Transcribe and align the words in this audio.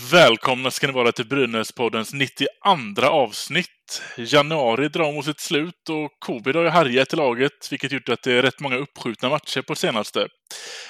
Välkomna 0.00 0.70
ska 0.70 0.86
ni 0.86 0.92
vara 0.92 1.12
till 1.12 1.26
Brynäspoddens 1.26 2.12
92 2.12 3.06
avsnitt. 3.06 4.02
Januari 4.16 4.88
drar 4.88 5.12
mot 5.12 5.24
sitt 5.24 5.40
slut 5.40 5.88
och 5.90 6.10
covid 6.18 6.56
har 6.56 6.62
ju 6.62 6.68
härjat 6.68 7.12
i 7.12 7.16
laget, 7.16 7.68
vilket 7.70 7.92
gjort 7.92 8.08
att 8.08 8.22
det 8.22 8.32
är 8.32 8.42
rätt 8.42 8.60
många 8.60 8.76
uppskjutna 8.76 9.28
matcher 9.28 9.62
på 9.62 9.74
senaste. 9.74 10.28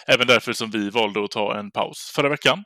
Även 0.06 0.26
därför 0.26 0.52
som 0.52 0.70
vi 0.70 0.90
valde 0.90 1.24
att 1.24 1.30
ta 1.30 1.58
en 1.58 1.70
paus 1.70 2.12
förra 2.14 2.28
veckan. 2.28 2.64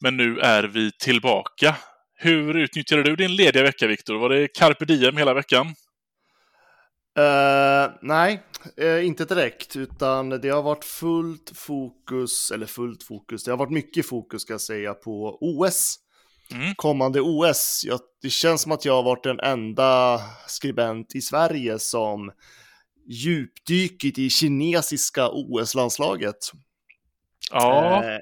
Men 0.00 0.16
nu 0.16 0.38
är 0.38 0.62
vi 0.62 0.90
tillbaka. 0.92 1.76
Hur 2.18 2.56
utnyttjade 2.56 3.02
du 3.02 3.16
din 3.16 3.36
lediga 3.36 3.62
vecka, 3.62 3.86
Viktor? 3.86 4.18
Var 4.18 4.28
det 4.28 4.48
carpe 4.48 4.84
diem 4.84 5.16
hela 5.16 5.34
veckan? 5.34 5.74
Eh, 7.18 7.92
nej, 8.02 8.42
eh, 8.76 9.06
inte 9.06 9.24
direkt, 9.24 9.76
utan 9.76 10.30
det 10.30 10.48
har 10.48 10.62
varit 10.62 10.84
fullt 10.84 11.52
fokus, 11.54 12.50
eller 12.50 12.66
fullt 12.66 13.02
fokus, 13.02 13.44
det 13.44 13.50
har 13.50 13.58
varit 13.58 13.72
mycket 13.72 14.08
fokus 14.08 14.42
ska 14.42 14.52
jag 14.52 14.60
säga 14.60 14.94
på 14.94 15.38
OS. 15.40 15.98
Mm. 16.50 16.74
Kommande 16.74 17.20
OS. 17.20 17.84
Jag, 17.86 18.00
det 18.22 18.30
känns 18.30 18.62
som 18.62 18.72
att 18.72 18.84
jag 18.84 18.94
har 18.94 19.02
varit 19.02 19.24
den 19.24 19.40
enda 19.40 20.20
skribent 20.46 21.14
i 21.14 21.20
Sverige 21.20 21.78
som 21.78 22.30
djupdykit 23.06 24.18
i 24.18 24.30
kinesiska 24.30 25.28
OS-landslaget. 25.28 26.52
Ja, 27.50 28.04
Eh, 28.04 28.20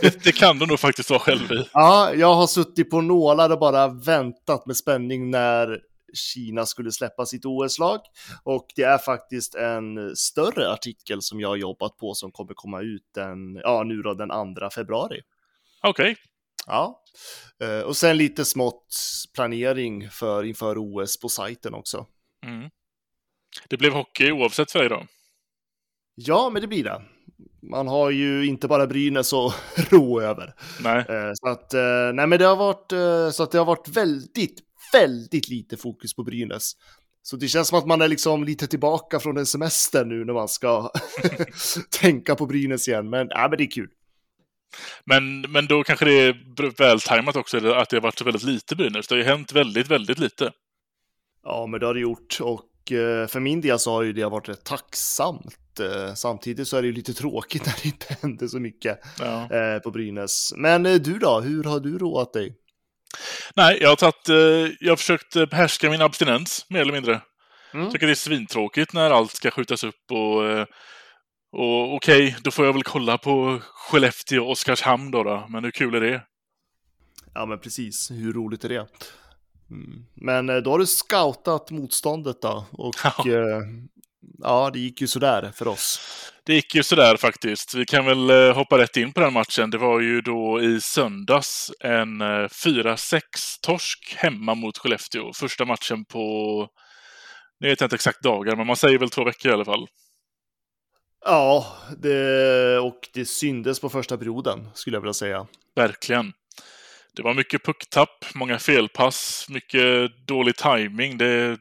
det, 0.00 0.24
det 0.24 0.32
kan 0.32 0.58
du 0.58 0.66
nog 0.66 0.80
faktiskt 0.80 1.10
vara 1.10 1.20
själv 1.20 1.52
i. 1.52 1.68
Ja, 1.72 2.14
jag 2.14 2.34
har 2.34 2.46
suttit 2.46 2.90
på 2.90 3.00
nålar 3.00 3.50
och 3.50 3.58
bara 3.58 3.88
väntat 3.88 4.66
med 4.66 4.76
spänning 4.76 5.30
när 5.30 5.80
Kina 6.14 6.66
skulle 6.66 6.92
släppa 6.92 7.26
sitt 7.26 7.44
OS-lag. 7.44 8.00
Och 8.42 8.66
det 8.76 8.82
är 8.82 8.98
faktiskt 8.98 9.54
en 9.54 10.16
större 10.16 10.70
artikel 10.72 11.22
som 11.22 11.40
jag 11.40 11.48
har 11.48 11.56
jobbat 11.56 11.96
på 11.96 12.14
som 12.14 12.32
kommer 12.32 12.54
komma 12.54 12.80
ut 12.80 13.04
den, 13.14 13.54
ja, 13.54 13.82
nu 13.82 14.02
då 14.02 14.14
den 14.14 14.28
2 14.28 14.70
februari. 14.70 15.20
Okej. 15.82 16.16
Ja, 16.66 17.00
Eh, 17.62 17.80
och 17.80 17.96
sen 17.96 18.16
lite 18.16 18.44
smått 18.44 18.96
planering 19.34 20.10
för 20.10 20.44
inför 20.44 20.76
OS 20.78 21.20
på 21.20 21.28
sajten 21.28 21.74
också. 21.74 22.06
Mm. 22.46 22.70
Det 23.68 23.76
blev 23.76 23.92
hockey 23.92 24.30
oavsett 24.32 24.72
för 24.72 24.78
dig 24.78 24.88
då? 24.88 25.06
Ja, 26.14 26.50
men 26.52 26.62
det 26.62 26.68
blir 26.68 26.84
det. 26.84 27.02
Man 27.62 27.88
har 27.88 28.10
ju 28.10 28.46
inte 28.46 28.68
bara 28.68 28.86
Brynäs 28.86 29.32
att 29.32 29.54
rå 29.92 30.20
över. 30.20 30.54
Nej. 30.80 30.98
Eh, 31.08 31.30
Så 31.34 31.48
att, 31.48 31.74
eh, 31.74 32.12
nej 32.14 32.26
men 32.26 32.38
det 32.38 32.44
har 32.44 32.56
varit, 32.56 32.92
så 33.34 33.42
att 33.42 33.50
det 33.50 33.58
har 33.58 33.64
varit 33.64 33.88
väldigt, 33.88 34.60
väldigt 34.94 35.48
lite 35.48 35.76
fokus 35.76 36.14
på 36.14 36.22
Brynäs. 36.22 36.72
Så 37.22 37.36
det 37.36 37.48
känns 37.48 37.68
som 37.68 37.78
att 37.78 37.86
man 37.86 38.02
är 38.02 38.08
liksom 38.08 38.44
lite 38.44 38.66
tillbaka 38.66 39.20
från 39.20 39.36
en 39.36 39.46
semester 39.46 40.04
nu 40.04 40.24
när 40.24 40.32
man 40.32 40.48
ska 40.48 40.90
tänka 42.00 42.34
på 42.34 42.46
Brynäs 42.46 42.88
igen. 42.88 43.10
Men, 43.10 43.26
ja, 43.30 43.48
men 43.48 43.58
det 43.58 43.64
är 43.64 43.70
kul. 43.70 43.88
Men, 45.04 45.40
men 45.40 45.66
då 45.66 45.84
kanske 45.84 46.04
det 46.04 46.12
är 46.12 46.72
vältajmat 46.78 47.36
också 47.36 47.56
att 47.56 47.90
det 47.90 47.96
har 47.96 48.00
varit 48.00 48.18
så 48.18 48.24
väldigt 48.24 48.42
lite 48.42 48.76
Brynäs. 48.76 49.08
Det 49.08 49.14
har 49.14 49.18
ju 49.18 49.24
hänt 49.28 49.52
väldigt, 49.52 49.88
väldigt 49.90 50.18
lite. 50.18 50.52
Ja, 51.44 51.66
men 51.66 51.80
det 51.80 51.86
har 51.86 51.94
det 51.94 52.00
gjort. 52.00 52.38
Och 52.40 52.92
eh, 52.92 53.26
för 53.26 53.40
min 53.40 53.60
del 53.60 53.78
så 53.78 53.90
har 53.92 54.02
ju 54.02 54.12
det 54.12 54.24
varit 54.24 54.48
rätt 54.48 54.64
tacksamt. 54.64 55.80
Eh, 55.80 56.14
Samtidigt 56.14 56.68
så 56.68 56.76
är 56.76 56.82
det 56.82 56.86
ju 56.88 56.94
lite 56.94 57.14
tråkigt 57.14 57.66
när 57.66 57.74
det 57.82 57.86
inte 57.88 58.16
händer 58.22 58.48
så 58.48 58.58
mycket 58.60 59.00
Ja. 59.18 59.50
eh, 59.56 59.78
på 59.78 59.90
Brynäs. 59.90 60.52
Men 60.56 60.82
du 60.82 61.18
då, 61.18 61.40
hur 61.40 61.64
har 61.64 61.80
du 61.80 61.98
roat 61.98 62.32
dig? 62.32 62.56
Nej, 63.56 63.78
jag 63.80 63.88
har 63.88 63.96
tagit, 63.96 64.28
eh, 64.28 64.36
jag 64.80 64.92
har 64.92 64.96
försökt 64.96 65.36
eh, 65.36 65.46
behärska 65.46 65.90
min 65.90 66.02
abstinens, 66.02 66.66
mer 66.68 66.80
eller 66.80 66.92
mindre. 66.92 67.20
Mm. 67.74 67.84
Jag 67.84 67.92
tycker 67.92 68.06
det 68.06 68.12
är 68.12 68.14
svintråkigt 68.14 68.92
när 68.92 69.10
allt 69.10 69.32
ska 69.32 69.50
skjutas 69.50 69.84
upp 69.84 70.10
och, 70.10 70.46
eh, 70.46 70.66
och 71.52 71.94
okej, 71.94 72.36
då 72.42 72.50
får 72.50 72.66
jag 72.66 72.72
väl 72.72 72.82
kolla 72.82 73.18
på 73.18 73.60
Skellefteå 73.62 74.44
och 74.44 74.50
Oskarshamn 74.50 75.10
då, 75.10 75.22
då. 75.22 75.46
Men 75.48 75.64
hur 75.64 75.70
kul 75.70 75.94
är 75.94 76.00
det? 76.00 76.22
Ja, 77.34 77.46
men 77.46 77.58
precis. 77.58 78.10
Hur 78.10 78.32
roligt 78.32 78.64
är 78.64 78.68
det? 78.68 78.86
Mm. 79.70 80.06
Men 80.14 80.62
då 80.62 80.70
har 80.70 80.78
du 80.78 80.86
scoutat 80.86 81.70
motståndet 81.70 82.42
då. 82.42 82.66
Och 82.72 82.94
Ja. 83.04 83.12
ja, 83.24 83.62
ja 84.38 84.70
det 84.72 84.78
gick 84.78 85.00
ju 85.00 85.06
sådär 85.06 85.52
för 85.54 85.68
oss. 85.68 86.00
Det 86.46 86.54
gick 86.54 86.74
ju 86.74 86.82
sådär 86.82 87.16
faktiskt. 87.16 87.74
Vi 87.74 87.84
kan 87.84 88.06
väl 88.06 88.30
eh, 88.30 88.54
hoppa 88.54 88.78
rätt 88.78 88.96
in 88.96 89.12
på 89.12 89.20
den 89.20 89.32
matchen. 89.32 89.70
Det 89.70 89.78
var 89.78 90.00
ju 90.00 90.20
då 90.20 90.62
i 90.62 90.80
söndags 90.80 91.72
en 91.80 92.20
eh, 92.20 92.48
4-6-torsk 92.48 94.14
hemma 94.16 94.54
mot 94.54 94.78
Skellefteå. 94.78 95.32
Första 95.32 95.64
matchen 95.64 96.04
på, 96.04 96.68
nu 97.60 97.68
vet 97.68 97.80
jag 97.80 97.86
inte 97.86 97.96
exakt 97.96 98.22
dagar, 98.22 98.56
men 98.56 98.66
man 98.66 98.76
säger 98.76 98.98
väl 98.98 99.10
två 99.10 99.24
veckor 99.24 99.50
i 99.50 99.54
alla 99.54 99.64
fall. 99.64 99.86
Ja, 101.24 101.66
det, 101.98 102.78
och 102.78 103.08
det 103.14 103.24
syndes 103.24 103.80
på 103.80 103.88
första 103.88 104.18
perioden 104.18 104.68
skulle 104.74 104.96
jag 104.96 105.00
vilja 105.00 105.14
säga. 105.14 105.46
Verkligen. 105.76 106.32
Det 107.16 107.22
var 107.22 107.34
mycket 107.34 107.64
pucktapp, 107.64 108.24
många 108.34 108.58
felpass, 108.58 109.46
mycket 109.48 110.10
dålig 110.26 110.56
timing. 110.56 111.18
Det... 111.18 111.58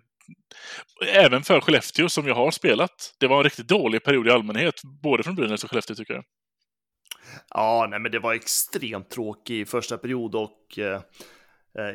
Även 1.08 1.44
för 1.44 1.62
Skellefteå 1.62 2.10
som 2.10 2.28
jag 2.28 2.36
har 2.36 2.52
spelat. 2.52 3.14
Det 3.20 3.28
var 3.28 3.38
en 3.38 3.44
riktigt 3.44 3.68
dålig 3.68 4.04
period 4.04 4.28
i 4.28 4.32
allmänhet, 4.32 4.82
både 5.04 5.24
från 5.24 5.36
Brynäs 5.36 5.64
och 5.64 5.70
Skellefteå 5.70 5.96
tycker 5.96 6.14
jag. 6.14 6.24
Ja, 7.50 7.88
nej, 7.90 8.00
men 8.00 8.12
det 8.12 8.20
var 8.20 8.34
extremt 8.34 9.10
tråkig 9.10 9.68
första 9.68 9.98
period 9.98 10.36
och 10.36 10.80
eh, 10.80 11.02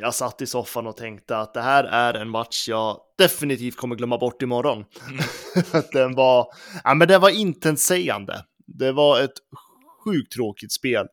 jag 0.01 0.15
satt 0.15 0.43
i 0.43 0.47
soffan 0.47 0.87
och 0.87 0.97
tänkte 0.97 1.37
att 1.37 1.55
det 1.55 1.61
här 1.61 1.85
är 1.85 2.15
en 2.15 2.29
match 2.29 2.69
jag 2.69 3.01
definitivt 3.19 3.77
kommer 3.77 3.97
glömma 3.97 4.19
bort 4.19 4.43
imorgon. 4.43 4.85
Att 5.73 5.93
den 5.93 6.15
var, 6.15 6.47
ja, 6.85 6.95
men 6.95 7.09
det 7.09 7.19
var 7.19 7.31
intetsägande. 7.31 8.45
Det 8.67 8.93
var 8.93 9.21
ett 9.21 9.39
sjukt 10.05 10.33
tråkigt 10.33 10.73
spel 10.73 11.07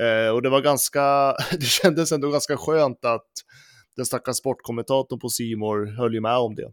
eh, 0.00 0.34
och 0.34 0.42
det 0.42 0.48
var 0.48 0.60
ganska, 0.60 1.36
det 1.50 1.66
kändes 1.66 2.12
ändå 2.12 2.30
ganska 2.30 2.56
skönt 2.56 3.04
att 3.04 3.30
den 4.00 4.06
stackars 4.06 4.36
sportkommentatorn 4.36 5.18
på 5.18 5.28
Simor 5.28 5.96
höll 5.96 6.14
ju 6.14 6.20
med 6.20 6.36
om 6.36 6.54
det. 6.54 6.72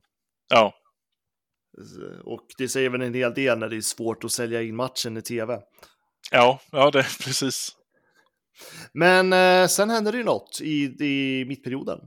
Ja, 0.49 0.73
Och 2.23 2.45
det 2.57 2.67
säger 2.69 2.89
väl 2.89 3.01
en 3.01 3.13
hel 3.13 3.33
del 3.33 3.59
när 3.59 3.69
det 3.69 3.77
är 3.77 3.81
svårt 3.81 4.23
att 4.23 4.31
sälja 4.31 4.61
in 4.61 4.75
matchen 4.75 5.17
i 5.17 5.21
tv. 5.21 5.59
ja, 6.31 6.59
ja 6.71 6.91
det 6.91 7.03
precis. 7.23 7.75
Men 8.93 9.33
eh, 9.33 9.67
sen 9.67 9.89
hände 9.89 10.11
det 10.11 10.17
ju 10.17 10.23
något 10.23 10.61
i, 10.61 10.83
i 11.05 11.45
mittperioden. 11.47 11.99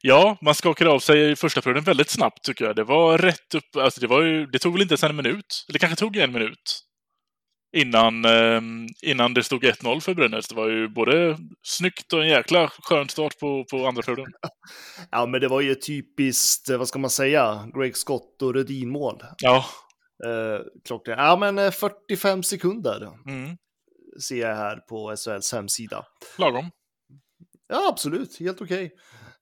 Ja, 0.00 0.38
man 0.42 0.54
skakade 0.54 0.90
av 0.90 0.98
sig 0.98 1.30
i 1.30 1.36
första 1.36 1.62
perioden 1.62 1.84
väldigt 1.84 2.10
snabbt 2.10 2.44
tycker 2.44 2.64
jag. 2.64 2.76
Det 2.76 2.84
var 2.84 3.18
rätt 3.18 3.54
upp, 3.54 3.76
alltså 3.76 4.00
det 4.00 4.06
var 4.06 4.22
ju, 4.22 4.46
det 4.46 4.58
tog 4.58 4.72
väl 4.72 4.82
inte 4.82 4.92
ens 4.92 5.04
en 5.04 5.16
minut, 5.16 5.64
eller 5.68 5.78
kanske 5.78 5.96
tog 5.96 6.16
en 6.16 6.32
minut. 6.32 6.85
Innan, 7.76 8.24
eh, 8.24 8.60
innan 9.02 9.34
det 9.34 9.42
stod 9.42 9.64
1-0 9.64 10.00
för 10.00 10.14
Brynäs. 10.14 10.48
Det 10.48 10.54
var 10.54 10.68
ju 10.68 10.88
både 10.88 11.38
snyggt 11.62 12.12
och 12.12 12.22
en 12.22 12.28
jäkla 12.28 12.68
skön 12.68 13.08
start 13.08 13.38
på, 13.38 13.64
på 13.70 13.86
andra 13.86 14.02
perioden. 14.02 14.32
Ja, 15.10 15.26
men 15.26 15.40
det 15.40 15.48
var 15.48 15.60
ju 15.60 15.74
typiskt, 15.74 16.70
eh, 16.70 16.78
vad 16.78 16.88
ska 16.88 16.98
man 16.98 17.10
säga, 17.10 17.68
Greg 17.74 17.96
Scott 17.96 18.42
och 18.42 18.54
Rödin-mål. 18.54 19.22
Ja, 19.42 19.64
Eh, 20.24 20.60
klockan, 20.84 21.18
ja 21.18 21.36
men 21.36 21.58
eh, 21.58 21.70
45 21.70 22.42
sekunder 22.42 23.12
mm, 23.26 23.56
ser 24.28 24.36
jag 24.36 24.56
här 24.56 24.76
på 24.76 25.16
SHLs 25.16 25.52
hemsida. 25.52 26.04
lagom. 26.38 26.70
Ja, 27.68 27.88
absolut, 27.88 28.40
helt 28.40 28.60
okej. 28.60 28.92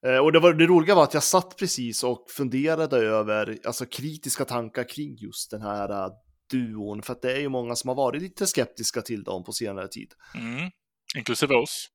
Eh, 0.06 0.18
och 0.18 0.32
det, 0.32 0.40
var, 0.40 0.54
det 0.54 0.66
roliga 0.66 0.94
var 0.94 1.02
att 1.02 1.14
jag 1.14 1.22
satt 1.22 1.56
precis 1.56 2.04
och 2.04 2.30
funderade 2.36 2.96
över 2.96 3.58
alltså, 3.66 3.86
kritiska 3.86 4.44
tankar 4.44 4.88
kring 4.88 5.16
just 5.16 5.50
den 5.50 5.62
här 5.62 6.10
duon, 6.50 7.02
för 7.02 7.12
att 7.12 7.22
det 7.22 7.32
är 7.32 7.40
ju 7.40 7.48
många 7.48 7.76
som 7.76 7.88
har 7.88 7.94
varit 7.94 8.22
lite 8.22 8.46
skeptiska 8.46 9.02
till 9.02 9.22
dem 9.22 9.44
på 9.44 9.52
senare 9.52 9.88
tid. 9.88 10.12
Mm. 10.34 10.70
Inklusive 11.16 11.54
oss. 11.54 11.88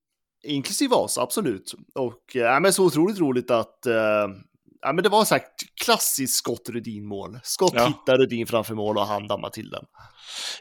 Inklusive 0.44 0.96
oss, 0.96 1.18
absolut. 1.18 1.74
Och 1.96 2.36
äh, 2.36 2.60
men 2.60 2.74
så 2.74 2.86
otroligt 2.86 3.20
roligt 3.20 3.52
att 3.52 3.86
äh, 3.86 3.94
ja, 4.82 4.94
men 4.94 5.04
det 5.04 5.10
var 5.10 5.32
här 5.32 5.42
klassiskt 5.84 6.38
Scott 6.38 6.70
Rudin-mål. 6.70 7.40
Scott 7.44 7.74
Ja. 7.76 7.88
hittar 7.88 8.18
Rudin 8.18 8.48
framför 8.48 8.76
mål 8.76 8.98
och 8.98 9.08
han 9.08 9.28
dammar 9.28 9.50
till 9.50 9.70
den. 9.70 9.84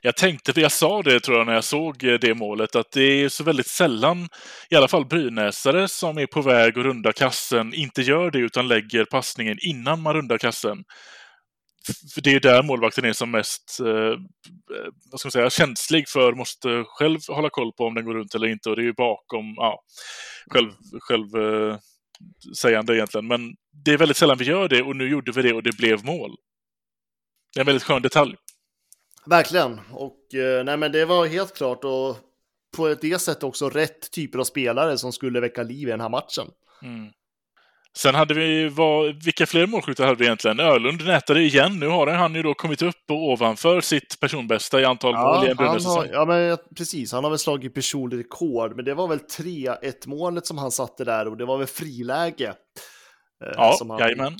Jag 0.02 0.16
tänkte, 0.16 0.60
jag 0.60 0.72
sa 0.72 1.02
det 1.02 1.20
tror 1.20 1.38
jag 1.38 1.46
när 1.46 1.54
jag 1.54 1.64
såg 1.64 2.04
eh, 2.04 2.14
det 2.14 2.34
målet, 2.34 2.76
att 2.76 2.92
det 2.92 3.02
är 3.02 3.28
så 3.28 3.44
väldigt 3.44 3.66
sällan, 3.68 4.28
i 4.70 4.74
alla 4.76 4.88
fall 4.88 5.06
brynäsare 5.06 5.88
som 5.88 6.18
är 6.18 6.26
på 6.26 6.42
väg 6.42 6.78
att 6.78 6.84
runda 6.84 7.12
kassen, 7.12 7.74
inte 7.74 8.02
gör 8.02 8.30
det 8.30 8.38
utan 8.38 8.68
lägger 8.68 9.04
passningen 9.04 9.58
innan 9.60 10.02
man 10.02 10.14
rundar 10.14 10.38
kassen. 10.38 10.84
För 12.14 12.20
det 12.20 12.34
är 12.34 12.40
där 12.40 12.62
målvakten 12.62 13.04
är 13.04 13.12
som 13.12 13.30
mest 13.30 13.80
eh, 13.80 14.20
vad 15.10 15.20
ska 15.20 15.26
man 15.26 15.32
säga, 15.32 15.50
känslig 15.50 16.08
för, 16.08 16.32
måste 16.32 16.84
själv 16.86 17.18
hålla 17.28 17.50
koll 17.50 17.72
på 17.72 17.84
om 17.84 17.94
den 17.94 18.04
går 18.04 18.14
runt 18.14 18.34
eller 18.34 18.46
inte. 18.46 18.70
Och 18.70 18.76
det 18.76 18.82
är 18.82 18.86
ju 18.86 18.92
bakom, 18.92 19.54
ja, 19.56 19.82
själv, 20.50 20.70
själv 21.00 21.36
eh, 21.36 21.78
sägande 22.56 22.96
egentligen. 22.96 23.26
Men 23.26 23.54
det 23.84 23.90
är 23.90 23.98
väldigt 23.98 24.16
sällan 24.16 24.38
vi 24.38 24.44
gör 24.44 24.68
det 24.68 24.82
och 24.82 24.96
nu 24.96 25.08
gjorde 25.08 25.32
vi 25.32 25.42
det 25.42 25.52
och 25.52 25.62
det 25.62 25.76
blev 25.76 26.04
mål. 26.04 26.36
Det 27.54 27.58
är 27.58 27.62
en 27.62 27.66
väldigt 27.66 27.82
skön 27.82 28.02
detalj. 28.02 28.36
Verkligen, 29.26 29.80
och 29.92 30.34
eh, 30.34 30.64
nej 30.64 30.76
men 30.76 30.92
det 30.92 31.04
var 31.04 31.26
helt 31.26 31.56
klart 31.56 31.84
och 31.84 32.16
på 32.76 32.94
det 32.94 33.18
sättet 33.18 33.42
också 33.42 33.70
rätt 33.70 34.10
typer 34.10 34.38
av 34.38 34.44
spelare 34.44 34.98
som 34.98 35.12
skulle 35.12 35.40
väcka 35.40 35.62
liv 35.62 35.88
i 35.88 35.90
den 35.90 36.00
här 36.00 36.08
matchen. 36.08 36.46
Mm. 36.82 37.12
Sen 37.96 38.14
hade 38.14 38.34
vi, 38.34 38.68
vad, 38.68 39.24
vilka 39.24 39.46
fler 39.46 39.66
målskyttar 39.66 40.04
hade 40.04 40.18
vi 40.18 40.24
egentligen? 40.24 40.60
Ölund 40.60 41.04
nätade 41.04 41.42
igen. 41.42 41.78
Nu 41.78 41.86
har 41.86 42.06
han 42.06 42.34
ju 42.34 42.42
då 42.42 42.54
kommit 42.54 42.82
upp 42.82 43.10
och 43.10 43.28
ovanför 43.28 43.80
sitt 43.80 44.20
personbästa 44.20 44.80
i 44.80 44.84
antal 44.84 45.14
ja, 45.14 45.22
mål 45.22 45.46
i 45.46 45.50
en 45.50 46.10
Ja, 46.12 46.24
men 46.24 46.58
precis. 46.76 47.12
Han 47.12 47.24
har 47.24 47.30
väl 47.30 47.38
slagit 47.38 47.74
personlig 47.74 48.18
rekord, 48.18 48.76
men 48.76 48.84
det 48.84 48.94
var 48.94 49.08
väl 49.08 49.18
3-1 49.18 50.08
målet 50.08 50.46
som 50.46 50.58
han 50.58 50.70
satte 50.70 51.04
där 51.04 51.28
och 51.28 51.36
det 51.36 51.44
var 51.44 51.58
väl 51.58 51.66
friläge. 51.66 52.54
Eh, 53.44 53.52
ja, 53.54 53.74
som 53.78 53.90
han, 53.90 53.98
jajamän. 53.98 54.32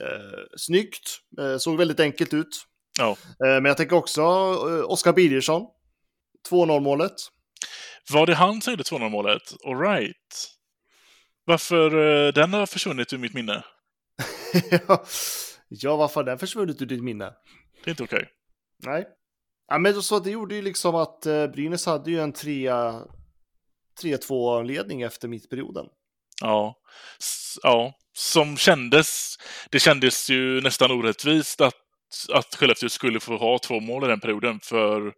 Eh, 0.00 0.38
snyggt, 0.56 1.18
eh, 1.40 1.56
såg 1.58 1.78
väldigt 1.78 2.00
enkelt 2.00 2.34
ut. 2.34 2.66
Ja. 2.98 3.10
Eh, 3.10 3.16
men 3.54 3.64
jag 3.64 3.76
tänker 3.76 3.96
också 3.96 4.20
eh, 4.22 4.90
Oskar 4.90 5.12
Birgersson, 5.12 5.66
2-0 6.50 6.80
målet. 6.80 7.12
Var 8.10 8.26
det 8.26 8.34
han 8.34 8.60
som 8.60 8.72
gjorde 8.72 8.82
2-0 8.82 9.08
målet? 9.08 9.42
All 9.66 9.78
right. 9.80 10.51
Varför 11.44 11.94
uh, 11.94 12.32
den 12.32 12.52
har 12.52 12.66
försvunnit 12.66 13.12
ur 13.12 13.18
mitt 13.18 13.34
minne? 13.34 13.64
ja, 15.68 15.96
varför 15.96 16.14
har 16.14 16.24
den 16.24 16.38
försvunnit 16.38 16.82
ur 16.82 16.86
ditt 16.86 17.02
minne? 17.02 17.32
Det 17.84 17.88
är 17.88 17.90
inte 17.90 18.02
okej. 18.02 18.16
Okay. 18.16 18.28
Nej. 18.92 19.06
Ja, 19.68 19.78
men 19.78 20.02
så 20.02 20.18
det 20.18 20.30
gjorde 20.30 20.54
ju 20.54 20.62
liksom 20.62 20.94
att 20.94 21.26
uh, 21.26 21.46
Brynäs 21.46 21.86
hade 21.86 22.10
ju 22.10 22.20
en 22.20 22.32
3-2-ledning 22.32 25.02
efter 25.02 25.28
mittperioden. 25.28 25.86
Ja. 26.40 26.76
Ja, 27.62 27.94
som 28.12 28.56
kändes. 28.56 29.36
Det 29.70 29.80
kändes 29.80 30.30
ju 30.30 30.60
nästan 30.60 30.90
orättvist 30.90 31.60
att, 31.60 31.74
att 32.32 32.54
Skellefteå 32.54 32.88
skulle 32.88 33.20
få 33.20 33.36
ha 33.36 33.58
två 33.58 33.80
mål 33.80 34.04
i 34.04 34.08
den 34.08 34.20
perioden, 34.20 34.60
för 34.60 35.12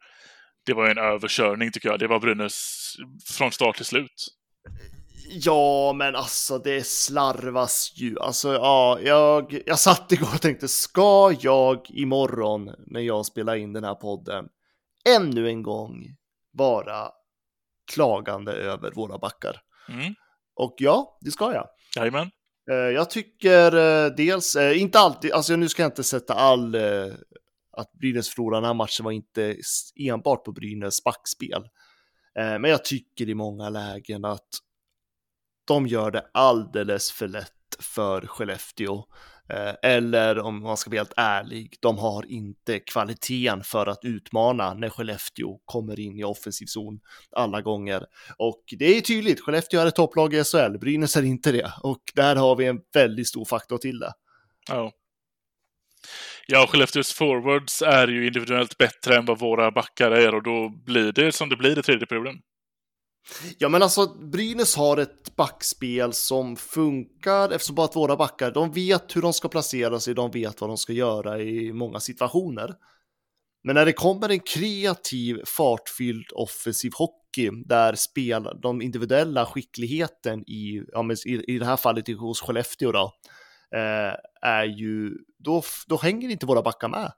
det 0.67 0.73
var 0.73 0.89
en 0.89 0.99
överkörning 0.99 1.73
tycker 1.73 1.89
jag. 1.89 1.99
Det 1.99 2.07
var 2.07 2.21
Brynäs 2.21 2.95
från 3.25 3.53
start 3.53 3.77
till 3.77 3.85
slut. 3.85 4.29
Ja, 5.29 5.93
men 5.93 6.17
alltså 6.17 6.59
det 6.59 6.87
slarvas 6.87 7.93
ju. 7.97 8.19
Alltså, 8.21 8.53
ja, 8.53 8.99
jag, 9.01 9.63
jag 9.67 9.79
satt 9.79 10.13
igår 10.13 10.35
och 10.35 10.43
tänkte, 10.43 10.69
ska 10.69 11.35
jag 11.41 11.91
imorgon 11.91 12.75
när 12.87 13.01
jag 13.01 13.27
spelar 13.27 13.57
in 13.57 13.73
den 13.73 13.85
här 13.85 13.95
podden 13.95 14.49
ännu 15.09 15.49
en 15.49 15.63
gång 15.63 16.17
vara 16.53 17.11
klagande 17.93 18.53
över 18.53 18.91
våra 18.91 19.19
backar? 19.19 19.61
Mm. 19.89 20.15
Och 20.55 20.75
ja, 20.79 21.19
det 21.21 21.31
ska 21.31 21.55
jag. 21.55 21.67
Jajamän. 21.97 22.31
Eh, 22.71 22.77
jag 22.77 23.11
tycker 23.11 23.77
eh, 23.77 24.11
dels, 24.17 24.57
eh, 24.57 24.81
inte 24.81 24.99
alltid, 24.99 25.33
alltså 25.33 25.57
nu 25.57 25.69
ska 25.69 25.83
jag 25.83 25.91
inte 25.91 26.05
sätta 26.05 26.35
all, 26.35 26.77
att 27.77 27.93
Brynäs 27.93 28.29
förlorade 28.29 28.61
den 28.61 28.67
här 28.67 28.75
matchen 28.75 29.05
var 29.05 29.13
inte 29.13 29.57
enbart 29.97 30.45
på 30.45 30.53
Brynäs 30.53 31.05
backspel. 31.05 31.69
Men 32.35 32.65
jag 32.65 32.85
tycker 32.85 33.29
i 33.29 33.35
många 33.35 33.69
lägen 33.69 34.25
att 34.25 34.49
de 35.65 35.87
gör 35.87 36.11
det 36.11 36.27
alldeles 36.35 37.13
för 37.13 37.29
lätt 37.29 37.51
för 37.79 38.27
Skellefteå. 38.27 39.05
Eh, 39.49 39.75
eller 39.83 40.39
om 40.39 40.63
man 40.63 40.77
ska 40.77 40.91
vara 40.91 40.99
helt 40.99 41.13
ärlig, 41.17 41.77
de 41.81 41.99
har 41.99 42.27
inte 42.27 42.79
kvaliteten 42.79 43.65
för 43.65 43.87
att 43.87 44.05
utmana 44.05 44.75
när 44.75 44.89
Skellefteå 44.89 45.59
kommer 45.65 46.01
in 46.01 46.19
i 46.19 46.25
offensiv 46.25 46.67
zon 46.67 47.01
alla 47.37 47.61
gånger. 47.61 48.07
Och 48.39 48.63
det 48.79 48.97
är 48.97 49.01
tydligt, 49.01 49.41
Skellefteå 49.41 49.81
är 49.81 49.87
ett 49.87 49.97
topplag 49.97 50.35
i 50.35 50.45
SHL, 50.45 50.79
Brynäs 50.79 51.17
är 51.17 51.23
inte 51.23 51.53
det. 51.53 51.73
Och 51.83 52.03
där 52.15 52.37
har 52.37 52.57
vi 52.57 52.67
en 52.67 52.81
väldigt 52.95 53.29
stor 53.29 53.45
faktor 53.45 53.79
till 53.79 53.99
det. 53.99 54.13
Ja. 54.69 54.93
Ja, 56.47 56.67
Skellefteås 56.67 57.13
forwards 57.13 57.83
är 57.83 58.09
ju 58.09 58.27
individuellt 58.27 58.79
bättre 58.79 59.17
än 59.17 59.25
vad 59.25 59.39
våra 59.39 59.71
backar 59.71 60.11
är 60.11 60.35
och 60.35 60.43
då 60.43 60.69
blir 60.69 61.13
det 61.13 61.33
som 61.33 61.49
det 61.49 61.57
blir 61.57 61.79
i 61.79 61.83
tredje 61.83 62.07
perioden. 62.07 62.35
Ja, 63.59 63.69
men 63.69 63.83
alltså 63.83 64.07
Brynäs 64.07 64.77
har 64.77 64.97
ett 64.97 65.37
backspel 65.37 66.13
som 66.13 66.57
funkar 66.57 67.51
eftersom 67.51 67.75
bara 67.75 67.85
att 67.87 67.97
våra 67.97 68.17
backar, 68.17 68.51
de 68.51 68.73
vet 68.73 69.17
hur 69.17 69.23
de 69.23 69.33
ska 69.33 69.49
placera 69.49 70.01
sig, 70.01 70.15
de 70.15 70.31
vet 70.31 70.61
vad 70.61 70.71
de 70.71 70.79
ska 70.79 70.93
göra 70.93 71.41
i 71.41 71.73
många 71.73 72.01
situationer. 72.01 72.75
Men 73.65 73.75
när 73.75 73.87
det 73.87 73.93
kommer 73.93 74.29
en 74.29 74.41
kreativ, 74.41 75.41
fartfylld, 75.47 76.27
offensiv 76.35 76.93
hockey 76.95 77.51
där 77.67 77.95
spel, 77.95 78.49
de 78.63 78.83
individuella 78.83 79.47
skickligheten 79.47 80.51
i, 80.51 80.83
ja, 80.93 81.13
i, 81.27 81.55
i 81.55 81.59
det 81.59 81.67
här 81.67 81.77
fallet 81.77 82.09
hos 82.09 82.41
Skellefteå 82.41 82.93
då, 82.93 83.13
eh, 83.75 84.15
är 84.43 84.65
ju, 84.65 85.13
då, 85.39 85.63
då 85.87 85.97
hänger 85.97 86.29
inte 86.29 86.47
våra 86.47 86.63
backar 86.63 86.89
med. 86.89 87.13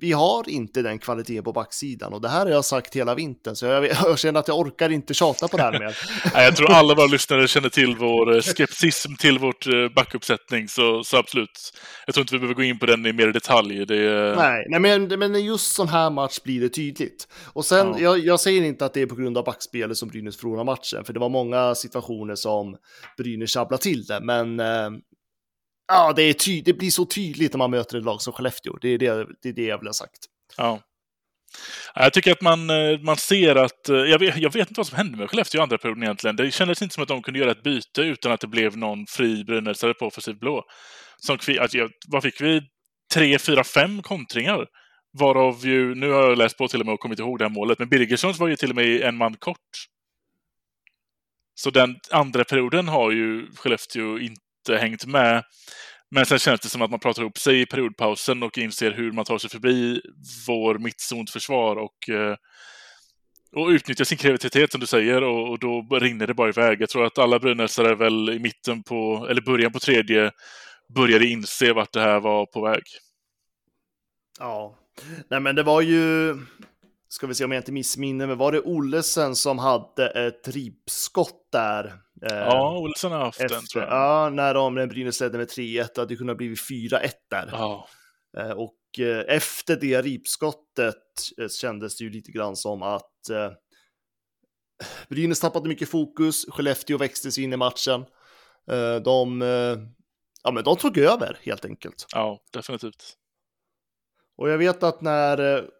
Vi 0.00 0.12
har 0.12 0.48
inte 0.48 0.82
den 0.82 0.98
kvaliteten 0.98 1.44
på 1.44 1.52
backsidan 1.52 2.12
och 2.12 2.20
det 2.20 2.28
här 2.28 2.46
har 2.46 2.52
jag 2.52 2.64
sagt 2.64 2.96
hela 2.96 3.14
vintern 3.14 3.56
så 3.56 3.66
jag, 3.66 3.86
jag 4.04 4.18
känner 4.18 4.40
att 4.40 4.48
jag 4.48 4.58
orkar 4.58 4.90
inte 4.90 5.14
tjata 5.14 5.48
på 5.48 5.56
det 5.56 5.62
här 5.62 5.78
mer. 5.78 5.96
jag 6.34 6.56
tror 6.56 6.70
alla 6.70 6.94
våra 6.94 7.06
lyssnare 7.06 7.48
känner 7.48 7.68
till 7.68 7.96
vår 7.96 8.34
eh, 8.34 8.40
skepticism 8.40 9.14
till 9.14 9.38
vårt 9.38 9.66
eh, 9.66 9.88
backuppsättning 9.96 10.68
så, 10.68 11.04
så 11.04 11.16
absolut. 11.16 11.72
Jag 12.06 12.14
tror 12.14 12.22
inte 12.22 12.34
vi 12.34 12.38
behöver 12.38 12.54
gå 12.54 12.62
in 12.62 12.78
på 12.78 12.86
den 12.86 13.06
i 13.06 13.12
mer 13.12 13.26
detalj. 13.26 13.86
Det... 13.86 14.34
Nej, 14.36 14.66
nej 14.68 14.80
men, 14.80 15.18
men 15.18 15.44
just 15.44 15.74
sån 15.74 15.88
här 15.88 16.10
match 16.10 16.38
blir 16.44 16.60
det 16.60 16.68
tydligt. 16.68 17.28
Och 17.52 17.64
sen, 17.64 17.88
ja. 17.88 17.98
jag, 17.98 18.18
jag, 18.18 18.40
säger 18.40 18.62
inte 18.62 18.84
att 18.84 18.94
det 18.94 19.02
är 19.02 19.06
på 19.06 19.14
grund 19.14 19.38
av 19.38 19.44
backspelet 19.44 19.96
som 19.96 20.08
Brynäs 20.08 20.36
förlorar 20.36 20.64
matchen, 20.64 21.04
för 21.04 21.12
det 21.12 21.20
var 21.20 21.28
många 21.28 21.74
situationer 21.74 22.34
som 22.34 22.76
Brynäs 23.16 23.54
sjabblade 23.54 23.82
till 23.82 24.04
det, 24.04 24.20
men 24.20 24.60
eh, 24.60 24.90
Ja, 25.92 26.12
det, 26.16 26.22
är 26.22 26.32
ty 26.32 26.62
det 26.62 26.72
blir 26.72 26.90
så 26.90 27.06
tydligt 27.06 27.52
när 27.52 27.58
man 27.58 27.70
möter 27.70 27.98
ett 27.98 28.04
lag 28.04 28.22
som 28.22 28.32
Skellefteå. 28.32 28.78
Det 28.80 28.88
är 28.88 28.98
det, 28.98 29.26
det, 29.42 29.48
är 29.48 29.52
det 29.52 29.64
jag 29.64 29.78
vill 29.78 29.88
ha 29.88 29.92
sagt. 29.92 30.18
Ja. 30.56 30.80
Jag 31.94 32.12
tycker 32.12 32.32
att 32.32 32.40
man, 32.40 32.70
eh, 32.70 33.00
man 33.00 33.16
ser 33.16 33.56
att... 33.56 33.88
Eh, 33.88 33.96
jag 33.96 34.18
vet, 34.18 34.36
jag 34.36 34.52
vet 34.52 34.68
inte 34.68 34.78
vad 34.78 34.86
som 34.86 34.96
hände 34.96 35.18
med 35.18 35.30
Skellefteå 35.30 35.58
i 35.58 35.62
andra 35.62 35.78
perioden 35.78 36.02
egentligen. 36.02 36.36
Det 36.36 36.50
kändes 36.50 36.82
inte 36.82 36.94
som 36.94 37.02
att 37.02 37.08
de 37.08 37.22
kunde 37.22 37.40
göra 37.40 37.50
ett 37.50 37.62
byte 37.62 38.02
utan 38.02 38.32
att 38.32 38.40
det 38.40 38.46
blev 38.46 38.76
någon 38.76 39.06
fri 39.06 39.44
brynäsare 39.44 39.94
på 39.94 40.06
offensiv 40.06 40.38
blå. 40.38 40.64
Som, 41.16 41.38
alltså, 41.60 41.88
vad 42.08 42.22
fick 42.22 42.40
vi? 42.40 42.60
Tre, 43.14 43.38
fyra, 43.38 43.64
fem 43.64 44.02
kontringar. 44.02 44.66
Varav 45.18 45.66
ju, 45.66 45.94
nu 45.94 46.10
har 46.10 46.22
jag 46.22 46.38
läst 46.38 46.58
på 46.58 46.68
till 46.68 46.80
och 46.80 46.86
med 46.86 46.92
och 46.92 47.00
kommit 47.00 47.18
ihåg 47.18 47.38
det 47.38 47.44
här 47.44 47.50
målet, 47.50 47.78
men 47.78 47.88
Birgerssons 47.88 48.38
var 48.38 48.48
ju 48.48 48.56
till 48.56 48.70
och 48.70 48.76
med 48.76 49.02
en 49.02 49.16
man 49.16 49.36
kort. 49.36 49.86
Så 51.54 51.70
den 51.70 51.96
andra 52.10 52.44
perioden 52.44 52.88
har 52.88 53.10
ju 53.10 53.46
Skellefteå 53.56 54.18
inte 54.18 54.40
hängt 54.68 55.06
med. 55.06 55.44
Men 56.10 56.26
sen 56.26 56.38
känns 56.38 56.60
det 56.60 56.68
som 56.68 56.82
att 56.82 56.90
man 56.90 57.00
pratar 57.00 57.22
ihop 57.22 57.38
sig 57.38 57.60
i 57.60 57.66
periodpausen 57.66 58.42
och 58.42 58.58
inser 58.58 58.90
hur 58.90 59.12
man 59.12 59.24
tar 59.24 59.38
sig 59.38 59.50
förbi 59.50 60.00
vår 60.46 60.78
mittzonsförsvar 60.78 61.76
och, 61.76 62.08
eh, 62.08 62.36
och 63.56 63.68
utnyttjar 63.68 64.04
sin 64.04 64.18
kreativitet 64.18 64.72
som 64.72 64.80
du 64.80 64.86
säger 64.86 65.22
och, 65.22 65.50
och 65.50 65.58
då 65.58 65.86
rinner 65.92 66.26
det 66.26 66.34
bara 66.34 66.48
iväg. 66.48 66.80
Jag 66.80 66.88
tror 66.88 67.06
att 67.06 67.18
alla 67.18 67.38
brynäsare 67.38 67.94
väl 67.94 68.30
i 68.30 68.38
mitten 68.38 68.82
på, 68.82 69.26
eller 69.30 69.42
början 69.42 69.72
på 69.72 69.80
tredje 69.80 70.30
började 70.94 71.26
inse 71.26 71.72
vart 71.72 71.92
det 71.92 72.00
här 72.00 72.20
var 72.20 72.46
på 72.46 72.62
väg. 72.62 72.82
Ja, 74.38 74.78
nej 75.28 75.40
men 75.40 75.54
det 75.54 75.62
var 75.62 75.80
ju, 75.80 76.34
ska 77.12 77.26
vi 77.26 77.34
se 77.34 77.44
om 77.44 77.52
jag 77.52 77.60
inte 77.60 77.72
missminner 77.72 78.26
mig, 78.26 78.36
var 78.36 78.52
det 78.52 78.60
Ollesen 78.60 79.36
som 79.36 79.58
hade 79.58 80.08
ett 80.10 80.48
ripskott 80.48 81.48
där? 81.52 81.84
Eh, 82.30 82.36
ja, 82.36 82.78
Olsen 82.78 83.12
har 83.12 83.18
haft 83.18 83.40
efter, 83.40 83.56
den 83.56 83.66
tror 83.66 83.84
jag. 83.84 83.92
Ja, 83.92 84.30
när 84.30 84.54
de, 84.54 84.74
när 84.74 84.86
Brynäs 84.86 85.20
ledde 85.20 85.38
med 85.38 85.48
3-1, 85.48 85.88
det 85.94 86.00
hade 86.00 86.16
kunnat 86.16 86.36
bli 86.36 86.54
4-1 86.54 87.10
där. 87.30 87.48
Ja. 87.52 87.88
Eh, 88.38 88.50
och 88.50 88.76
eh, 88.98 89.24
efter 89.28 89.76
det 89.76 90.02
ripskottet 90.02 90.96
kändes 91.60 91.96
det 91.96 92.04
ju 92.04 92.10
lite 92.10 92.32
grann 92.32 92.56
som 92.56 92.82
att 92.82 93.28
eh, 93.30 93.50
Brynäs 95.08 95.40
tappade 95.40 95.68
mycket 95.68 95.88
fokus, 95.88 96.46
Skellefteå 96.48 96.98
växte 96.98 97.32
sig 97.32 97.44
in 97.44 97.52
i 97.52 97.56
matchen. 97.56 98.04
De, 99.04 99.40
ja, 100.42 100.50
men 100.50 100.64
de 100.64 100.76
tog 100.76 100.98
över 100.98 101.38
helt 101.42 101.64
enkelt. 101.64 102.06
Ja, 102.12 102.42
definitivt. 102.52 103.14
Och 104.36 104.50
jag 104.50 104.58
vet 104.58 104.82
att 104.82 105.00
när 105.00 105.70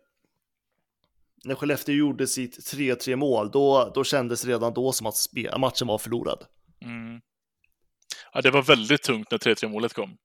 när 1.45 1.55
Skellefteå 1.55 1.95
gjorde 1.95 2.27
sitt 2.27 2.75
3-3 2.75 3.17
mål, 3.17 3.51
då, 3.51 3.93
då 3.95 4.05
kändes 4.05 4.43
det 4.43 4.49
redan 4.53 4.75
då 4.75 4.93
som 4.93 5.07
att 5.07 5.17
matchen 5.59 5.87
var 5.89 5.99
förlorad. 5.99 6.45
Mm. 6.83 7.21
Ja, 8.33 8.41
det 8.41 8.51
var 8.51 8.63
väldigt 8.63 9.03
tungt 9.03 9.31
när 9.31 9.39
3-3 9.39 9.69
målet 9.69 9.93
kom. 9.93 10.17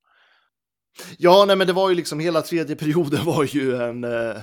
Ja, 1.17 1.45
nej, 1.47 1.55
men 1.55 1.67
det 1.67 1.73
var 1.73 1.89
ju 1.89 1.95
liksom 1.95 2.19
hela 2.19 2.41
tredje 2.41 2.75
perioden 2.75 3.25
var 3.25 3.43
ju 3.43 3.75
en, 3.75 4.03
eh, 4.03 4.37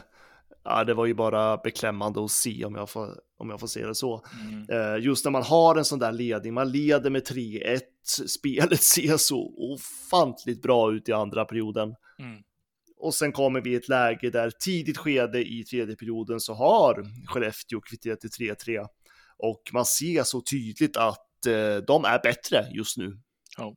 ja, 0.64 0.84
det 0.84 0.94
var 0.94 1.06
ju 1.06 1.14
bara 1.14 1.56
beklämmande 1.56 2.24
att 2.24 2.30
se 2.30 2.64
om 2.64 2.74
jag 2.74 2.90
får, 2.90 3.08
om 3.38 3.50
jag 3.50 3.60
får 3.60 3.66
se 3.66 3.86
det 3.86 3.94
så. 3.94 4.24
Mm. 4.40 4.66
Eh, 4.70 5.04
just 5.04 5.24
när 5.24 5.32
man 5.32 5.42
har 5.42 5.76
en 5.76 5.84
sån 5.84 5.98
där 5.98 6.12
ledning, 6.12 6.54
man 6.54 6.72
leder 6.72 7.10
med 7.10 7.22
3-1 7.28 7.80
spelet 8.26 8.82
ser 8.82 9.16
så 9.16 9.54
ofantligt 9.56 10.62
bra 10.62 10.92
ut 10.92 11.08
i 11.08 11.12
andra 11.12 11.44
perioden. 11.44 11.94
Mm. 12.18 12.42
Och 13.02 13.14
sen 13.14 13.32
kommer 13.32 13.60
vi 13.60 13.70
i 13.70 13.74
ett 13.74 13.88
läge 13.88 14.30
där 14.30 14.50
tidigt 14.50 14.98
skede 14.98 15.44
i 15.44 15.64
tredje 15.64 15.96
perioden 15.96 16.40
så 16.40 16.54
har 16.54 17.06
Skellefteå 17.26 17.80
kvitterat 17.80 18.20
till 18.20 18.30
3-3. 18.30 18.86
Och 19.38 19.62
man 19.72 19.84
ser 19.84 20.22
så 20.22 20.40
tydligt 20.40 20.96
att 20.96 21.46
eh, 21.46 21.76
de 21.86 22.04
är 22.04 22.22
bättre 22.22 22.66
just 22.74 22.96
nu. 22.96 23.18
Ja. 23.58 23.74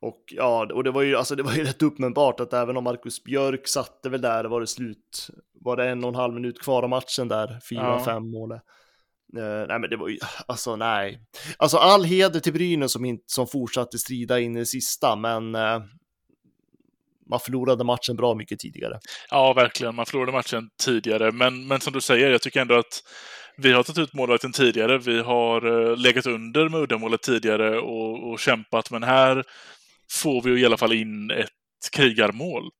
Och 0.00 0.24
ja, 0.26 0.68
och 0.74 0.84
det 0.84 0.90
var 0.90 1.02
ju, 1.02 1.16
alltså 1.16 1.36
det 1.36 1.42
var 1.42 1.52
ju 1.52 1.64
rätt 1.64 1.82
uppenbart 1.82 2.40
att 2.40 2.52
även 2.52 2.76
om 2.76 2.84
Marcus 2.84 3.24
Björk 3.24 3.68
satte 3.68 4.08
väl 4.08 4.20
där, 4.20 4.44
var 4.44 4.60
det 4.60 4.66
slut, 4.66 5.30
var 5.52 5.76
det 5.76 5.88
en 5.88 6.04
och 6.04 6.08
en 6.08 6.14
halv 6.14 6.34
minut 6.34 6.60
kvar 6.62 6.82
av 6.82 6.88
matchen 6.88 7.28
där, 7.28 7.60
fyra, 7.70 7.80
Ja. 7.80 8.04
fem 8.04 8.30
mål. 8.30 8.52
Eh, 8.52 9.66
nej 9.68 9.78
men 9.80 9.90
det 9.90 9.96
var 9.96 10.08
ju, 10.08 10.18
alltså 10.46 10.76
nej. 10.76 11.20
Alltså 11.58 11.76
all 11.76 12.04
heder 12.04 12.40
till 12.40 12.52
Brynäs 12.52 12.92
som, 12.92 13.04
inte, 13.04 13.24
som 13.26 13.46
fortsatte 13.46 13.98
strida 13.98 14.40
in 14.40 14.56
i 14.56 14.58
det 14.58 14.66
sista, 14.66 15.16
men 15.16 15.54
eh, 15.54 15.80
man 17.30 17.40
förlorade 17.40 17.84
matchen 17.84 18.16
bra 18.16 18.34
mycket 18.34 18.58
tidigare. 18.58 18.98
Ja, 19.30 19.52
verkligen. 19.52 19.94
Man 19.94 20.06
förlorade 20.06 20.32
matchen 20.32 20.68
tidigare, 20.84 21.32
men, 21.32 21.66
men 21.66 21.80
som 21.80 21.92
du 21.92 22.00
säger, 22.00 22.30
jag 22.30 22.42
tycker 22.42 22.60
ändå 22.60 22.74
att 22.74 23.02
vi 23.56 23.72
har 23.72 23.82
tagit 23.82 23.98
ut 23.98 24.14
målvakten 24.14 24.52
tidigare. 24.52 24.98
Vi 24.98 25.22
har 25.22 25.90
eh, 25.90 25.96
legat 25.96 26.26
under 26.26 26.68
med 26.68 26.80
uddamålet 26.80 27.22
tidigare 27.22 27.78
och, 27.78 28.30
och 28.30 28.38
kämpat, 28.38 28.90
men 28.90 29.02
här 29.02 29.44
får 30.12 30.42
vi 30.42 30.50
ju 30.50 30.60
i 30.60 30.66
alla 30.66 30.76
fall 30.76 30.92
in 30.92 31.30
ett 31.30 31.50
krigarmål. 31.96 32.70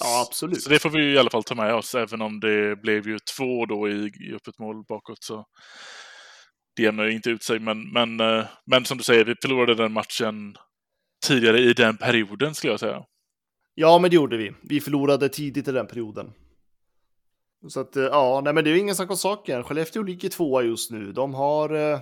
Ja, 0.00 0.26
absolut. 0.28 0.62
Så 0.62 0.70
det 0.70 0.78
får 0.78 0.90
vi 0.90 1.02
ju 1.02 1.12
i 1.12 1.18
alla 1.18 1.30
fall 1.30 1.44
ta 1.44 1.54
med 1.54 1.74
oss, 1.74 1.94
även 1.94 2.22
om 2.22 2.40
det 2.40 2.82
blev 2.82 3.08
ju 3.08 3.18
två 3.36 3.66
då 3.66 3.88
i, 3.88 3.92
i 3.92 4.34
öppet 4.34 4.58
mål 4.58 4.84
bakåt. 4.88 5.24
Så 5.24 5.44
det 6.76 6.82
jämnar 6.82 7.04
ju 7.04 7.12
inte 7.12 7.30
ut 7.30 7.42
sig, 7.42 7.58
men, 7.58 7.92
men, 7.92 8.20
eh, 8.20 8.44
men 8.66 8.84
som 8.84 8.98
du 8.98 9.04
säger, 9.04 9.24
vi 9.24 9.34
förlorade 9.42 9.74
den 9.74 9.92
matchen 9.92 10.56
tidigare 11.26 11.58
i 11.58 11.72
den 11.72 11.96
perioden, 11.96 12.54
skulle 12.54 12.72
jag 12.72 12.80
säga. 12.80 13.02
Ja, 13.74 13.98
men 13.98 14.10
det 14.10 14.14
gjorde 14.14 14.36
vi. 14.36 14.52
Vi 14.62 14.80
förlorade 14.80 15.28
tidigt 15.28 15.68
i 15.68 15.72
den 15.72 15.86
perioden. 15.86 16.32
Så 17.68 17.80
att, 17.80 17.96
eh, 17.96 18.02
ja, 18.02 18.40
nej 18.44 18.52
men 18.52 18.64
det 18.64 18.70
är 18.70 18.72
ju 18.72 18.80
ingen 18.80 18.94
snack 18.94 19.10
om 19.10 19.16
saken. 19.16 19.64
Skellefteå 19.64 20.02
ligger 20.02 20.28
tvåa 20.28 20.62
just 20.62 20.90
nu. 20.90 21.12
De 21.12 21.34
har... 21.34 21.74
Eh, 21.74 22.00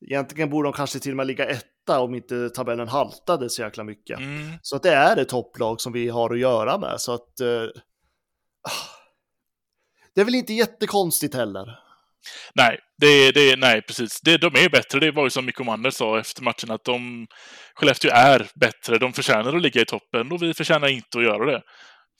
egentligen 0.00 0.50
borde 0.50 0.66
de 0.66 0.72
kanske 0.72 0.98
till 0.98 1.12
och 1.12 1.16
med 1.16 1.26
ligga 1.26 1.46
etta 1.46 2.00
om 2.00 2.14
inte 2.14 2.50
tabellen 2.50 2.88
haltade 2.88 3.50
så 3.50 3.62
jäkla 3.62 3.84
mycket. 3.84 4.18
Mm. 4.18 4.52
Så 4.62 4.76
att 4.76 4.82
det 4.82 4.94
är 4.94 5.16
ett 5.16 5.28
topplag 5.28 5.80
som 5.80 5.92
vi 5.92 6.08
har 6.08 6.30
att 6.30 6.38
göra 6.38 6.78
med. 6.78 6.94
Så 6.98 7.12
att... 7.12 7.40
Eh, 7.40 7.62
ah. 8.62 8.86
det 10.14 10.20
är 10.20 10.24
väl 10.24 10.34
inte 10.34 10.52
jättekonstigt 10.52 11.34
heller. 11.34 11.85
Nej, 12.54 12.78
det, 13.00 13.32
det, 13.32 13.56
nej, 13.56 13.82
precis. 13.82 14.20
Det, 14.20 14.36
de 14.36 14.46
är 14.46 14.68
bättre. 14.68 15.00
Det 15.00 15.10
var 15.10 15.24
ju 15.24 15.30
som 15.30 15.46
Mikko 15.46 15.64
Manner 15.64 15.90
sa 15.90 16.18
efter 16.18 16.42
matchen, 16.42 16.70
att 16.70 16.84
de, 16.84 17.26
Skellefteå 17.74 18.10
är 18.10 18.46
bättre. 18.60 18.98
De 18.98 19.12
förtjänar 19.12 19.56
att 19.56 19.62
ligga 19.62 19.80
i 19.80 19.84
toppen 19.84 20.32
och 20.32 20.42
vi 20.42 20.54
förtjänar 20.54 20.88
inte 20.88 21.18
att 21.18 21.24
göra 21.24 21.52
det. 21.52 21.62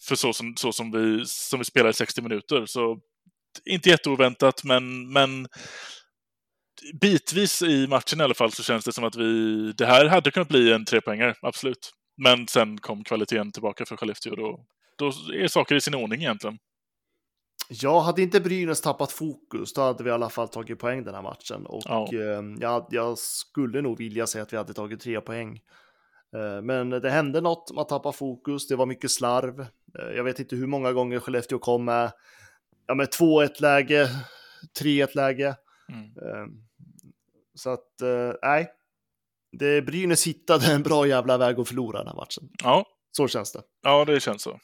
För 0.09 0.17
så 0.17 0.33
som, 0.33 0.55
så 0.57 0.73
som, 0.73 0.91
vi, 0.91 1.23
som 1.27 1.59
vi 1.59 1.65
spelar 1.65 1.91
i 1.91 1.93
60 1.93 2.23
minuter. 2.23 2.67
Så 2.67 2.99
inte 3.71 3.91
jätteoväntat, 3.91 4.65
men, 4.65 5.13
men 5.13 5.47
bitvis 7.01 7.63
i 7.63 7.87
matchen 7.87 8.21
i 8.21 8.25
alla 8.25 8.35
fall 8.35 8.53
så 8.53 8.63
känns 8.63 8.85
det 8.85 8.93
som 8.93 9.05
att 9.05 9.17
vi, 9.17 9.73
det 9.73 9.87
här 9.87 10.07
hade 10.07 10.31
kunnat 10.31 10.49
bli 10.49 10.73
en 10.73 10.85
trepoängare, 10.85 11.35
absolut. 11.43 11.93
Men 12.23 12.49
sen 12.49 12.79
kom 12.79 13.05
kvaliteten 13.05 13.53
tillbaka 13.53 13.87
för 13.87 13.97
Skellefteå 13.97 14.33
och 14.33 14.39
då, 14.39 14.65
då 14.99 15.07
är 15.35 15.49
saker 15.49 15.75
i 15.75 15.81
sin 15.81 15.95
ordning 15.95 16.21
egentligen. 16.21 16.59
Ja, 17.69 18.01
hade 18.01 18.23
inte 18.23 18.41
Brynäs 18.41 18.81
tappat 18.81 19.13
fokus, 19.13 19.73
då 19.73 19.81
hade 19.81 20.05
vi 20.05 20.11
i 20.11 20.13
alla 20.13 20.29
fall 20.31 20.49
tagit 20.49 20.79
poäng 20.79 21.05
den 21.05 21.15
här 21.15 21.23
matchen. 21.23 21.67
Och 21.67 21.83
Ja. 21.85 22.09
eh, 22.13 22.43
jag, 22.61 22.87
jag 22.91 23.19
skulle 23.19 23.83
nog 23.83 23.99
vilja 23.99 24.27
säga 24.27 24.43
att 24.43 24.53
vi 24.53 24.57
hade 24.57 24.75
tagit 24.75 25.01
tre 25.01 25.21
poäng. 25.21 25.61
Eh, 26.37 26.63
men 26.63 26.91
det 26.91 27.11
hände 27.11 27.41
något, 27.41 27.71
man 27.75 27.87
tappade 27.87 28.17
fokus, 28.17 28.69
det 28.69 28.77
var 28.77 28.87
mycket 28.87 29.11
slarv. 29.11 29.61
Eh, 29.61 30.17
jag 30.17 30.25
vet 30.25 30.39
inte 30.39 30.57
hur 30.57 30.67
många 30.67 30.93
gånger 30.93 31.21
Skellefteå 31.21 31.59
kom 31.59 31.85
med, 31.85 32.13
ja, 32.87 32.95
med 32.95 33.09
2-1 33.09 33.61
läge, 33.63 34.09
3-1 34.81 35.15
läge. 35.15 35.57
Mm. 35.89 36.05
Eh, 36.05 36.47
så 37.55 37.71
att, 37.71 38.01
eh, 38.03 38.33
nej. 38.43 38.73
Det, 39.53 39.83
Brynäs 39.83 40.27
hittade 40.27 40.73
en 40.73 40.83
bra 40.83 41.07
jävla 41.07 41.39
väg 41.39 41.61
att 41.61 41.69
förlora 41.69 41.99
den 41.99 42.07
här 42.09 42.15
matchen. 42.15 42.49
Ja, 42.63 42.87
Så 43.13 43.29
känns 43.29 43.53
det. 43.53 43.63
Ja, 43.83 44.05
det 44.05 44.21
känns 44.21 44.43
så. 44.43 44.59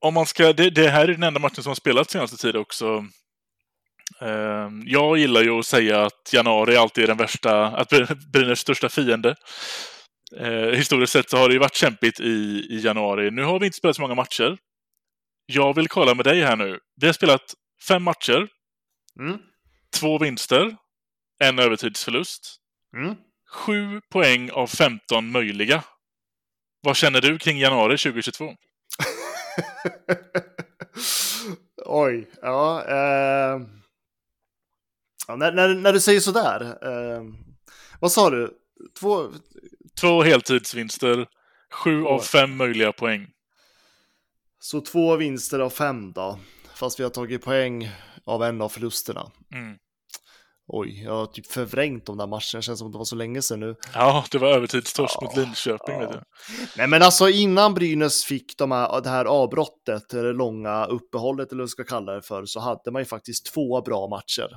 Om 0.00 0.14
man 0.14 0.26
ska, 0.26 0.52
det, 0.52 0.70
det 0.70 0.88
här 0.90 1.02
är 1.08 1.12
den 1.12 1.22
enda 1.22 1.40
matchen 1.40 1.62
som 1.62 1.70
har 1.70 1.74
spelats 1.74 2.12
senaste 2.12 2.36
tiden 2.36 2.60
också. 2.60 3.06
Eh, 4.20 4.68
jag 4.84 5.18
gillar 5.18 5.42
ju 5.42 5.50
att 5.58 5.66
säga 5.66 6.02
att 6.04 6.32
januari 6.32 6.76
alltid 6.76 7.04
är 7.04 7.08
den 7.08 7.16
värsta, 7.16 7.66
att 7.66 7.92
Bry- 7.92 8.30
Brynäs 8.32 8.60
största 8.60 8.88
fiende. 8.88 9.34
Eh, 10.36 10.50
historiskt 10.70 11.12
sett 11.12 11.30
så 11.30 11.36
har 11.36 11.48
det 11.48 11.52
ju 11.54 11.58
varit 11.60 11.74
kämpigt 11.74 12.20
i, 12.20 12.66
i 12.70 12.80
januari. 12.84 13.30
Nu 13.30 13.42
har 13.42 13.60
vi 13.60 13.66
inte 13.66 13.78
spelat 13.78 13.96
så 13.96 14.02
många 14.02 14.14
matcher. 14.14 14.58
Jag 15.46 15.74
vill 15.74 15.88
kolla 15.88 16.14
med 16.14 16.24
dig 16.24 16.40
här 16.42 16.56
nu. 16.56 16.78
Vi 17.00 17.06
har 17.06 17.12
spelat 17.14 17.54
fem 17.88 18.02
matcher, 18.02 18.48
Mm. 19.20 19.38
två 20.00 20.18
vinster, 20.18 20.76
en 21.40 21.58
övertidsförlust. 21.58 22.56
Mm. 22.96 23.14
Sju 23.52 24.00
poäng 24.12 24.50
av 24.50 24.66
15 24.66 25.30
möjliga. 25.32 25.84
Vad 26.80 26.96
känner 26.96 27.20
du 27.20 27.38
kring 27.38 27.58
januari 27.58 27.98
2022? 27.98 28.54
Oj, 31.86 32.30
ja. 32.42 32.84
Eh... 32.88 33.60
när, 35.36 35.52
när, 35.52 35.74
när 35.74 35.92
du 35.92 36.00
säger 36.00 36.20
sådär. 36.20 36.78
Eh... 36.82 37.22
Vad 38.00 38.12
sa 38.12 38.30
du? 38.30 38.50
Två... 39.00 39.28
Två 40.00 40.22
heltidsvinster, 40.22 41.26
sju 41.72 42.02
Två. 42.02 42.08
av 42.08 42.20
fem 42.20 42.56
möjliga 42.56 42.92
poäng. 42.92 43.26
Så 44.58 44.80
två 44.80 45.16
vinster 45.16 45.58
av 45.58 45.70
fem 45.70 46.12
då. 46.12 46.38
Fast 46.74 47.00
vi 47.00 47.04
har 47.04 47.10
tagit 47.10 47.44
poäng 47.44 47.90
av 48.24 48.42
en 48.42 48.62
av 48.62 48.68
förlusterna. 48.68 49.30
Mm. 49.52 49.78
Oj, 50.68 51.02
jag 51.04 51.12
har 51.12 51.26
typ 51.26 51.46
förvrängt 51.46 52.06
de 52.06 52.16
där 52.16 52.26
matcherna. 52.26 52.56
Det 52.58 52.62
känns 52.62 52.78
som 52.78 52.92
det 52.92 52.98
var 52.98 53.04
så 53.04 53.16
länge 53.16 53.42
sedan 53.42 53.60
nu. 53.60 53.76
Ja, 53.94 54.24
det 54.30 54.38
var 54.38 54.48
övertidstorsk 54.48 55.16
Ja, 55.20 55.26
mot 55.26 55.36
Linköping. 55.36 55.94
ja. 55.94 55.98
Vet 56.00 56.12
du. 56.12 56.20
Nej 56.76 56.88
men 56.88 57.02
alltså 57.02 57.28
innan 57.28 57.74
Brynäs 57.74 58.24
fick 58.24 58.58
de 58.58 58.72
här, 58.72 59.00
det 59.00 59.08
här 59.08 59.24
avbrottet, 59.24 60.08
det 60.08 60.32
långa 60.32 60.84
uppehållet 60.86 61.52
eller 61.52 61.62
vad 61.62 61.70
ska 61.70 61.84
kalla 61.84 62.12
det 62.12 62.22
för, 62.22 62.44
så 62.46 62.60
hade 62.60 62.90
man 62.90 63.02
ju 63.02 63.06
faktiskt 63.06 63.46
två 63.54 63.80
bra 63.82 64.08
matcher. 64.08 64.56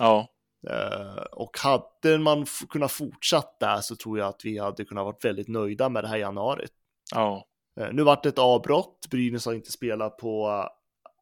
Ja, 0.00 0.28
Eh, 0.70 1.22
och 1.32 1.58
hade 1.58 2.18
man 2.18 2.46
kunnat 2.68 2.92
fortsatt 2.92 3.56
där 3.60 3.80
så 3.80 3.96
tror 3.96 4.18
jag 4.18 4.28
att 4.28 4.40
vi 4.44 4.58
hade 4.58 4.84
kunnat 4.84 5.04
varit 5.04 5.24
väldigt 5.24 5.48
nöjda 5.48 5.88
med 5.88 6.04
det 6.04 6.08
här 6.08 6.16
januari. 6.16 6.66
ja, 7.14 7.44
Eh, 7.80 7.88
nu 7.92 8.02
vart 8.02 8.22
det 8.22 8.28
ett 8.28 8.38
avbrott, 8.38 9.06
Brynäs 9.10 9.46
har 9.46 9.52
inte 9.54 9.72
spelat 9.72 10.16
på 10.16 10.64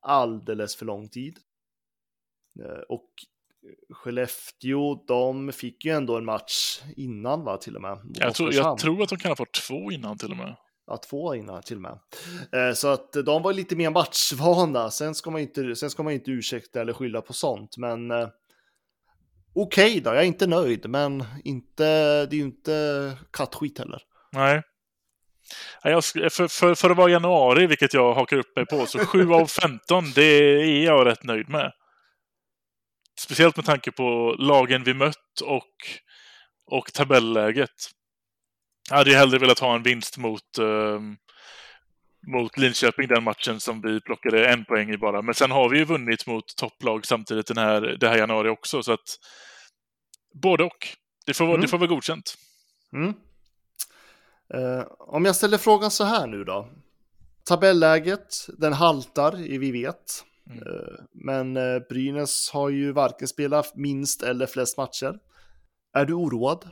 alldeles 0.03 0.77
för 0.77 0.87
lång 0.87 1.09
tid. 1.09 1.39
Eh, 2.65 2.81
och 2.89 3.09
Skellefteå, 3.95 5.05
de 5.07 5.53
fick 5.53 5.85
ju 5.85 5.91
ändå 5.93 6.17
en 6.17 6.25
match 6.25 6.81
innan 6.97 7.45
va, 7.45 7.57
till 7.57 7.77
och 7.77 7.83
med. 7.83 7.99
jag 8.15 8.35
tror, 8.35 8.55
jag 8.55 8.79
tror 8.79 9.03
att 9.03 9.09
de 9.09 9.19
kan 9.19 9.31
ha 9.31 9.37
fått 9.37 9.53
två 9.53 9.93
innan 9.93 10.19
till 10.19 10.31
och 10.31 10.37
med. 10.37 10.57
Ja, 10.87 10.97
två 10.97 11.35
innan 11.35 11.63
till 11.63 11.77
och 11.77 11.83
med. 11.83 11.99
Eh, 12.53 12.75
Så 12.75 12.89
att 12.89 13.13
de 13.13 13.43
var 13.43 13.53
lite 13.53 13.77
mer 13.77 13.91
matchvana. 13.91 14.91
Sen 14.91 15.15
ska 15.15 15.31
man 15.31 15.41
inte, 15.41 15.77
sen 15.77 15.91
ska 15.91 16.03
man 16.03 16.13
inte 16.13 16.31
ursäkta 16.31 16.81
eller 16.81 16.93
skylla 16.93 17.21
på 17.21 17.33
sånt, 17.33 17.77
men 17.77 18.11
eh, 18.11 18.29
okej 19.55 20.01
då, 20.01 20.11
jag 20.11 20.23
är 20.23 20.27
inte 20.27 20.47
nöjd, 20.47 20.89
men 20.89 21.25
inte, 21.45 21.85
det 22.27 22.37
är 22.37 22.39
ju 22.39 22.43
inte 22.45 23.13
kattskit 23.33 23.79
heller. 23.79 24.03
Nej. 24.33 24.63
Jag, 25.83 26.05
för, 26.05 26.49
för, 26.49 26.75
för 26.75 26.91
att 26.91 26.97
vara 26.97 27.11
januari, 27.11 27.67
vilket 27.67 27.95
jag 27.95 28.15
hakar 28.15 28.37
upp 28.37 28.57
mig 28.57 28.67
på, 28.67 28.87
så 28.87 28.99
7 28.99 29.33
av 29.33 29.47
15, 29.47 30.05
det 30.15 30.23
är 30.23 30.85
jag 30.85 31.07
rätt 31.07 31.25
nöjd 31.25 31.49
med. 31.49 31.73
Speciellt 33.27 33.57
med 33.57 33.65
tanke 33.65 33.93
på 33.93 34.37
lagen 34.39 34.85
vi 34.85 34.95
mött 34.95 35.41
och, 35.43 35.75
och 36.71 36.93
tabelläget. 36.93 37.71
Jag 38.91 38.97
hade 38.97 39.11
ju 39.11 39.17
hellre 39.17 39.39
velat 39.39 39.59
ha 39.59 39.75
en 39.75 39.83
vinst 39.83 40.19
mot, 40.19 40.59
ehm, 40.59 41.17
mot 42.33 42.59
Linköping 42.59 43.09
den 43.09 43.25
matchen 43.25 43.61
som 43.61 43.81
vi 43.81 44.01
plockade 44.01 44.49
en 44.49 44.65
poäng 44.65 44.91
i 44.91 44.97
bara. 44.99 45.23
Men 45.23 45.35
sen 45.35 45.51
har 45.51 45.69
vi 45.69 45.79
ju 45.79 45.85
vunnit 45.85 46.27
mot 46.27 46.57
topplag 46.57 47.07
samtidigt 47.07 47.47
den 47.47 47.59
här, 47.59 47.81
det 47.81 48.09
här 48.09 48.19
januari 48.19 48.49
också, 48.49 48.83
så 48.83 48.93
att 48.93 49.19
både 50.43 50.65
och. 50.65 50.89
Det 51.27 51.35
får, 51.35 51.45
Mm. 51.49 51.61
det 51.61 51.69
får 51.69 51.79
vara 51.79 51.89
godkänt. 51.89 52.35
Mm. 52.93 53.15
Eh, 54.55 54.85
om 54.99 55.25
jag 55.25 55.37
ställer 55.37 55.59
frågan 55.59 55.91
så 55.91 56.05
här 56.05 56.27
nu 56.27 56.45
då. 56.45 56.69
Tabelläget, 57.45 58.29
den 58.59 58.73
haltar, 58.73 59.33
vi 59.33 59.71
vet. 59.73 60.25
Mm. 60.51 60.59
Eh, 60.59 60.95
men 61.25 61.57
eh, 61.57 61.79
Brynäs 61.89 62.51
har 62.53 62.69
ju 62.69 62.93
varken 62.93 63.29
spelat 63.29 63.77
minst 63.77 64.23
eller 64.23 64.47
flest 64.47 64.77
matcher. 64.77 65.15
Är 65.97 66.05
du 66.05 66.13
oroad? 66.13 66.71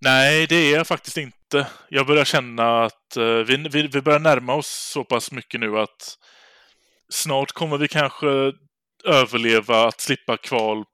Nej, 0.00 0.46
det 0.46 0.56
är 0.56 0.76
jag 0.76 0.86
faktiskt 0.86 1.16
inte. 1.16 1.66
Jag 1.88 2.06
börjar 2.06 2.24
känna 2.24 2.84
att 2.84 3.16
eh, 3.16 3.24
vi, 3.24 3.56
vi, 3.72 3.86
vi 3.86 4.02
börjar 4.02 4.18
närma 4.18 4.54
oss 4.54 4.90
så 4.92 5.04
pass 5.04 5.32
mycket 5.32 5.60
nu 5.60 5.78
att 5.78 6.18
snart 7.12 7.52
kommer 7.52 7.78
vi 7.78 7.88
kanske 7.88 8.52
överleva 9.04 9.86
att 9.88 10.00
slippa 10.00 10.36
kval 10.36 10.84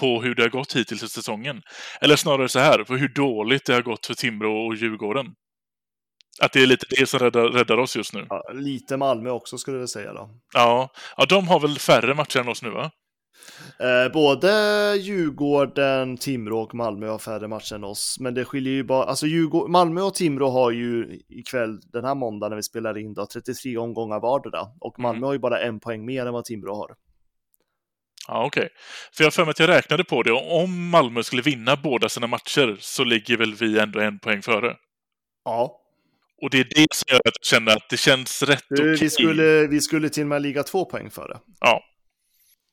på 0.00 0.22
hur 0.22 0.34
det 0.34 0.42
har 0.42 0.48
gått 0.48 0.76
hittills 0.76 1.02
i 1.02 1.08
säsongen. 1.08 1.62
Eller 2.00 2.16
snarare 2.16 2.48
så 2.48 2.58
här, 2.58 2.84
på 2.84 2.96
hur 2.96 3.08
dåligt 3.08 3.64
det 3.66 3.74
har 3.74 3.82
gått 3.82 4.06
för 4.06 4.14
Timrå 4.14 4.66
och 4.66 4.76
Djurgården. 4.76 5.26
Att 6.42 6.52
det 6.52 6.62
är 6.62 6.66
lite 6.66 6.86
det 6.90 7.06
som 7.08 7.18
räddar, 7.20 7.48
räddar 7.48 7.78
oss 7.78 7.96
just 7.96 8.14
nu. 8.14 8.26
Ja, 8.30 8.42
lite 8.54 8.96
Malmö 8.96 9.30
också 9.30 9.58
skulle 9.58 9.78
jag 9.78 9.88
säga 9.90 10.12
då. 10.12 10.30
Ja. 10.54 10.88
ja, 11.16 11.26
de 11.28 11.48
har 11.48 11.60
väl 11.60 11.78
färre 11.78 12.14
matcher 12.14 12.38
än 12.40 12.48
oss 12.48 12.62
nu 12.62 12.70
va? 12.70 12.90
Eh, 13.80 14.12
både 14.12 14.48
Djurgården, 14.96 16.16
Timrå 16.16 16.60
och 16.60 16.74
Malmö 16.74 17.08
har 17.08 17.18
färre 17.18 17.48
matcher 17.48 17.74
än 17.74 17.84
oss, 17.84 18.16
men 18.20 18.34
det 18.34 18.44
skiljer 18.44 18.72
ju 18.72 18.84
bara, 18.84 19.04
alltså 19.04 19.26
Djurgården, 19.26 19.72
Malmö 19.72 20.00
och 20.00 20.14
Timrå 20.14 20.50
har 20.50 20.70
ju 20.70 21.20
ikväll, 21.28 21.80
den 21.92 22.04
här 22.04 22.14
måndagen 22.14 22.50
när 22.50 22.56
vi 22.56 22.62
spelar 22.62 22.98
in 22.98 23.14
då, 23.14 23.26
33 23.26 23.76
omgångar 23.78 24.20
vardera 24.20 24.60
och 24.80 24.98
Malmö 24.98 25.16
Mm. 25.18 25.26
har 25.26 25.32
ju 25.32 25.38
bara 25.38 25.60
en 25.60 25.80
poäng 25.80 26.04
mer 26.06 26.26
än 26.26 26.32
vad 26.32 26.44
Timrå 26.44 26.74
har. 26.74 26.94
Ja, 28.28 28.44
okej. 28.46 28.68
För 29.12 29.24
jag 29.24 29.26
har 29.26 29.30
för 29.30 29.44
mig 29.44 29.50
att 29.50 29.58
jag 29.58 29.68
räknade 29.68 30.04
på 30.04 30.22
det. 30.22 30.32
och 30.32 30.62
Om 30.62 30.88
Malmö 30.90 31.22
skulle 31.22 31.42
vinna 31.42 31.76
båda 31.76 32.08
sina 32.08 32.26
matcher 32.26 32.76
så 32.80 33.04
ligger 33.04 33.36
väl 33.36 33.54
vi 33.54 33.78
ändå 33.78 34.00
en 34.00 34.18
poäng 34.18 34.42
före. 34.42 34.76
Ja, 35.44 35.80
Och 36.42 36.50
det 36.50 36.58
är 36.58 36.64
det 36.74 36.86
som 36.94 37.04
gör 37.12 37.18
att 37.18 37.34
jag 37.40 37.46
känner 37.46 37.76
att 37.76 37.88
det 37.90 37.96
känns 37.96 38.42
rätt 38.42 38.64
okej. 38.72 38.96
vi, 39.00 39.10
skulle, 39.10 39.66
vi 39.66 39.80
skulle 39.80 40.08
till 40.08 40.22
och 40.22 40.28
med 40.28 40.42
ligga 40.42 40.62
två 40.62 40.84
poäng 40.84 41.10
före. 41.10 41.38
Ja. 41.60 41.82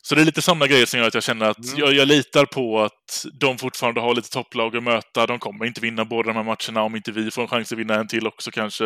Så 0.04 0.16
det 0.16 0.22
är 0.22 0.26
lite 0.26 0.42
sådana 0.42 0.68
grejer 0.68 0.86
som 0.86 1.00
gör 1.00 1.08
att 1.08 1.14
jag 1.14 1.24
känner 1.24 1.46
att 1.46 1.66
Mm. 1.66 1.80
jag, 1.80 1.94
jag 1.94 2.08
litar 2.08 2.46
på 2.46 2.82
att 2.82 3.26
de 3.40 3.58
fortfarande 3.58 4.02
har 4.02 4.16
lite 4.16 4.30
topplag 4.30 4.76
att 4.76 4.84
möta. 4.84 5.26
De 5.28 5.40
kommer 5.40 5.66
inte 5.66 5.82
vinna 5.82 6.06
båda 6.06 6.34
de 6.34 6.36
här 6.36 6.44
matcherna 6.44 6.82
om 6.86 6.96
inte 6.96 7.12
vi 7.12 7.32
får 7.32 7.42
en 7.42 7.48
chans 7.48 7.72
att 7.72 7.78
vinna 7.78 7.96
en 7.96 8.08
till 8.08 8.28
också 8.28 8.52
kanske. 8.52 8.86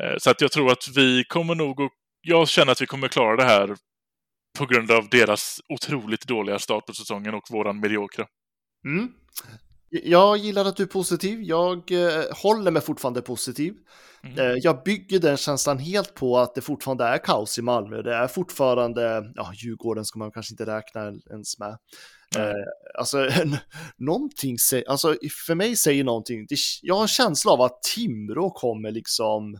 Eh, 0.00 0.16
Så 0.18 0.30
att 0.30 0.40
jag 0.40 0.52
tror 0.52 0.72
att 0.72 0.88
vi 0.96 1.24
kommer 1.28 1.54
nog 1.54 1.80
att... 1.82 1.90
Jag 2.20 2.48
känner 2.48 2.72
att 2.72 2.80
vi 2.82 2.86
kommer 2.86 3.08
klara 3.08 3.36
det 3.36 3.44
här 3.44 3.76
på 4.58 4.66
grund 4.66 4.90
av 4.90 5.08
deras 5.08 5.60
otroligt 5.68 6.26
dåliga 6.26 6.58
start 6.58 6.86
på 6.86 6.92
säsongen 6.94 7.34
och 7.34 7.42
våran 7.50 7.80
mediokra. 7.80 8.26
Mm. 8.86 9.08
Jag 9.92 10.36
gillar 10.36 10.64
att 10.64 10.76
du 10.76 10.82
är 10.82 10.86
positiv. 10.86 11.42
Jag 11.42 11.92
eh, 11.92 12.24
håller 12.42 12.70
mig 12.70 12.82
fortfarande 12.82 13.22
positiv. 13.22 13.74
Mm. 14.24 14.38
Eh, 14.38 14.56
jag 14.62 14.82
bygger 14.82 15.18
den 15.18 15.36
känslan 15.36 15.78
helt 15.78 16.14
på 16.14 16.38
att 16.38 16.54
det 16.54 16.60
fortfarande 16.60 17.04
är 17.04 17.18
kaos 17.18 17.58
i 17.58 17.62
Malmö. 17.62 18.02
Det 18.02 18.14
är 18.14 18.28
fortfarande, 18.28 19.32
ja, 19.34 19.52
Djurgården 19.54 20.04
ska 20.04 20.18
man 20.18 20.32
kanske 20.32 20.52
inte 20.52 20.66
räkna 20.66 21.00
ens 21.30 21.58
med. 21.58 21.76
Nej. 22.36 22.48
Eh, 22.48 22.54
alltså, 22.98 23.28
någonting, 23.96 24.56
sä- 24.56 24.84
alltså, 24.88 25.16
för 25.46 25.54
mig 25.54 25.76
säger 25.76 26.04
någonting, 26.04 26.46
det, 26.48 26.56
jag 26.82 26.94
har 26.94 27.02
en 27.02 27.08
känsla 27.08 27.52
av 27.52 27.60
att 27.60 27.82
Timrå 27.94 28.50
kommer 28.50 28.90
liksom 28.90 29.58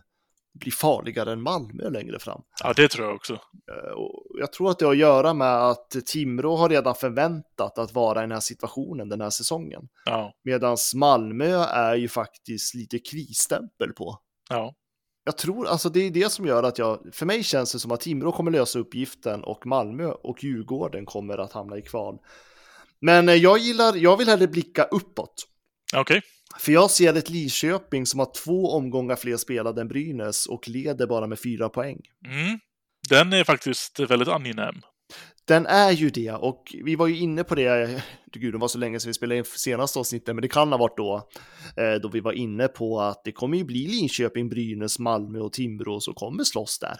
bli 0.53 0.71
farligare 0.71 1.31
än 1.31 1.41
Malmö 1.41 1.89
längre 1.89 2.19
fram. 2.19 2.41
Ja, 2.63 2.73
det 2.73 2.87
tror 2.87 3.07
jag 3.07 3.15
också. 3.15 3.33
Eh, 3.33 3.39
jag 4.39 4.53
tror 4.53 4.71
att 4.71 4.79
det 4.79 4.85
har 4.85 4.91
att 4.91 4.97
göra 4.97 5.33
med 5.33 5.69
att 5.69 5.89
Timrå 6.05 6.55
har 6.55 6.69
redan 6.69 6.95
förväntat 6.95 7.77
att 7.77 7.93
vara 7.93 8.19
i 8.19 8.23
den 8.23 8.31
här 8.31 8.39
situationen 8.39 9.09
den 9.09 9.21
här 9.21 9.29
säsongen. 9.29 9.87
Ja, 10.05 10.33
Medan 10.43 10.77
Malmö 10.95 11.63
är 11.63 11.95
ju 11.95 12.07
faktiskt 12.07 12.75
lite 12.75 12.99
krisstämpel 12.99 13.93
på. 13.93 14.19
ja. 14.49 14.73
Jag 15.25 15.37
tror, 15.37 15.67
alltså 15.67 15.89
det 15.89 15.99
är 15.99 16.11
det 16.11 16.31
som 16.31 16.45
gör 16.45 16.63
att 16.63 16.77
jag, 16.77 17.09
för 17.13 17.25
mig 17.25 17.43
känns 17.43 17.71
det 17.71 17.79
som 17.79 17.91
att 17.91 17.99
Timrå 17.99 18.31
kommer 18.31 18.51
lösa 18.51 18.79
uppgiften 18.79 19.43
och 19.43 19.65
Malmö 19.65 20.05
och 20.05 20.43
Djurgården 20.43 21.05
kommer 21.05 21.37
att 21.37 21.53
hamna 21.53 21.77
i 21.77 21.81
kval. 21.81 22.17
Men 22.99 23.29
eh, 23.29 23.35
jag 23.35 23.57
gillar, 23.57 23.95
jag 23.95 24.17
vill 24.17 24.27
hellre 24.27 24.47
blicka 24.47 24.83
uppåt. 24.83 25.47
Okej. 25.95 26.21
För 26.59 26.71
jag 26.71 26.91
ser 26.91 27.17
ett 27.17 27.29
Lidköping 27.29 28.05
som 28.05 28.19
har 28.19 28.31
två 28.43 28.71
omgångar 28.71 29.15
fler 29.15 29.37
spelade 29.37 29.81
än 29.81 29.87
Brynäs 29.87 30.45
och 30.45 30.67
leder 30.67 31.07
bara 31.07 31.27
med 31.27 31.39
fyra 31.39 31.69
poäng. 31.69 31.99
Mm. 32.25 32.59
Den 33.09 33.33
är 33.33 33.43
faktiskt 33.43 33.99
väldigt 33.99 34.27
angenäm. 34.27 34.75
Den 35.47 35.65
är 35.65 35.91
ju 35.91 36.09
det 36.09 36.31
och 36.31 36.75
vi 36.83 36.95
var 36.95 37.07
ju 37.07 37.17
inne 37.17 37.43
på 37.43 37.55
det, 37.55 38.03
gud 38.31 38.53
det 38.53 38.57
var 38.57 38.67
så 38.67 38.77
länge 38.77 38.99
sedan 38.99 39.09
vi 39.09 39.13
spelade 39.13 39.37
in 39.37 39.45
senaste 39.45 39.99
avsnittet, 39.99 40.35
men 40.35 40.41
det 40.41 40.47
kan 40.47 40.71
ha 40.71 40.77
varit 40.77 40.97
då, 40.97 41.29
eh, 41.77 41.93
då 42.01 42.09
vi 42.09 42.19
var 42.19 42.31
inne 42.31 42.67
på 42.67 43.01
att 43.01 43.21
det 43.23 43.31
kommer 43.31 43.57
ju 43.57 43.63
bli 43.63 43.87
Linköping, 43.87 44.49
Brynäs, 44.49 44.99
Malmö 44.99 45.39
och 45.39 45.53
Timrå 45.53 45.99
som 45.99 46.13
kommer 46.13 46.43
slåss 46.43 46.79
där. 46.79 46.97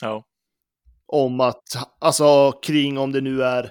Ja. 0.00 0.24
Om 1.06 1.40
att, 1.40 1.62
alltså 2.00 2.52
kring 2.52 2.98
om 2.98 3.12
det 3.12 3.20
nu 3.20 3.42
är 3.42 3.70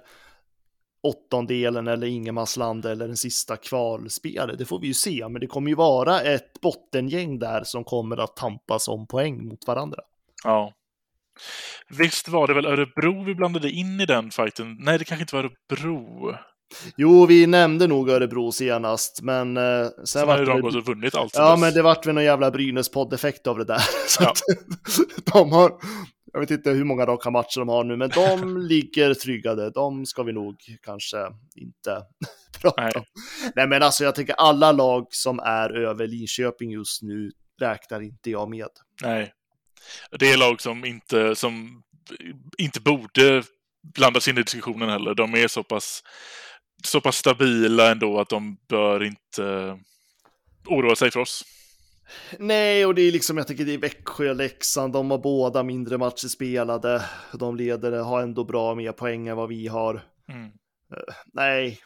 åttondelen 1.03 1.87
eller 1.87 2.07
ingenmansland 2.07 2.85
eller 2.85 3.07
den 3.07 3.17
sista 3.17 3.57
kvalspelet, 3.57 4.57
det 4.57 4.65
får 4.65 4.79
vi 4.79 4.87
ju 4.87 4.93
se, 4.93 5.27
men 5.29 5.41
det 5.41 5.47
kommer 5.47 5.69
ju 5.69 5.75
vara 5.75 6.21
ett 6.21 6.61
bottengäng 6.61 7.39
där 7.39 7.63
som 7.63 7.83
kommer 7.83 8.17
att 8.17 8.35
tampas 8.35 8.87
om 8.87 9.07
poäng 9.07 9.45
mot 9.47 9.67
varandra. 9.67 9.99
Ja. 10.43 10.73
Visst 11.89 12.27
var 12.27 12.47
det 12.47 12.53
väl 12.53 12.65
Örebro 12.65 13.23
vi 13.23 13.35
blandade 13.35 13.69
in 13.71 13.99
i 14.01 14.05
den 14.05 14.31
fighten? 14.31 14.77
Nej, 14.79 14.97
det 14.99 15.05
kanske 15.05 15.23
inte 15.23 15.35
var 15.35 15.43
Örebro. 15.43 16.35
Jo, 16.97 17.25
vi 17.25 17.47
nämnde 17.47 17.87
nog 17.87 18.09
Örebro 18.09 18.51
senast, 18.51 19.21
men 19.21 19.57
eh, 19.57 19.85
sen, 19.97 20.07
Sen 20.07 20.27
har 20.29 20.39
ju 20.39 20.45
de 20.45 20.55
det- 20.55 20.61
gått 20.61 20.75
och 20.75 20.85
vunnit 20.85 21.15
allt 21.15 21.35
Ja, 21.35 21.51
dess. 21.51 21.59
men 21.61 21.73
det 21.73 21.81
vart 21.81 22.05
väl 22.05 22.15
någon 22.15 22.23
jävla 22.23 22.51
Brynäs-podd-effekt 22.51 23.47
av 23.47 23.57
det 23.57 23.63
där. 23.65 23.81
Så 24.07 24.23
Ja. 24.23 24.33
de 25.33 25.51
har, 25.51 25.71
jag 26.33 26.39
vet 26.39 26.51
inte 26.51 26.69
hur 26.69 26.83
många 26.83 27.05
raka 27.05 27.29
matcher 27.31 27.59
de 27.59 27.69
har 27.69 27.83
nu, 27.83 27.97
men 27.97 28.09
de 28.09 28.57
ligger 28.67 29.13
tryggade. 29.13 29.69
De 29.69 30.05
ska 30.05 30.23
vi 30.23 30.33
nog 30.33 30.55
kanske 30.83 31.17
inte 31.55 32.03
prata 32.61 32.81
Nej. 32.81 32.91
om. 32.95 33.03
Nej, 33.55 33.67
men 33.67 33.83
alltså 33.83 34.03
jag 34.03 34.15
tänker 34.15 34.33
alla 34.33 34.71
lag 34.71 35.07
som 35.09 35.39
är 35.39 35.77
över 35.77 36.07
Linköping 36.07 36.71
just 36.71 37.01
nu 37.01 37.31
räknar 37.61 38.01
inte 38.01 38.29
jag 38.29 38.49
med. 38.49 38.69
Nej. 39.01 39.33
Det 40.19 40.31
är 40.31 40.37
lag 40.37 40.61
som 40.61 40.85
inte, 40.85 41.35
som 41.35 41.83
inte 42.57 42.81
borde 42.81 43.43
blandas 43.95 44.27
in 44.27 44.37
i 44.37 44.43
diskussionen 44.43 44.89
heller. 44.89 45.13
De 45.13 45.33
är 45.35 45.47
så 45.47 45.63
pass, 45.63 46.03
så 46.83 47.01
pass 47.01 47.17
stabila 47.17 47.91
ändå 47.91 48.19
att 48.19 48.29
de 48.29 48.57
bör 48.69 49.03
inte 49.03 49.77
oroa 50.67 50.95
sig 50.95 51.11
för 51.11 51.19
oss. 51.19 51.43
Nej, 52.39 52.85
och 52.85 52.95
det 52.95 53.01
är 53.01 53.11
liksom, 53.11 53.37
jag 53.37 53.47
tänker 53.47 53.65
det 53.65 53.73
är 53.73 53.77
Växjö 53.77 54.29
och 54.29 54.35
Leksand, 54.35 54.93
de 54.93 55.11
har 55.11 55.17
båda 55.17 55.63
mindre 55.63 55.97
matcher 55.97 56.27
spelade. 56.27 57.01
De 57.33 57.55
leder, 57.55 57.91
har 57.91 58.21
ändå 58.21 58.43
bra 58.43 58.75
mer 58.75 58.91
poäng 58.91 59.27
än 59.27 59.37
vad 59.37 59.49
vi 59.49 59.67
har. 59.67 60.03
Mm. 60.29 60.51
Nej, 61.33 61.79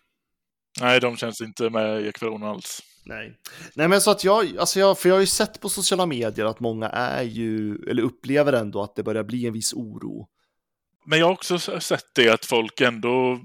Nej, 0.81 0.99
de 0.99 1.17
känns 1.17 1.41
inte 1.41 1.69
med 1.69 2.01
i 2.01 2.07
ekvationen 2.07 2.49
alls. 2.49 2.81
Nej. 3.05 3.33
Nej, 3.75 3.87
men 3.87 4.01
så 4.01 4.11
att 4.11 4.23
jag, 4.23 4.57
alltså 4.57 4.79
jag, 4.79 4.99
för 4.99 5.09
jag 5.09 5.15
har 5.15 5.21
ju 5.21 5.27
sett 5.27 5.61
på 5.61 5.69
sociala 5.69 6.05
medier 6.05 6.45
att 6.45 6.59
många 6.59 6.89
är 6.89 7.23
ju, 7.23 7.75
eller 7.89 8.03
upplever 8.03 8.53
ändå 8.53 8.83
att 8.83 8.95
det 8.95 9.03
börjar 9.03 9.23
bli 9.23 9.45
en 9.47 9.53
viss 9.53 9.73
oro. 9.73 10.27
Men 11.05 11.19
jag 11.19 11.25
har 11.25 11.33
också 11.33 11.59
sett 11.59 12.05
det 12.15 12.29
att 12.29 12.45
folk 12.45 12.81
ändå 12.81 13.39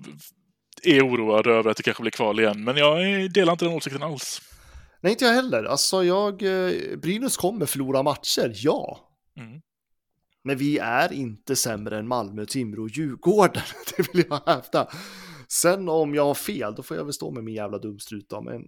är 0.83 1.07
oroade 1.07 1.51
över 1.51 1.71
att 1.71 1.77
det 1.77 1.83
kanske 1.83 2.03
blir 2.03 2.11
kval 2.11 2.41
igen. 2.41 2.65
Men 2.65 2.77
jag 2.77 2.99
delar 3.33 3.53
inte 3.53 3.65
den 3.65 3.75
åsikten 3.75 4.03
alls. 4.03 4.43
Nej, 5.01 5.13
inte 5.13 5.25
jag 5.25 5.33
heller. 5.33 5.65
Alltså 5.65 6.05
jag, 6.05 6.43
eh, 6.43 6.97
Brynäs 6.97 7.37
kommer 7.37 7.67
förlora 7.67 8.03
matcher, 8.03 8.53
ja. 8.55 9.11
Mm. 9.37 9.61
Men 10.45 10.57
vi 10.57 10.79
är 10.79 11.13
inte 11.13 11.57
sämre 11.57 11.99
än 11.99 12.09
Malmö, 12.09 12.47
Timrå 12.47 12.83
och 12.83 12.91
Djurgården. 12.91 13.63
Det 13.97 14.15
vill 14.15 14.25
jag 14.29 14.43
hävda. 14.47 14.89
Sen 15.49 15.89
om 15.89 16.15
jag 16.15 16.25
har 16.25 16.35
fel, 16.35 16.75
då 16.75 16.83
får 16.83 16.97
jag 16.97 17.05
väl 17.05 17.13
stå 17.13 17.31
med 17.31 17.45
min 17.45 17.55
jävla 17.55 17.79
dumstrut 17.79 18.29
då, 18.29 18.41
men 18.41 18.63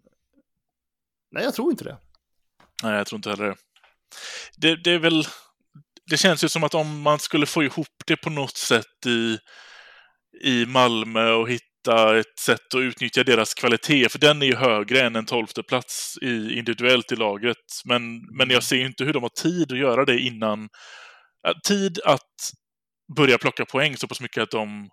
nej, 1.30 1.44
jag 1.44 1.54
tror 1.54 1.70
inte 1.70 1.84
det. 1.84 1.98
Nej, 2.82 2.94
jag 2.94 3.06
tror 3.06 3.16
inte 3.16 3.30
heller 3.30 3.44
det. 3.44 3.56
det. 4.56 4.76
Det 4.84 4.90
är 4.90 4.98
väl... 4.98 5.24
Det 6.06 6.16
känns 6.16 6.44
ju 6.44 6.48
som 6.48 6.64
att 6.64 6.74
om 6.74 7.00
man 7.00 7.18
skulle 7.18 7.46
få 7.46 7.62
ihop 7.62 8.02
det 8.06 8.16
på 8.16 8.30
något 8.30 8.56
sätt 8.56 9.06
i, 9.06 9.38
i 10.44 10.66
Malmö 10.66 11.32
och 11.32 11.50
hitta 11.50 11.71
ett 11.88 12.38
sätt 12.40 12.74
att 12.74 12.80
utnyttja 12.80 13.24
deras 13.24 13.54
kvalitet, 13.54 14.08
för 14.08 14.18
den 14.18 14.42
är 14.42 14.46
ju 14.46 14.54
högre 14.54 15.00
än 15.00 15.16
en 15.16 15.26
tolfte 15.26 15.62
plats 15.62 16.18
i, 16.22 16.58
individuellt 16.58 17.12
i 17.12 17.16
laget. 17.16 17.56
Men, 17.84 18.02
men 18.36 18.50
jag 18.50 18.62
ser 18.62 18.76
ju 18.76 18.86
inte 18.86 19.04
hur 19.04 19.12
de 19.12 19.22
har 19.22 19.42
tid 19.42 19.72
att 19.72 19.78
göra 19.78 20.04
det 20.04 20.18
innan... 20.18 20.68
Tid 21.68 22.00
att 22.04 22.52
börja 23.16 23.38
plocka 23.38 23.64
poäng 23.64 23.96
så 23.96 24.08
pass 24.08 24.20
mycket 24.20 24.42
att 24.42 24.50
de 24.50 24.88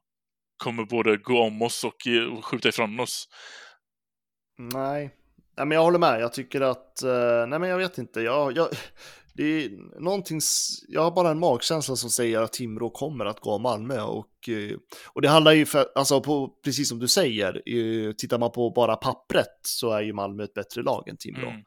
kommer 0.63 0.83
både 0.83 1.17
gå 1.17 1.41
om 1.41 1.61
oss 1.61 1.83
och, 1.83 2.07
eh, 2.07 2.41
skjuta 2.41 2.69
ifrån 2.69 2.99
oss. 2.99 3.27
Nej. 4.57 5.15
nej, 5.57 5.65
men 5.65 5.71
jag 5.71 5.83
håller 5.83 5.99
med. 5.99 6.21
Jag 6.21 6.33
tycker 6.33 6.61
att, 6.61 7.03
eh, 7.03 7.47
nej 7.47 7.59
men 7.59 7.69
jag 7.69 7.77
vet 7.77 7.97
inte. 7.97 8.21
Jag, 8.21 8.57
jag, 8.57 8.69
det 9.39 9.65
är 9.65 9.69
någonting, 10.01 10.39
jag 10.87 11.01
har 11.01 11.11
bara 11.11 11.29
en 11.29 11.39
magkänsla 11.39 11.95
som 11.95 12.09
säger 12.09 12.41
att 12.41 12.53
Timrå 12.53 12.89
kommer 12.89 13.25
att 13.25 13.39
gå 13.39 13.59
Malmö 13.59 14.01
och, 14.01 14.49
eh, 14.49 14.77
och 15.07 15.21
det 15.21 15.29
handlar 15.29 15.51
ju 15.51 15.65
för, 15.65 15.87
alltså 15.95 16.21
på, 16.21 16.47
precis 16.63 16.89
som 16.89 16.99
du 16.99 17.07
säger, 17.07 17.61
eh, 17.65 18.13
tittar 18.13 18.39
man 18.39 18.51
på 18.51 18.69
bara 18.69 18.95
pappret 18.95 19.59
så 19.61 19.91
är 19.91 20.01
ju 20.01 20.13
Malmö 20.13 20.43
ett 20.43 20.53
bättre 20.53 20.83
lag 20.83 21.07
än 21.07 21.17
Timrå. 21.17 21.49
Mm. 21.49 21.63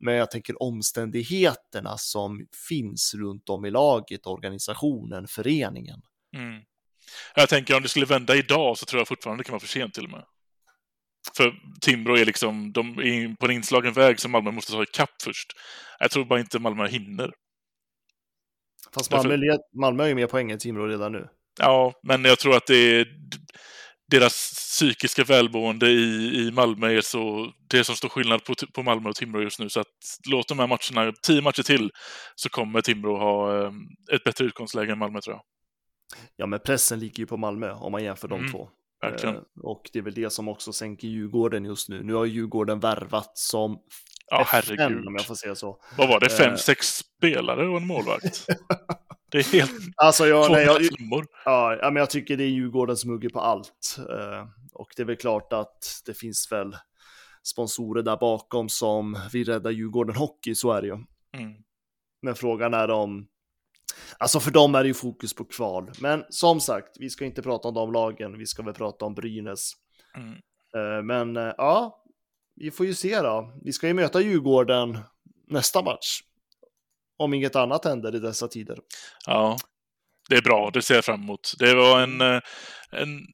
Men 0.00 0.14
jag 0.14 0.30
tänker 0.30 0.62
omständigheterna 0.62 1.98
som 1.98 2.46
finns 2.68 3.14
runt 3.14 3.48
om 3.48 3.64
i 3.64 3.70
laget, 3.70 4.26
organisationen, 4.26 5.26
föreningen. 5.28 6.02
Mm. 6.36 6.62
Jag 7.34 7.48
tänker 7.48 7.76
om 7.76 7.82
det 7.82 7.88
skulle 7.88 8.06
vända 8.06 8.36
idag 8.36 8.78
så 8.78 8.86
tror 8.86 9.00
jag 9.00 9.08
fortfarande 9.08 9.40
det 9.40 9.44
kan 9.44 9.52
vara 9.52 9.60
för 9.60 9.68
sent 9.68 9.94
till 9.94 10.04
och 10.04 10.10
med. 10.10 10.24
För 11.36 11.54
Timbro 11.80 12.16
är 12.16 12.24
liksom 12.24 12.72
de 12.72 12.98
är 12.98 13.36
på 13.36 13.46
en 13.46 13.52
inslagen 13.52 13.92
väg 13.92 14.20
som 14.20 14.30
Malmö 14.30 14.50
måste 14.50 14.72
ta 14.72 14.82
ikapp 14.82 15.22
först. 15.24 15.52
Jag 15.98 16.10
tror 16.10 16.24
bara 16.24 16.40
inte 16.40 16.58
Malmö 16.58 16.86
hinner. 16.88 17.30
Fast 18.94 19.10
Därför- 19.10 19.28
Malmö, 19.28 19.36
led- 19.46 19.80
Malmö 19.80 20.02
har 20.02 20.08
ju 20.08 20.14
mer 20.14 20.26
poäng 20.26 20.50
än 20.50 20.58
Timrå 20.58 20.86
redan 20.86 21.12
nu. 21.12 21.28
Ja, 21.60 21.92
men 22.02 22.24
jag 22.24 22.38
tror 22.38 22.56
att 22.56 22.66
det 22.66 22.76
är... 22.76 23.06
deras 24.10 24.52
psykiska 24.54 25.24
välmående 25.24 25.86
i, 25.90 26.36
i 26.36 26.50
Malmö 26.52 26.88
är 26.96 27.00
så 27.00 27.52
det 27.70 27.84
som 27.84 27.96
står 27.96 28.08
skillnad 28.08 28.44
på, 28.44 28.54
på 28.74 28.82
Malmö 28.82 29.08
och 29.08 29.14
Timrå 29.16 29.42
just 29.42 29.60
nu. 29.60 29.68
Så 29.68 29.80
att 29.80 29.86
låt 30.28 30.48
de 30.48 30.58
här 30.58 30.66
matcherna, 30.66 31.12
tio 31.22 31.40
matcher 31.42 31.62
till, 31.62 31.90
så 32.34 32.48
kommer 32.48 32.80
Timrå 32.80 33.16
ha 33.18 33.64
eh, 33.64 33.72
ett 34.12 34.24
bättre 34.24 34.44
utgångsläge 34.44 34.92
än 34.92 34.98
Malmö 34.98 35.20
tror 35.20 35.36
jag. 35.36 35.42
Ja, 36.36 36.46
men 36.46 36.60
pressen 36.60 37.00
ligger 37.00 37.18
ju 37.18 37.26
på 37.26 37.36
Malmö 37.36 37.72
om 37.72 37.92
man 37.92 38.04
jämför 38.04 38.28
de 38.28 38.40
Mm, 38.40 38.52
två. 38.52 38.68
Verkligen. 39.02 39.36
Eh, 39.36 39.42
och 39.62 39.90
det 39.92 39.98
är 39.98 40.02
väl 40.02 40.14
det 40.14 40.30
som 40.30 40.48
också 40.48 40.72
sänker 40.72 41.08
Djurgården 41.08 41.64
just 41.64 41.88
nu. 41.88 42.02
Nu 42.02 42.14
har 42.14 42.24
Djurgården 42.26 42.80
värvat 42.80 43.38
som 43.38 43.78
Ja, 44.30 44.44
herregud. 44.46 45.06
om 45.06 45.14
jag 45.14 45.26
får 45.26 45.34
säga 45.34 45.54
så. 45.54 45.80
Vad 45.98 46.08
var 46.08 46.20
det? 46.20 46.28
Fem, 46.28 46.50
Eh. 46.50 46.56
sex 46.56 46.86
spelare 46.86 47.68
och 47.68 47.76
en 47.76 47.86
målvakt? 47.86 48.46
Det 49.32 49.38
är 49.38 49.52
helt 49.52 49.72
Alltså, 49.96 50.26
jag, 50.26 50.52
nej, 50.52 50.64
jag, 50.64 50.82
ja, 51.44 51.78
men 51.82 51.96
jag 51.96 52.10
tycker 52.10 52.36
det 52.36 52.44
är 52.44 52.48
Djurgården 52.48 52.96
som 52.96 53.10
hugger 53.10 53.28
på 53.28 53.40
allt. 53.40 53.96
Eh, 53.98 54.46
och 54.72 54.88
det 54.96 55.02
är 55.02 55.06
väl 55.06 55.16
klart 55.16 55.52
att 55.52 56.02
det 56.06 56.14
finns 56.14 56.52
väl 56.52 56.76
sponsorer 57.42 58.02
där 58.02 58.16
bakom 58.16 58.68
som 58.68 59.18
vill 59.32 59.48
rädda 59.48 59.70
Djurgården 59.70 60.16
Hockey, 60.16 60.54
så 60.54 60.72
är 60.72 60.80
det 60.82 60.86
ju. 60.86 60.92
Mm. 60.94 61.54
Men 62.22 62.34
frågan 62.34 62.74
är 62.74 62.90
om... 62.90 63.26
Alltså 64.18 64.40
för 64.40 64.50
dem 64.50 64.74
är 64.74 64.82
det 64.82 64.88
ju 64.88 64.94
fokus 64.94 65.34
på 65.34 65.44
kval. 65.44 65.90
Men 66.00 66.24
som 66.30 66.60
sagt, 66.60 66.96
vi 66.98 67.10
ska 67.10 67.24
inte 67.24 67.42
prata 67.42 67.68
om 67.68 67.74
de 67.74 67.92
lagen, 67.92 68.38
vi 68.38 68.46
ska 68.46 68.62
väl 68.62 68.74
prata 68.74 69.04
om 69.04 69.14
Brynäs. 69.14 69.72
Mm. 70.16 70.32
Eh, 70.76 71.02
Men 71.02 71.36
eh, 71.36 71.54
ja, 71.56 72.04
vi 72.56 72.70
får 72.70 72.86
ju 72.86 72.94
se 72.94 73.20
då. 73.20 73.52
Vi 73.64 73.72
ska 73.72 73.86
ju 73.86 73.94
möta 73.94 74.20
Djurgården 74.20 74.98
nästa 75.46 75.82
match. 75.82 76.20
Om 77.16 77.34
inget 77.34 77.56
annat 77.56 77.84
händer 77.84 78.14
i 78.14 78.18
dessa 78.18 78.48
tider. 78.48 78.78
Ja, 79.26 79.56
det 80.28 80.36
är 80.36 80.42
bra. 80.42 80.70
Det 80.70 80.82
ser 80.82 80.94
jag 80.94 81.04
fram 81.04 81.22
emot. 81.22 81.52
Det 81.58 81.74
var 81.74 82.00
en... 82.00 82.20
eh, 82.20 82.40
en 82.90 83.26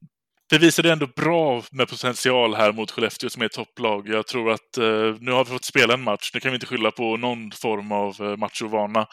det 0.49 0.59
visade 0.59 0.93
ändå 0.93 1.07
bra 1.17 1.63
med 1.73 1.89
potential 1.89 2.55
här 2.55 2.73
mot 2.73 2.91
Skellefteå 2.91 3.31
som 3.31 3.43
är 3.43 3.49
topplag. 3.49 4.09
Jag 4.09 4.27
tror 4.27 4.51
att 4.51 4.79
eh, 4.79 5.15
nu 5.21 5.33
har 5.33 5.45
vi 5.45 5.51
fått 5.51 5.65
spela 5.65 5.95
en 5.95 6.03
match. 6.03 6.31
Nu 6.35 6.41
kan 6.41 6.51
vi 6.51 6.55
inte 6.55 6.67
skylla 6.67 6.91
på 6.91 7.17
någon 7.17 7.53
form 7.53 7.93
av 7.93 8.17
eh, 8.21 8.37
machovana. 8.37 9.07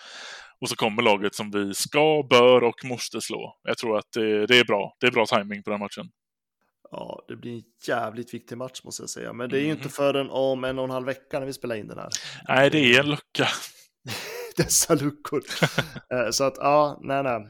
Och 0.64 0.70
så 0.70 0.76
kommer 0.76 1.02
laget 1.02 1.36
som 1.36 1.52
vi 1.52 1.74
ska, 1.74 2.24
bör 2.30 2.64
och 2.64 2.86
måste 2.86 3.22
slå. 3.22 3.60
Jag 3.64 3.78
tror 3.78 3.98
att 3.98 4.12
det, 4.14 4.46
det 4.48 4.58
är 4.60 4.66
bra. 4.66 4.96
Det 5.00 5.08
är 5.08 5.12
bra 5.12 5.26
timing 5.26 5.64
på 5.64 5.70
den 5.70 5.80
matchen. 5.80 6.06
Ja, 6.92 7.26
det 7.28 7.36
blir 7.36 7.54
en 7.56 7.64
jävligt 7.88 8.34
viktig 8.34 8.58
match 8.58 8.82
måste 8.84 9.04
jag 9.04 9.10
säga. 9.10 9.34
Men 9.34 9.50
det 9.50 9.58
är 9.58 9.62
ju 9.62 9.68
Mhm. 9.68 9.78
inte 9.78 9.90
förrän 9.90 10.30
om 10.30 10.64
en 10.64 10.80
och 10.80 10.86
en 10.86 10.92
halv 10.92 11.06
vecka 11.06 11.40
när 11.40 11.46
vi 11.46 11.54
spelar 11.54 11.76
in 11.76 11.88
den 11.88 11.98
här. 11.98 12.10
Nej, 12.48 12.70
det 12.70 12.78
är 12.80 13.00
en 13.00 13.10
lucka. 13.10 13.48
Dessa 14.58 14.96
luckor. 14.96 15.42
Eh, 16.14 16.30
Så 16.32 16.44
att 16.44 16.58
ja, 16.58 17.00
nej, 17.02 17.24
nej. 17.24 17.48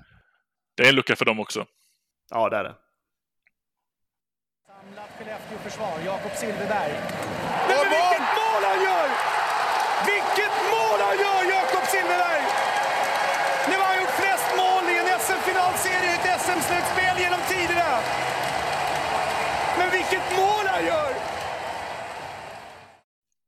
Det 0.77 0.83
är 0.83 0.89
en 0.89 0.95
lucka 0.95 1.15
för 1.15 1.25
dem 1.25 1.39
också. 1.39 1.65
Ja, 2.29 2.49
det 2.49 2.57
är 2.57 2.63
det. 2.63 2.75
Samlat 4.67 5.09
Skellefteå-försvar, 5.17 5.93
Jakob 6.05 6.31
Silfverberg. 6.41 6.93
Men 7.69 7.83
vilket 7.95 8.25
mål 8.39 8.61
han 8.69 8.79
gör! 8.87 9.07
Vilket 10.11 10.55
mål 10.73 10.99
han 11.07 11.15
gör, 11.25 11.41
Jakob 11.55 11.85
Silfverberg! 11.93 12.43
Nu 13.69 13.75
har 13.81 13.87
han 13.91 13.97
gjort 14.01 14.15
flest 14.21 14.47
mål 14.61 14.83
i 14.93 14.95
en 15.01 15.07
SM-finalserie 15.25 16.09
i 16.11 16.15
ett 16.19 16.41
SM-slutspel 16.53 17.19
genom 17.19 17.39
tiderna. 17.49 17.99
Men 19.77 19.91
vilket 19.91 20.37
mål 20.37 20.65
han 20.65 20.85
gör! 20.85 21.13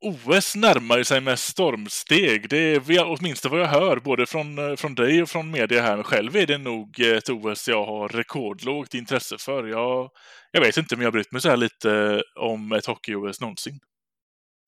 OS 0.02 0.56
närmar 0.56 1.04
sig 1.04 1.22
med 1.22 1.40
stormsteg. 1.40 2.50
Det 2.50 2.58
är 2.58 3.06
åtminstone 3.06 3.52
vad 3.52 3.62
jag 3.62 3.68
hör, 3.68 4.00
både 4.00 4.26
från, 4.26 4.58
eh, 4.58 4.76
från 4.76 4.96
dig 4.96 5.22
och 5.22 5.30
från 5.30 5.52
media 5.52 5.82
här. 5.82 5.96
Men 5.96 6.04
själv 6.04 6.36
är 6.36 6.48
det 6.48 6.58
nog 6.58 7.00
ett 7.00 7.30
OS 7.30 7.68
jag 7.68 7.86
har 7.86 8.08
rekordlågt 8.08 8.94
intresse 8.94 9.38
för. 9.40 9.68
Jag, 9.68 10.10
jag 10.52 10.62
vet 10.62 10.78
inte 10.78 10.96
om 10.96 11.02
jag 11.02 11.08
har 11.08 11.12
brytt 11.12 11.32
mig 11.32 11.42
så 11.42 11.50
här 11.50 11.58
lite 11.58 12.24
om 12.36 12.72
ett 12.72 12.86
hockey-OS 12.86 13.42
någonsin. 13.42 13.80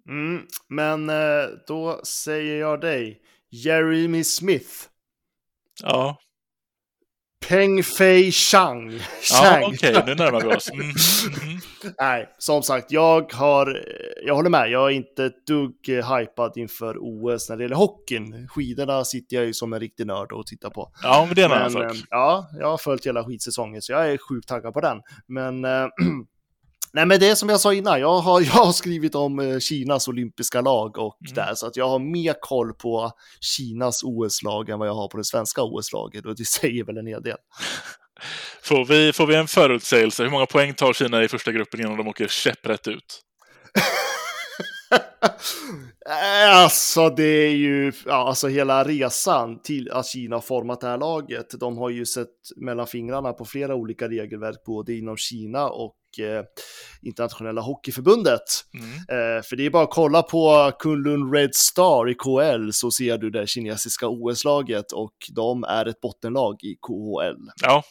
Mm, 0.10 0.46
men 0.70 1.10
eh, 1.10 1.46
då 1.68 2.02
säger 2.04 2.60
jag 2.60 2.82
dig, 2.82 3.22
Jeremy 3.50 4.24
Smith, 4.24 4.72
Ja, 5.84 6.18
Peng 7.48 7.84
Fei 7.84 8.32
Chang. 8.32 8.92
ja 8.92 9.00
Chang. 9.22 9.64
okej, 9.64 10.04
nu 10.06 10.16
närmar 10.16 10.42
vi 10.42 10.48
oss. 10.56 10.70
Mm, 10.72 10.88
mhm. 10.88 11.60
Nej, 12.00 12.30
som 12.38 12.64
sagt, 12.64 12.92
jag 12.92 13.34
har, 13.34 13.84
jag 14.26 14.36
håller 14.36 14.50
med, 14.50 14.70
jag 14.72 14.86
är 14.86 14.96
inte 14.96 15.26
ett 15.26 15.48
dugg 15.48 15.76
hypad 15.88 16.52
inför 16.56 16.98
OS 17.00 17.50
när 17.50 17.58
det 17.58 17.64
gäller 17.64 17.76
hockeyn. 17.76 18.48
Skidorna 18.48 19.06
sitter 19.06 19.36
jag 19.36 19.46
ju 19.46 19.54
som 19.54 19.74
en 19.74 19.80
riktig 19.80 20.08
nörd 20.08 20.32
och 20.32 20.46
tittar 20.48 20.70
på. 20.70 20.92
Ja, 21.04 21.26
men 21.26 21.36
det 21.36 21.42
är 21.42 21.46
en 21.46 21.52
annan 21.52 21.72
sak. 21.72 21.84
eh, 21.84 21.92
ja, 22.10 22.50
jag 22.60 22.68
har 22.68 22.78
följt 22.78 23.06
hela 23.06 23.24
skidsäsongen 23.24 23.82
så 23.82 23.92
jag 23.92 24.12
är 24.12 24.18
sjukt 24.18 24.48
taggad 24.48 24.74
på 24.74 24.82
den. 24.82 25.02
Men, 25.28 25.66
eh, 25.66 25.72
nej 26.94 27.06
men 27.06 27.20
det 27.20 27.30
är 27.30 27.36
som 27.36 27.50
jag 27.50 27.60
sa 27.60 27.74
innan, 27.74 28.00
jag 28.00 28.20
har, 28.20 28.42
jag 28.46 28.52
har 28.52 28.72
skrivit 28.72 29.16
om 29.16 29.40
eh, 29.40 29.60
Kinas 29.60 30.08
olympiska 30.08 30.62
lag 30.62 30.98
och 30.98 31.18
Mm. 31.26 31.34
där, 31.36 31.56
så 31.56 31.68
att 31.68 31.78
jag 31.78 31.90
har 31.90 32.00
mer 32.00 32.36
koll 32.42 32.74
på 32.74 33.12
Kinas 33.42 34.04
OS-lag 34.04 34.70
än 34.70 34.80
vad 34.80 34.88
jag 34.88 34.94
har 34.96 35.08
på 35.08 35.18
det 35.18 35.24
svenska 35.26 35.62
OS-laget 35.64 36.26
och 36.26 36.36
det 36.36 36.46
säger 36.48 36.84
väl 36.84 36.98
en 36.98 37.08
hel 37.08 37.22
del. 37.22 37.38
Får 38.64 38.86
vi, 38.86 39.14
får 39.14 39.28
vi 39.28 39.36
en 39.36 39.48
förutsägelse? 39.48 40.24
Hur 40.24 40.30
många 40.30 40.46
poäng 40.46 40.74
tar 40.74 40.94
Kina 40.94 41.24
i 41.24 41.28
första 41.28 41.52
gruppen 41.52 41.80
innan 41.80 41.98
de 41.98 42.08
åker 42.08 42.28
käpprätt 42.28 42.88
ut? 42.88 43.22
alltså 46.54 47.10
det 47.10 47.24
är 47.24 47.52
ju, 47.52 47.92
ja, 48.06 48.28
alltså 48.28 48.48
hela 48.48 48.84
resan 48.84 49.62
till 49.62 49.92
att 49.92 50.06
Kina 50.06 50.36
har 50.36 50.42
format 50.42 50.82
det 50.82 50.88
här 50.88 50.98
laget. 50.98 51.48
De 51.60 51.78
har 51.78 51.90
ju 51.90 52.06
sett 52.06 52.28
mellan 52.56 52.88
fingrarna 52.88 53.34
på 53.34 53.46
flera 53.46 53.76
olika 53.76 54.10
regelverk, 54.10 54.64
både 54.66 54.94
inom 54.94 55.18
Kina 55.18 55.70
och 55.70 55.96
eh, 56.20 56.44
internationella 57.02 57.62
hockeyförbundet. 57.62 58.44
Mm. 58.74 58.94
Eh, 58.96 59.44
för 59.44 59.56
det 59.56 59.66
är 59.66 59.70
bara 59.70 59.84
att 59.84 59.94
kolla 59.94 60.24
på 60.24 60.72
Kunlun 60.80 61.34
Red 61.34 61.56
Star 61.56 62.10
i 62.10 62.14
KHL 62.14 62.70
så 62.74 62.92
ser 62.92 63.18
du 63.18 63.30
det 63.30 63.48
kinesiska 63.48 64.08
OS-laget 64.08 64.92
och 64.92 65.14
de 65.36 65.64
är 65.64 65.86
ett 65.86 66.02
bottenlag 66.02 66.64
i 66.64 66.76
KHL. 66.76 67.50
Ja, 67.62 67.84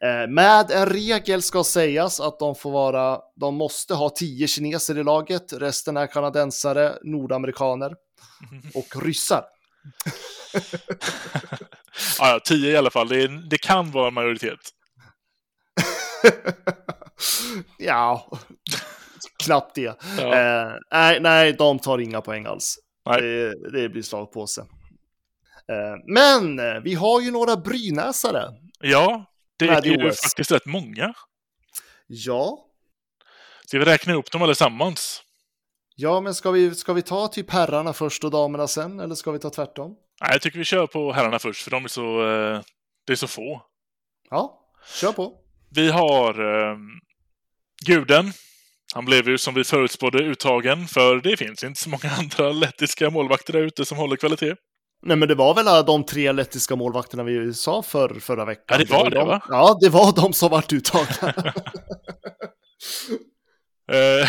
Eh, 0.00 0.28
med 0.28 0.70
en 0.70 0.86
regel 0.86 1.42
ska 1.42 1.64
sägas 1.64 2.20
att 2.20 2.38
de 2.38 2.54
får 2.54 2.70
vara, 2.70 3.20
de 3.36 3.54
måste 3.54 3.94
ha 3.94 4.10
tio 4.10 4.46
kineser 4.46 4.98
i 4.98 5.04
laget, 5.04 5.52
resten 5.52 5.96
är 5.96 6.06
kanadensare, 6.06 6.98
nordamerikaner 7.02 7.94
och 8.74 9.02
ryssar. 9.04 9.44
ja, 12.18 12.30
ja, 12.30 12.40
tio 12.44 12.70
i 12.70 12.76
alla 12.76 12.90
fall. 12.90 13.08
Det, 13.08 13.22
är, 13.22 13.28
det 13.50 13.58
kan 13.58 13.90
vara 13.90 14.08
en 14.08 14.14
majoritet. 14.14 14.60
ja, 17.78 18.30
knappt 19.44 19.74
det. 19.74 19.96
Ja. 20.18 20.34
Eh, 20.34 20.72
nej, 20.90 21.20
nej, 21.20 21.52
de 21.52 21.78
tar 21.78 21.98
inga 21.98 22.20
poäng 22.20 22.46
alls. 22.46 22.76
Det, 23.04 23.70
det 23.72 23.88
blir 23.88 24.02
slagpåse. 24.02 24.60
Eh, 25.68 25.96
men 26.06 26.58
eh, 26.58 26.80
vi 26.84 26.94
har 26.94 27.20
ju 27.20 27.30
några 27.30 27.56
brynäsare. 27.56 28.48
Ja, 28.80 29.24
det 29.58 29.68
är 29.68 29.82
ju 29.84 30.08
OS. 30.08 30.22
faktiskt 30.22 30.52
rätt 30.52 30.66
många. 30.66 31.14
Ja, 32.06 32.58
Ska 33.66 33.78
vi 33.78 33.84
räkna 33.84 34.14
upp 34.14 34.30
dem 34.30 34.42
allesammans? 34.42 35.20
ja, 35.96 36.20
men 36.20 36.34
ska 36.34 36.50
vi, 36.50 36.74
ska 36.74 36.92
vi 36.92 37.02
ta 37.02 37.28
typ 37.28 37.50
herrarna 37.50 37.92
först 37.92 38.24
och 38.24 38.30
damerna 38.30 38.66
sen, 38.68 39.00
eller 39.00 39.14
ska 39.14 39.30
vi 39.30 39.38
ta 39.38 39.50
tvärtom? 39.50 39.96
Nej, 40.20 40.30
jag 40.32 40.42
tycker 40.42 40.58
vi 40.58 40.64
kör 40.64 40.86
på 40.86 41.12
herrarna 41.12 41.38
först, 41.38 41.62
för 41.62 41.70
de 41.70 41.84
är 41.84 41.88
så, 41.88 42.26
eh, 42.26 42.60
det 43.06 43.12
är 43.12 43.16
så 43.16 43.26
få. 43.26 43.62
Ja, 44.30 44.60
kör 45.00 45.12
på. 45.12 45.36
Vi 45.74 45.90
har 45.90 46.30
eh, 46.30 46.76
Guden. 47.86 48.32
Han 48.94 49.04
blev 49.04 49.28
ju 49.28 49.38
som 49.38 49.54
vi 49.54 49.64
förutspådde 49.64 50.18
uttagen, 50.18 50.86
för 50.86 51.16
det 51.16 51.36
finns 51.36 51.64
inte 51.64 51.80
så 51.80 51.88
många 51.88 52.10
andra 52.18 52.52
lettiska 52.52 53.10
målvakter 53.10 53.52
där 53.52 53.60
ute 53.60 53.84
som 53.84 53.98
håller 53.98 54.16
kvalitet. 54.16 54.54
Nej, 55.02 55.16
men 55.16 55.28
det 55.28 55.34
var 55.34 55.54
väl 55.54 55.86
de 55.86 56.06
tre 56.06 56.32
lettiska 56.32 56.76
målvakterna 56.76 57.22
vi 57.22 57.54
sa 57.54 57.82
för, 57.82 58.20
förra 58.20 58.44
veckan? 58.44 58.64
Ja, 58.68 58.78
det 58.78 58.92
var 58.92 59.10
det, 59.10 59.16
de, 59.16 59.28
va? 59.28 59.42
Ja, 59.48 59.78
det 59.80 59.88
var 59.88 60.12
de 60.12 60.32
som 60.32 60.50
vart 60.50 60.72
uttagna. 60.72 61.34
Eh, 63.92 64.28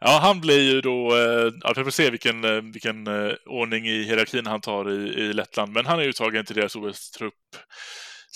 ja, 0.00 0.18
han 0.22 0.40
blir 0.40 0.60
ju 0.60 0.80
då, 0.80 1.16
eh, 1.16 1.52
ja, 1.60 1.72
vi 1.76 1.84
får 1.84 1.90
se 1.90 2.10
vilken, 2.10 2.44
eh, 2.44 2.62
vilken 2.62 3.06
ordning 3.46 3.86
i 3.86 4.02
hierarkin 4.02 4.46
han 4.46 4.60
tar 4.60 4.90
i, 4.90 4.94
i 4.94 5.32
Lettland, 5.32 5.72
men 5.72 5.86
han 5.86 6.00
är 6.00 6.04
uttagen 6.04 6.44
till 6.44 6.56
deras 6.56 6.76
OS-trupp. 6.76 7.34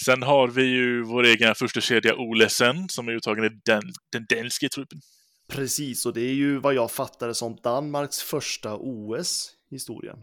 Sen 0.04 0.22
har 0.22 0.48
vi 0.48 0.62
ju 0.62 1.02
vår 1.02 1.24
egen 1.24 1.54
första 1.54 1.80
kedja 1.80 2.14
Olesen 2.16 2.88
som 2.88 3.09
är 3.09 3.12
uttagen 3.12 3.44
i 3.44 3.61
den, 3.64 3.83
den 4.12 4.26
danska 4.28 4.68
truppen. 4.68 5.00
Precis, 5.48 6.07
och 6.07 6.14
det 6.14 6.20
är 6.20 6.35
ju 6.35 6.59
vad 6.59 6.74
jag 6.74 6.90
fattade 6.90 7.35
som 7.35 7.57
Danmarks 7.62 8.22
första 8.22 8.76
OS 8.76 9.50
i 9.70 9.74
historien 9.74 10.18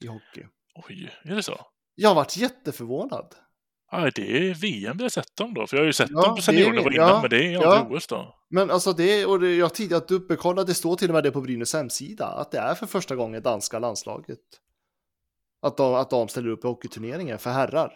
i 0.00 0.06
hockey. 0.06 0.46
Oj, 0.88 1.10
är 1.24 1.34
det 1.34 1.42
så? 1.42 1.60
Jag 1.94 2.14
varit 2.14 2.36
jätteförvånad. 2.36 3.34
Ja, 3.90 4.10
det 4.14 4.48
är 4.48 4.54
VM 4.54 4.96
vi 4.96 5.02
har 5.02 5.08
sett 5.10 5.36
dem 5.36 5.54
då, 5.54 5.66
för 5.66 5.76
jag 5.76 5.82
har 5.82 5.86
ju 5.86 5.92
sett 5.92 6.10
Ja, 6.10 6.22
dem 6.22 6.36
på 6.36 6.42
seniornivå 6.42 6.90
innan, 6.90 7.08
Ja, 7.08 7.20
men 7.20 7.30
det 7.30 7.46
är 7.46 7.52
ja. 7.52 7.76
aldrig 7.76 7.96
OS 7.96 8.06
då. 8.06 8.34
Men 8.48 8.70
alltså 8.70 8.92
det, 8.92 9.26
och 9.26 9.40
det, 9.40 9.54
jag 9.54 9.64
har 9.64 9.70
tidigare 9.70 10.04
dubbelkollat, 10.08 10.66
det 10.66 10.74
står 10.74 10.96
till 10.96 11.08
och 11.08 11.14
med 11.14 11.24
det 11.24 11.30
på 11.30 11.40
Brynäs 11.40 11.74
hemsida, 11.74 12.26
att 12.26 12.50
det 12.50 12.58
är 12.58 12.74
för 12.74 12.86
första 12.86 13.16
gången 13.16 13.42
danska 13.42 13.78
landslaget. 13.78 14.38
Att 15.62 15.76
de, 15.76 15.94
att 15.94 16.10
de 16.10 16.28
ställer 16.28 16.48
upp 16.48 16.64
i 16.64 16.68
hockeyturneringen 16.68 17.38
för 17.38 17.50
herrar. 17.50 17.92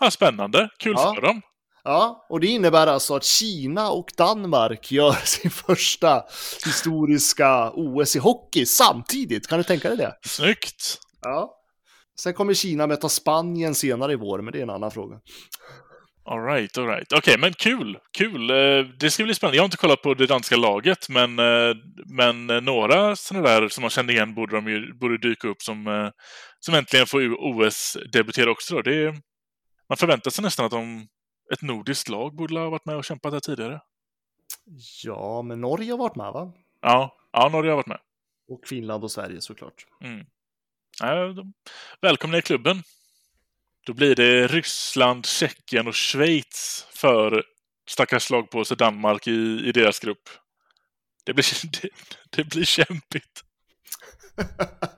Ja, 0.00 0.10
spännande, 0.10 0.68
kul 0.78 0.94
Ja. 0.96 1.14
för 1.14 1.22
dem. 1.22 1.42
Ja, 1.84 2.26
och 2.28 2.40
det 2.40 2.46
innebär 2.46 2.86
alltså 2.86 3.14
att 3.16 3.24
Kina 3.24 3.90
och 3.90 4.06
Danmark 4.16 4.92
gör 4.92 5.12
sin 5.24 5.50
första 5.50 6.22
historiska 6.64 7.70
OS 7.74 8.16
i 8.16 8.18
hockey 8.18 8.66
samtidigt. 8.66 9.48
Kan 9.48 9.58
du 9.58 9.64
tänka 9.64 9.88
dig 9.88 9.96
det? 9.98 10.14
Snyggt! 10.24 10.98
Ja. 11.22 11.52
Sen 12.20 12.34
kommer 12.34 12.54
Kina 12.54 12.86
möta 12.86 13.08
Spanien 13.08 13.74
senare 13.74 14.12
i 14.12 14.16
vår, 14.16 14.42
men 14.42 14.52
det 14.52 14.58
är 14.58 14.62
en 14.62 14.70
annan 14.70 14.90
fråga. 14.90 15.16
Alright, 16.28 16.78
alright. 16.78 17.12
Okej, 17.12 17.38
men 17.38 17.52
kul, 17.52 17.98
kul. 18.18 18.50
Eh, 18.50 18.84
Det 19.00 19.10
ska 19.10 19.24
bli 19.24 19.34
spännande. 19.34 19.56
Jag 19.56 19.62
har 19.62 19.66
inte 19.66 19.76
kollat 19.76 20.02
på 20.02 20.14
det 20.14 20.26
danska 20.26 20.56
laget, 20.56 21.08
men, 21.08 21.38
eh, 21.38 21.74
men 22.06 22.50
eh, 22.50 22.60
några 22.60 23.16
sådana 23.16 23.48
där 23.48 23.68
som 23.68 23.82
man 23.82 23.90
kände 23.90 24.12
igen 24.12 24.34
borde 24.34 24.56
de 24.56 24.68
ju 24.68 24.94
borde 24.94 25.18
dyka 25.28 25.48
upp 25.48 25.62
som, 25.62 26.10
som 26.60 26.74
äntligen 26.74 27.06
får 27.06 27.34
OS 27.38 27.96
debutera 28.12 28.50
också. 28.50 28.74
Då. 28.74 28.82
Det 28.82 29.14
man 29.88 29.96
förväntar 29.96 30.30
sig 30.30 30.44
nästan 30.44 30.66
att 30.66 30.72
de, 30.72 31.08
ett 31.52 31.62
nordiskt 31.62 32.08
lag 32.08 32.34
borde 32.34 32.58
ha 32.58 32.70
varit 32.70 32.84
med 32.84 32.96
och 32.96 33.04
kämpat 33.04 33.32
där 33.32 33.40
tidigare. 33.40 33.80
Ja, 35.04 35.42
men 35.42 35.60
Norge 35.60 35.92
har 35.92 35.98
varit 35.98 36.16
med, 36.16 36.32
va? 36.32 36.52
Ja, 36.80 37.16
ja 37.32 37.48
Norge 37.48 37.70
har 37.70 37.76
varit 37.76 37.86
med. 37.86 38.00
Och 38.48 38.66
Finland 38.66 39.04
och 39.04 39.10
Sverige 39.10 39.40
såklart. 39.40 39.86
Mm. 40.00 40.26
Ja, 41.00 41.14
de, 41.14 41.52
välkomna 42.00 42.38
i 42.38 42.42
klubben. 42.42 42.82
Då 43.86 43.92
blir 43.92 44.14
det 44.14 44.46
Ryssland, 44.46 45.26
Tjeckien 45.26 45.88
och 45.88 45.96
Schweiz 45.96 46.86
för 46.90 47.44
stackars 47.88 48.22
slagpåse 48.22 48.74
Danmark 48.74 49.26
i, 49.26 49.62
i 49.64 49.72
deras 49.72 50.00
grupp. 50.00 50.28
Det 51.24 51.34
blir, 51.34 51.46
det, 51.82 51.88
det 52.30 52.44
blir 52.44 52.64
kämpigt. 52.64 53.44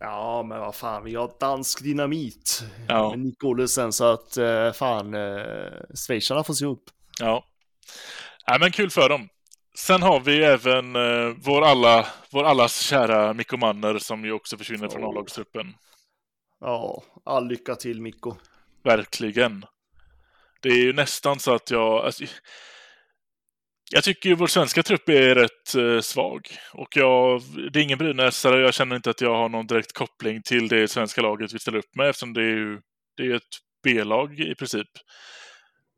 ja, 0.00 0.42
men 0.42 0.60
vad 0.60 0.74
fan, 0.74 1.04
vi 1.04 1.14
har 1.14 1.30
dansk 1.40 1.82
dynamit 1.82 2.62
Ja. 2.88 3.10
med 3.10 3.18
Nick 3.18 3.44
Olesen, 3.44 3.92
så 3.92 4.04
att 4.04 4.36
eh, 4.36 4.72
fan, 4.72 5.14
eh, 5.14 5.72
schweizarna 6.06 6.44
får 6.44 6.54
se 6.54 6.64
upp. 6.66 6.82
Ja. 7.20 7.44
ja, 8.46 8.56
men 8.60 8.70
kul 8.72 8.90
för 8.90 9.08
dem. 9.08 9.28
Sen 9.78 10.02
har 10.02 10.20
vi 10.20 10.44
även 10.44 10.96
eh, 10.96 11.34
vår, 11.44 11.62
alla, 11.64 12.06
vår 12.30 12.44
allas 12.44 12.80
kära 12.80 13.32
Mikko 13.34 13.56
Manner 13.56 13.98
som 13.98 14.24
ju 14.24 14.32
också 14.32 14.56
försvinner 14.58 14.88
från 14.88 15.04
Oh. 15.04 15.08
A-lagstruppen. 15.08 15.74
Ja, 16.60 17.02
all 17.24 17.48
lycka 17.48 17.74
till 17.74 18.00
Mikko. 18.00 18.34
Verkligen. 18.84 19.64
Det 20.60 20.68
är 20.68 20.76
ju 20.76 20.92
nästan 20.92 21.38
så 21.38 21.54
att 21.54 21.70
jag... 21.70 22.04
Alltså, 22.04 22.24
jag 23.94 24.04
tycker 24.04 24.28
ju 24.28 24.34
vår 24.34 24.46
svenska 24.46 24.82
trupp 24.82 25.08
är 25.08 25.34
rätt 25.34 25.74
eh, 25.74 26.00
svag. 26.00 26.48
Och 26.72 26.96
jag, 26.96 27.42
det 27.72 27.78
är 27.78 27.82
ingen 27.82 27.98
brynäsare 27.98 28.60
jag 28.60 28.74
känner 28.74 28.96
inte 28.96 29.10
att 29.10 29.20
jag 29.20 29.34
har 29.34 29.48
någon 29.48 29.66
direkt 29.66 29.92
koppling 29.92 30.42
till 30.42 30.68
det 30.68 30.88
svenska 30.88 31.22
laget 31.22 31.52
vi 31.52 31.58
ställer 31.58 31.78
upp 31.78 31.96
med 31.96 32.08
eftersom 32.08 32.32
det 32.32 32.40
är 32.40 32.56
ju 32.56 32.80
det 33.16 33.22
är 33.22 33.34
ett 33.34 33.42
B-lag 33.84 34.40
i 34.40 34.54
princip. 34.54 34.88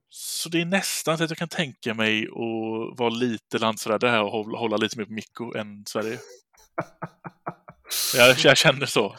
Så 0.08 0.48
det 0.48 0.60
är 0.60 0.64
nästan 0.64 1.18
så 1.18 1.24
att 1.24 1.30
jag 1.30 1.38
kan 1.38 1.48
tänka 1.48 1.94
mig 1.94 2.26
att 2.26 2.98
vara 2.98 3.08
lite 3.08 3.58
landsförrädare 3.58 4.10
här 4.10 4.22
och 4.22 4.30
hålla, 4.30 4.58
hålla 4.58 4.76
lite 4.76 4.98
mer 4.98 5.04
på 5.04 5.12
Mikko 5.12 5.56
än 5.56 5.84
Sverige. 5.86 6.18
Jag, 8.16 8.36
jag 8.38 8.56
känner 8.56 8.86
så. 8.86 9.16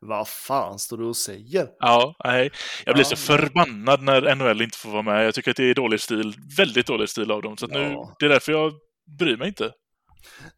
Vad 0.00 0.28
fan 0.28 0.78
står 0.78 0.96
du 0.98 1.04
och 1.04 1.16
säger? 1.16 1.68
Ja, 1.78 2.14
nej. 2.24 2.50
Jag 2.86 2.94
blir 2.94 3.04
Ja. 3.04 3.08
så 3.08 3.16
förbannad 3.16 4.02
när 4.02 4.34
NHL 4.34 4.62
inte 4.62 4.78
får 4.78 4.90
vara 4.90 5.02
med. 5.02 5.26
Jag 5.26 5.34
tycker 5.34 5.50
att 5.50 5.56
det 5.56 5.70
är 5.70 5.74
dålig 5.74 6.00
stil. 6.00 6.34
Väldigt 6.56 6.86
dålig 6.86 7.08
stil 7.08 7.30
av 7.30 7.42
dem. 7.42 7.56
Så 7.56 7.64
att 7.64 7.70
nu, 7.72 7.80
Ja. 7.82 8.16
det 8.18 8.24
är 8.24 8.28
därför 8.30 8.52
jag 8.52 8.72
bryr 9.18 9.36
mig 9.36 9.48
inte. 9.48 9.70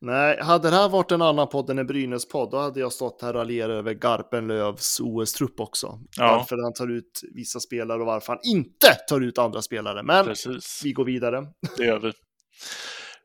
Nej, 0.01 0.39
hade 0.43 0.71
det 0.71 0.77
här 0.77 0.89
varit 0.89 1.11
en 1.13 1.23
annan 1.23 1.49
podd 1.49 1.71
än 1.71 1.79
en 1.79 1.87
Brynäs-podd, 1.87 2.51
då 2.51 2.59
hade 2.59 2.81
jag 2.81 2.93
stått 2.93 3.23
här 3.23 3.29
och 3.29 3.35
raljerat 3.35 3.71
över 3.71 3.93
Garpenlövs 3.95 5.01
OS-trupp 5.01 5.61
också. 5.61 5.99
Ja. 6.17 6.37
Varför 6.37 6.63
han 6.63 6.73
tar 6.73 6.91
ut 6.91 7.21
vissa 7.35 7.61
spelare 7.61 8.01
och 8.01 8.07
varför 8.07 8.33
han 8.33 8.41
inte 8.45 8.95
tar 9.09 9.21
ut 9.21 9.39
andra 9.39 9.63
spelare. 9.63 10.03
Men 10.03 10.25
Precis, 10.25 10.81
vi 10.85 10.93
går 10.93 11.05
vidare. 11.05 11.47
det 11.77 11.85
gör 11.85 11.99
vi. 11.99 12.13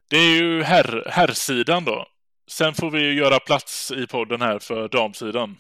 Det 0.09 0.17
är 0.17 0.35
ju 0.41 0.63
herr, 0.63 1.03
herrsidan 1.09 1.85
då. 1.85 2.05
Sen 2.51 2.73
får 2.73 2.91
vi 2.91 2.99
ju 2.99 3.13
göra 3.13 3.39
plats 3.39 3.91
i 3.91 4.07
podden 4.07 4.41
här 4.41 4.59
för 4.59 4.87
damsidan. 4.87 5.55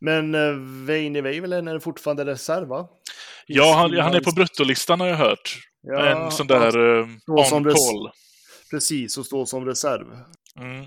Men 0.00 0.34
eh, 0.34 0.52
Veini 0.86 1.20
Väivälen 1.20 1.68
är 1.68 1.78
fortfarande 1.78 2.24
reserv, 2.24 2.68
va? 2.68 2.88
Ja, 3.46 3.74
han, 3.74 3.98
han 3.98 4.14
är 4.14 4.20
på 4.20 4.32
bruttolistan 4.32 5.00
har 5.00 5.06
jag 5.06 5.16
hört. 5.16 5.58
Ja, 5.82 6.06
en 6.06 6.30
sån 6.30 6.46
där 6.46 6.98
eh, 7.00 7.06
som 7.44 7.56
on 7.56 7.64
call. 7.64 8.10
Precis, 8.70 9.18
och 9.18 9.26
står 9.26 9.44
som 9.46 9.66
reserv. 9.66 10.06
Mm. 10.60 10.86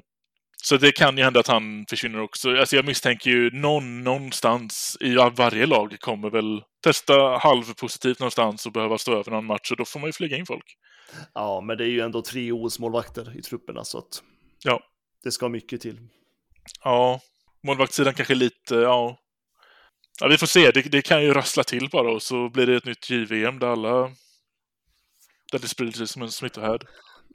Så 0.63 0.77
det 0.77 0.91
kan 0.91 1.17
ju 1.17 1.23
hända 1.23 1.39
att 1.39 1.47
han 1.47 1.85
försvinner 1.89 2.21
också. 2.21 2.49
Alltså 2.57 2.75
jag 2.75 2.85
misstänker 2.85 3.31
ju 3.31 3.51
någon 3.51 4.03
någonstans 4.03 4.97
i 4.99 5.15
varje 5.15 5.65
lag 5.65 5.97
kommer 5.99 6.29
väl 6.29 6.63
testa 6.83 7.37
halvpositivt 7.37 8.19
någonstans 8.19 8.65
och 8.65 8.71
behöva 8.71 8.97
stå 8.97 9.11
över 9.19 9.31
någon 9.31 9.45
match 9.45 9.71
och 9.71 9.77
då 9.77 9.85
får 9.85 9.99
man 9.99 10.07
ju 10.07 10.13
flyga 10.13 10.37
in 10.37 10.45
folk. 10.45 10.65
Ja, 11.33 11.61
men 11.61 11.77
det 11.77 11.83
är 11.83 11.87
ju 11.87 12.01
ändå 12.01 12.21
tre 12.21 12.51
OS-målvakter 12.51 13.37
i 13.37 13.41
trupperna, 13.41 13.83
så 13.83 13.97
att 13.97 14.23
Ja. 14.63 14.83
det 15.23 15.31
ska 15.31 15.49
mycket 15.49 15.81
till. 15.81 15.99
Ja, 16.83 17.19
målvaktssidan 17.63 18.13
kanske 18.13 18.35
lite, 18.35 18.75
ja. 18.75 19.17
Ja, 20.19 20.27
vi 20.27 20.37
får 20.37 20.47
se. 20.47 20.71
Det, 20.71 20.81
det 20.81 21.01
kan 21.01 21.23
ju 21.23 21.33
rassla 21.33 21.63
till 21.63 21.89
bara 21.89 22.11
och 22.11 22.23
så 22.23 22.49
blir 22.49 22.67
det 22.67 22.75
ett 22.75 22.85
nytt 22.85 23.09
JVM 23.09 23.59
där 23.59 23.67
alla... 23.67 24.11
Där 25.51 25.59
det 25.59 25.67
sprider 25.67 25.91
sig 25.91 26.07
som 26.07 26.21
en 26.21 26.31
smittohärd. 26.31 26.87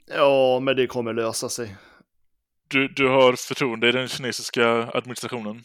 Ja, 0.05 0.59
men 0.59 0.75
det 0.75 0.87
kommer 0.87 1.13
lösa 1.13 1.49
sig. 1.49 1.75
Du, 2.67 2.87
du 2.87 3.07
har 3.07 3.33
förtroende 3.33 3.89
i 3.89 3.91
den 3.91 4.07
kinesiska 4.07 4.69
administrationen? 4.93 5.63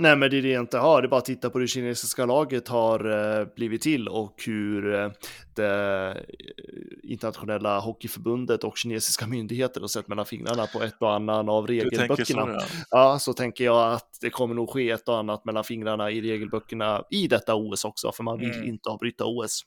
Nej, 0.00 0.16
men 0.16 0.30
det 0.30 0.38
är 0.38 0.42
det 0.42 0.48
jag 0.48 0.62
inte 0.62 0.78
har. 0.78 1.02
Det 1.02 1.06
är 1.06 1.10
bara 1.10 1.18
att 1.18 1.24
titta 1.24 1.50
på 1.50 1.58
hur 1.58 1.64
det 1.64 1.68
kinesiska 1.68 2.26
laget 2.26 2.68
har 2.68 3.10
eh, 3.40 3.46
blivit 3.56 3.82
till 3.82 4.08
och 4.08 4.34
hur 4.46 4.94
eh, 4.94 5.10
det 5.54 6.08
eh, 6.08 7.10
internationella 7.10 7.78
hockeyförbundet 7.78 8.64
och 8.64 8.76
kinesiska 8.78 9.26
myndigheter 9.26 9.80
har 9.80 9.88
sett 9.88 10.08
mellan 10.08 10.26
fingrarna 10.26 10.66
på 10.66 10.82
ett 10.82 10.96
och 11.00 11.14
annan 11.14 11.48
av 11.48 11.66
tänker 11.66 11.84
så, 11.84 11.92
regelböckerna. 11.92 12.52
ja. 12.52 12.62
Ja, 12.90 13.18
så 13.18 13.32
tänker 13.32 13.64
jag 13.64 13.92
att 13.92 14.08
det 14.20 14.30
kommer 14.30 14.54
nog 14.54 14.70
ske 14.70 14.90
ett 14.90 15.08
och 15.08 15.18
annat 15.18 15.44
mellan 15.44 15.64
fingrarna 15.64 16.10
i 16.10 16.20
regelböckerna 16.20 17.02
i 17.10 17.26
detta 17.28 17.54
OS 17.54 17.84
också, 17.84 18.12
för 18.12 18.22
man 18.22 18.38
vill 18.38 18.50
Mm. 18.50 18.68
inte 18.68 18.88
avbryta 18.88 19.24
OS. 19.26 19.60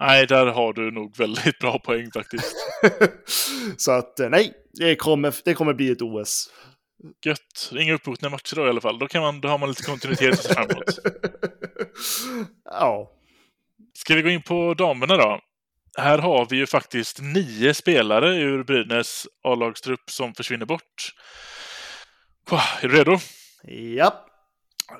Nej, 0.00 0.26
där 0.26 0.46
har 0.46 0.72
du 0.72 0.90
nog 0.90 1.16
väldigt 1.16 1.58
bra 1.58 1.78
poäng 1.78 2.10
faktiskt. 2.14 2.56
så 3.76 3.92
att 3.92 4.18
nej, 4.30 4.52
det 4.72 4.96
kommer, 4.96 5.34
det 5.44 5.54
kommer 5.54 5.74
bli 5.74 5.90
ett 5.90 6.02
OS. 6.02 6.50
Gött. 7.24 7.70
Inga 7.78 7.94
uppskjutna 7.94 8.28
matcher 8.28 8.56
då 8.56 8.66
i 8.66 8.68
alla 8.68 8.80
fall. 8.80 8.98
Då, 8.98 9.08
kan 9.08 9.22
man, 9.22 9.40
då 9.40 9.48
har 9.48 9.58
man 9.58 9.68
lite 9.68 9.82
kontinuitet 9.82 10.32
att 10.32 10.42
se 10.42 10.54
fram 10.54 10.70
emot. 10.70 10.98
ja, 12.64 13.14
Ska 13.94 14.14
vi 14.14 14.22
gå 14.22 14.28
in 14.28 14.42
på 14.42 14.74
damerna 14.74 15.16
då? 15.16 15.40
Här 15.98 16.18
har 16.18 16.46
vi 16.50 16.56
ju 16.56 16.66
faktiskt 16.66 17.20
nio 17.20 17.74
spelare 17.74 18.36
ur 18.36 18.64
Brynäs 18.64 19.26
A-lagstrupp 19.44 20.10
som 20.10 20.34
försvinner 20.34 20.66
bort. 20.66 21.12
Wow, 22.50 22.60
Är 22.80 22.88
du 22.88 22.96
redo? 22.96 23.18
ja, 23.96 24.26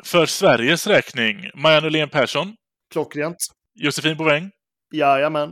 För 0.05 0.27
Sveriges 0.27 0.87
räkning, 0.87 1.51
Maja 1.55 1.81
Nylén 1.81 2.09
Persson, 2.09 2.57
klockrent. 2.93 3.37
Josefin 3.75 4.17
Boväng, 4.17 4.51
Jajamän. 4.95 5.51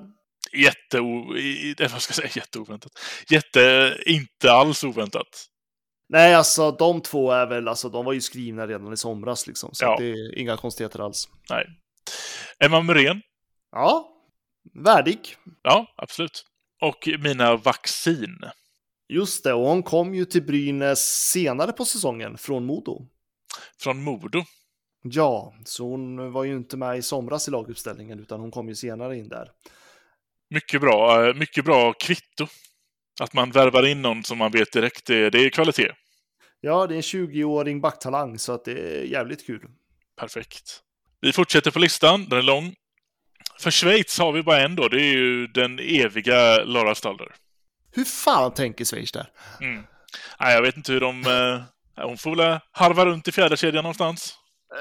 jätte... 0.53 1.01
Vad 1.93 2.03
ska 2.03 2.11
jag 2.11 2.17
säga? 2.17 2.31
Jätteoväntat. 2.35 2.93
Jätte... 3.31 3.97
Inte 4.07 4.53
alls 4.53 4.85
oväntat. 4.85 5.47
Nej, 6.09 6.35
alltså 6.35 6.71
de 6.71 7.01
två 7.01 7.31
är 7.33 7.47
väl, 7.47 7.69
alltså 7.69 7.89
de 7.89 8.05
var 8.05 8.13
ju 8.13 8.21
skrivna 8.21 8.67
redan 8.67 8.93
i 8.93 8.97
somras 8.97 9.47
liksom, 9.47 9.71
så 9.73 9.85
Ja. 9.85 9.97
det 9.99 10.05
är 10.11 10.39
inga 10.39 10.57
konstigheter 10.57 11.01
alls. 11.01 11.29
Nej. 11.51 11.67
Emma 12.65 12.81
Muren, 12.83 13.23
Ja, 13.73 14.09
värdig. 14.85 15.37
ja, 15.63 15.87
absolut. 15.97 16.45
Och 16.83 17.09
Mina 17.23 17.57
Vaccin. 17.57 18.39
Just 19.09 19.45
det, 19.45 19.53
och 19.53 19.67
hon 19.69 19.83
kom 19.83 20.15
ju 20.15 20.25
till 20.25 20.43
Brynäs 20.43 21.01
senare 21.31 21.73
på 21.73 21.85
säsongen 21.85 22.39
från 22.39 22.67
Modo. 22.67 23.07
Från 23.81 24.03
Modo. 24.03 24.43
Ja, 25.03 25.55
så 25.65 25.85
hon 25.89 26.33
var 26.33 26.45
ju 26.45 26.57
inte 26.57 26.77
med 26.77 26.99
i 26.99 27.03
somras 27.03 27.49
i 27.49 27.51
laguppställningen, 27.51 28.21
utan 28.21 28.41
hon 28.41 28.51
kom 28.51 28.69
ju 28.69 28.75
senare 28.75 29.17
in 29.19 29.29
där. 29.29 29.51
Mycket 30.51 30.81
bra, 30.81 31.27
eh, 31.29 31.35
mycket 31.35 31.65
bra 31.65 31.93
kvitto. 31.93 32.47
Att 33.21 33.33
man 33.33 33.51
värvar 33.51 33.87
in 33.87 34.03
någon 34.03 34.25
som 34.25 34.39
man 34.39 34.53
vet 34.53 34.73
direkt, 34.73 35.07
det, 35.07 35.31
det 35.31 35.39
är 35.39 35.51
kvalitet. 35.51 35.93
Ja, 36.61 36.87
det 36.87 36.95
är 36.95 36.97
en 36.97 37.03
20-åring 37.03 37.81
backtalang, 37.81 38.39
så 38.39 38.53
att 38.53 38.65
det 38.65 38.73
är 38.73 39.03
jävligt 39.03 39.47
kul. 39.47 39.69
Perfekt. 40.19 40.81
Vi 41.21 41.33
fortsätter 41.33 41.71
på 41.71 41.79
listan, 41.79 42.27
den 42.29 42.39
är 42.39 42.43
lång. 42.43 42.75
För 43.61 43.71
Schweiz 43.71 44.19
har 44.19 44.33
vi 44.33 44.43
bara 44.43 44.61
en 44.61 44.77
då, 44.77 44.89
det 44.89 45.03
är 45.03 45.13
ju 45.13 45.47
den 45.47 45.79
eviga 45.79 46.65
Lara 46.65 46.95
Stalder. 46.95 47.35
Hur 47.93 48.05
fan 48.05 48.55
tänker 48.55 48.85
Schweiz 48.85 49.13
där? 49.13 49.27
Mm. 49.61 49.83
Nej, 50.41 50.55
jag 50.55 50.63
vet 50.63 50.77
inte 50.77 50.93
hur 50.93 51.01
de... 51.01 51.27
Eh, 51.27 51.63
hon 52.07 52.19
får 52.19 52.37
väl 52.37 52.61
harva 52.73 53.07
runt 53.07 53.29
i 53.29 53.33
fjärde 53.33 53.57
kedjan 53.57 53.83
någonstans. 53.83 54.35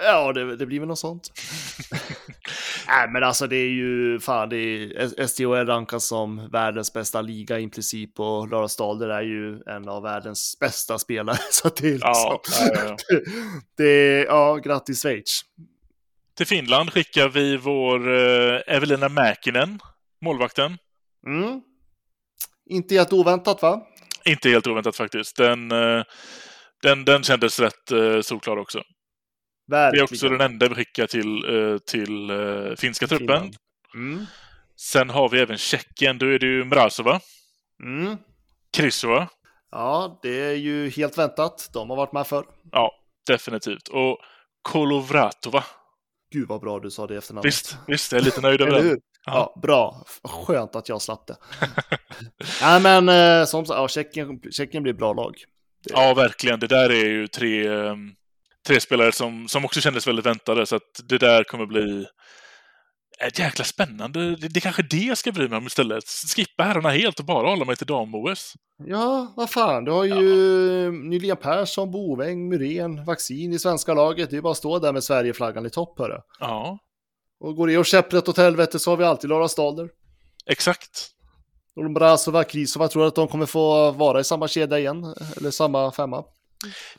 Ja, 0.03 0.33
det, 0.33 0.55
det 0.55 0.65
blir 0.65 0.79
väl 0.79 0.87
något 0.87 0.99
sånt. 0.99 1.31
Nej, 2.87 3.09
men 3.09 3.23
alltså 3.23 3.47
det 3.47 3.55
är 3.55 3.69
ju 3.69 4.19
fan, 4.19 4.49
det 4.49 4.57
är, 4.57 5.27
SDHL 5.27 5.67
rankas 5.67 6.07
som 6.07 6.49
världens 6.51 6.93
bästa 6.93 7.21
liga 7.21 7.59
i 7.59 7.69
princip 7.69 8.19
och 8.19 8.49
Lara 8.49 8.67
Stalder 8.67 9.09
är 9.09 9.21
ju 9.21 9.61
en 9.65 9.89
av 9.89 10.03
världens 10.03 10.57
bästa 10.59 10.99
spelare. 10.99 11.37
Så 11.51 11.69
det 11.69 11.87
är 11.87 11.91
liksom, 11.91 12.01
Ja, 12.13 12.41
ja, 12.59 12.69
ja. 12.85 12.97
det, 13.07 13.23
det 13.83 14.23
ja, 14.23 14.55
grattis 14.55 15.01
Schweiz. 15.01 15.41
Till 16.37 16.47
Finland 16.47 16.93
skickar 16.93 17.29
vi 17.29 17.57
vår 17.57 18.13
eh, 18.13 18.61
Evelina 18.67 19.09
Mäkinen, 19.09 19.79
målvakten. 20.21 20.77
Mm. 21.27 21.61
Inte 22.69 22.95
helt 22.95 23.13
oväntat 23.13 23.61
va? 23.61 23.87
Inte 24.25 24.49
helt 24.49 24.67
oväntat 24.67 24.95
faktiskt. 24.95 25.35
Den, 25.35 25.71
eh, 25.71 26.03
den, 26.81 27.05
den 27.05 27.23
kändes 27.23 27.59
rätt 27.59 27.91
eh, 27.91 28.21
solklar 28.21 28.57
också. 28.57 28.83
Verkligen. 29.67 30.05
Det 30.05 30.11
är 30.11 30.15
också 30.15 30.29
den 30.29 30.41
enda 30.41 30.67
vi 30.67 30.75
skickar 30.75 31.07
till, 31.07 31.35
eh, 31.55 31.77
till 31.77 32.29
eh, 32.29 32.75
finska 32.77 33.07
truppen. 33.07 33.51
Mm. 33.95 34.25
Sen 34.75 35.09
har 35.09 35.29
vi 35.29 35.39
även 35.39 35.57
Tjeckien. 35.57 36.17
Då 36.17 36.25
är 36.25 36.39
det 36.39 36.45
ju 36.45 36.65
Mrazova, 36.65 37.19
Mm. 37.83 38.17
Krysova. 38.77 39.27
Ja, 39.71 40.19
det 40.21 40.41
är 40.41 40.53
ju 40.55 40.89
helt 40.89 41.17
väntat. 41.17 41.69
De 41.73 41.89
har 41.89 41.97
varit 41.97 42.11
med 42.13 42.27
förr. 42.27 42.45
Ja, 42.71 42.91
definitivt. 43.27 43.87
Och 43.87 44.17
Kolovratova. 44.61 45.63
Gud 46.31 46.47
vad 46.47 46.61
bra 46.61 46.79
du 46.79 46.91
sa 46.91 47.07
det 47.07 47.15
efternamnet. 47.17 47.45
Visst, 47.45 47.77
visst, 47.87 48.11
jag 48.11 48.21
är 48.21 48.25
lite 48.25 48.41
nöjd 48.41 48.61
över 48.61 48.81
hur? 48.81 48.99
Ja, 49.25 49.59
bra. 49.61 50.05
Skönt 50.23 50.75
att 50.75 50.89
jag 50.89 51.01
slapp 51.01 51.27
det. 51.27 51.35
Nej, 52.61 52.81
men 52.81 53.09
eh, 53.09 53.45
som 53.45 53.65
sagt, 53.65 53.77
ja, 53.79 53.87
Tjeckien, 53.87 54.41
Tjeckien 54.51 54.83
blir 54.83 54.93
bra 54.93 55.13
lag. 55.13 55.35
Ja, 55.83 56.13
verkligen. 56.13 56.59
Det 56.59 56.67
där 56.67 56.89
är 56.89 57.05
ju 57.05 57.27
tre, 57.27 57.67
eh, 57.67 57.95
tre 58.67 58.79
spelare 58.79 59.11
som, 59.11 59.47
som 59.47 59.65
också 59.65 59.81
kändes 59.81 60.07
väldigt 60.07 60.25
väntade, 60.25 60.65
så 60.65 60.75
att 60.75 61.01
det 61.09 61.17
där 61.17 61.43
kommer 61.43 61.65
bli 61.65 62.05
ett 63.19 63.39
jäkla 63.39 63.65
spännande. 63.65 64.35
Det, 64.35 64.47
det 64.47 64.59
är 64.59 64.61
kanske 64.61 64.83
det 64.83 64.97
jag 64.97 65.17
ska 65.17 65.31
bry 65.31 65.47
mig 65.47 65.57
om 65.57 65.65
istället. 65.67 66.03
Skippa 66.35 66.63
herrarna 66.63 66.89
helt 66.89 67.19
och 67.19 67.25
bara 67.25 67.49
hålla 67.49 67.65
mig 67.65 67.75
till 67.75 67.87
dam-OS. 67.87 68.53
Ja, 68.85 69.33
vad 69.35 69.49
fan, 69.49 69.85
du 69.85 69.91
har 69.91 70.03
ju 70.03 70.91
Nylén 70.91 71.37
Persson, 71.37 71.91
Boväng, 71.91 72.49
Muren, 72.49 73.05
Vaccin 73.05 73.53
i 73.53 73.59
svenska 73.59 73.93
laget. 73.93 74.29
Det 74.29 74.37
är 74.37 74.41
bara 74.41 74.51
att 74.51 74.57
stå 74.57 74.79
där 74.79 74.93
med 74.93 75.03
Sverigeflaggan 75.03 75.65
i 75.65 75.69
topp, 75.69 75.99
hörru. 75.99 76.17
Ja, 76.39 76.77
Och 77.39 77.55
går 77.55 77.67
det 77.67 77.77
och 77.77 77.85
käpprätt 77.85 78.27
åt 78.29 78.37
helvete 78.37 78.79
så 78.79 78.91
har 78.91 78.97
vi 78.97 79.03
alltid 79.03 79.29
Lara 79.29 79.47
Stalder. 79.47 79.89
exakt. 80.45 81.11
Och 81.75 81.91
Brasova, 81.91 82.43
Krisova, 82.43 82.87
tror 82.87 83.07
att 83.07 83.15
de 83.15 83.27
kommer 83.27 83.45
få 83.45 83.91
vara 83.91 84.19
i 84.19 84.23
samma 84.23 84.47
kedja 84.47 84.79
igen? 84.79 85.15
Eller 85.37 85.51
samma 85.51 85.91
femma? 85.91 86.23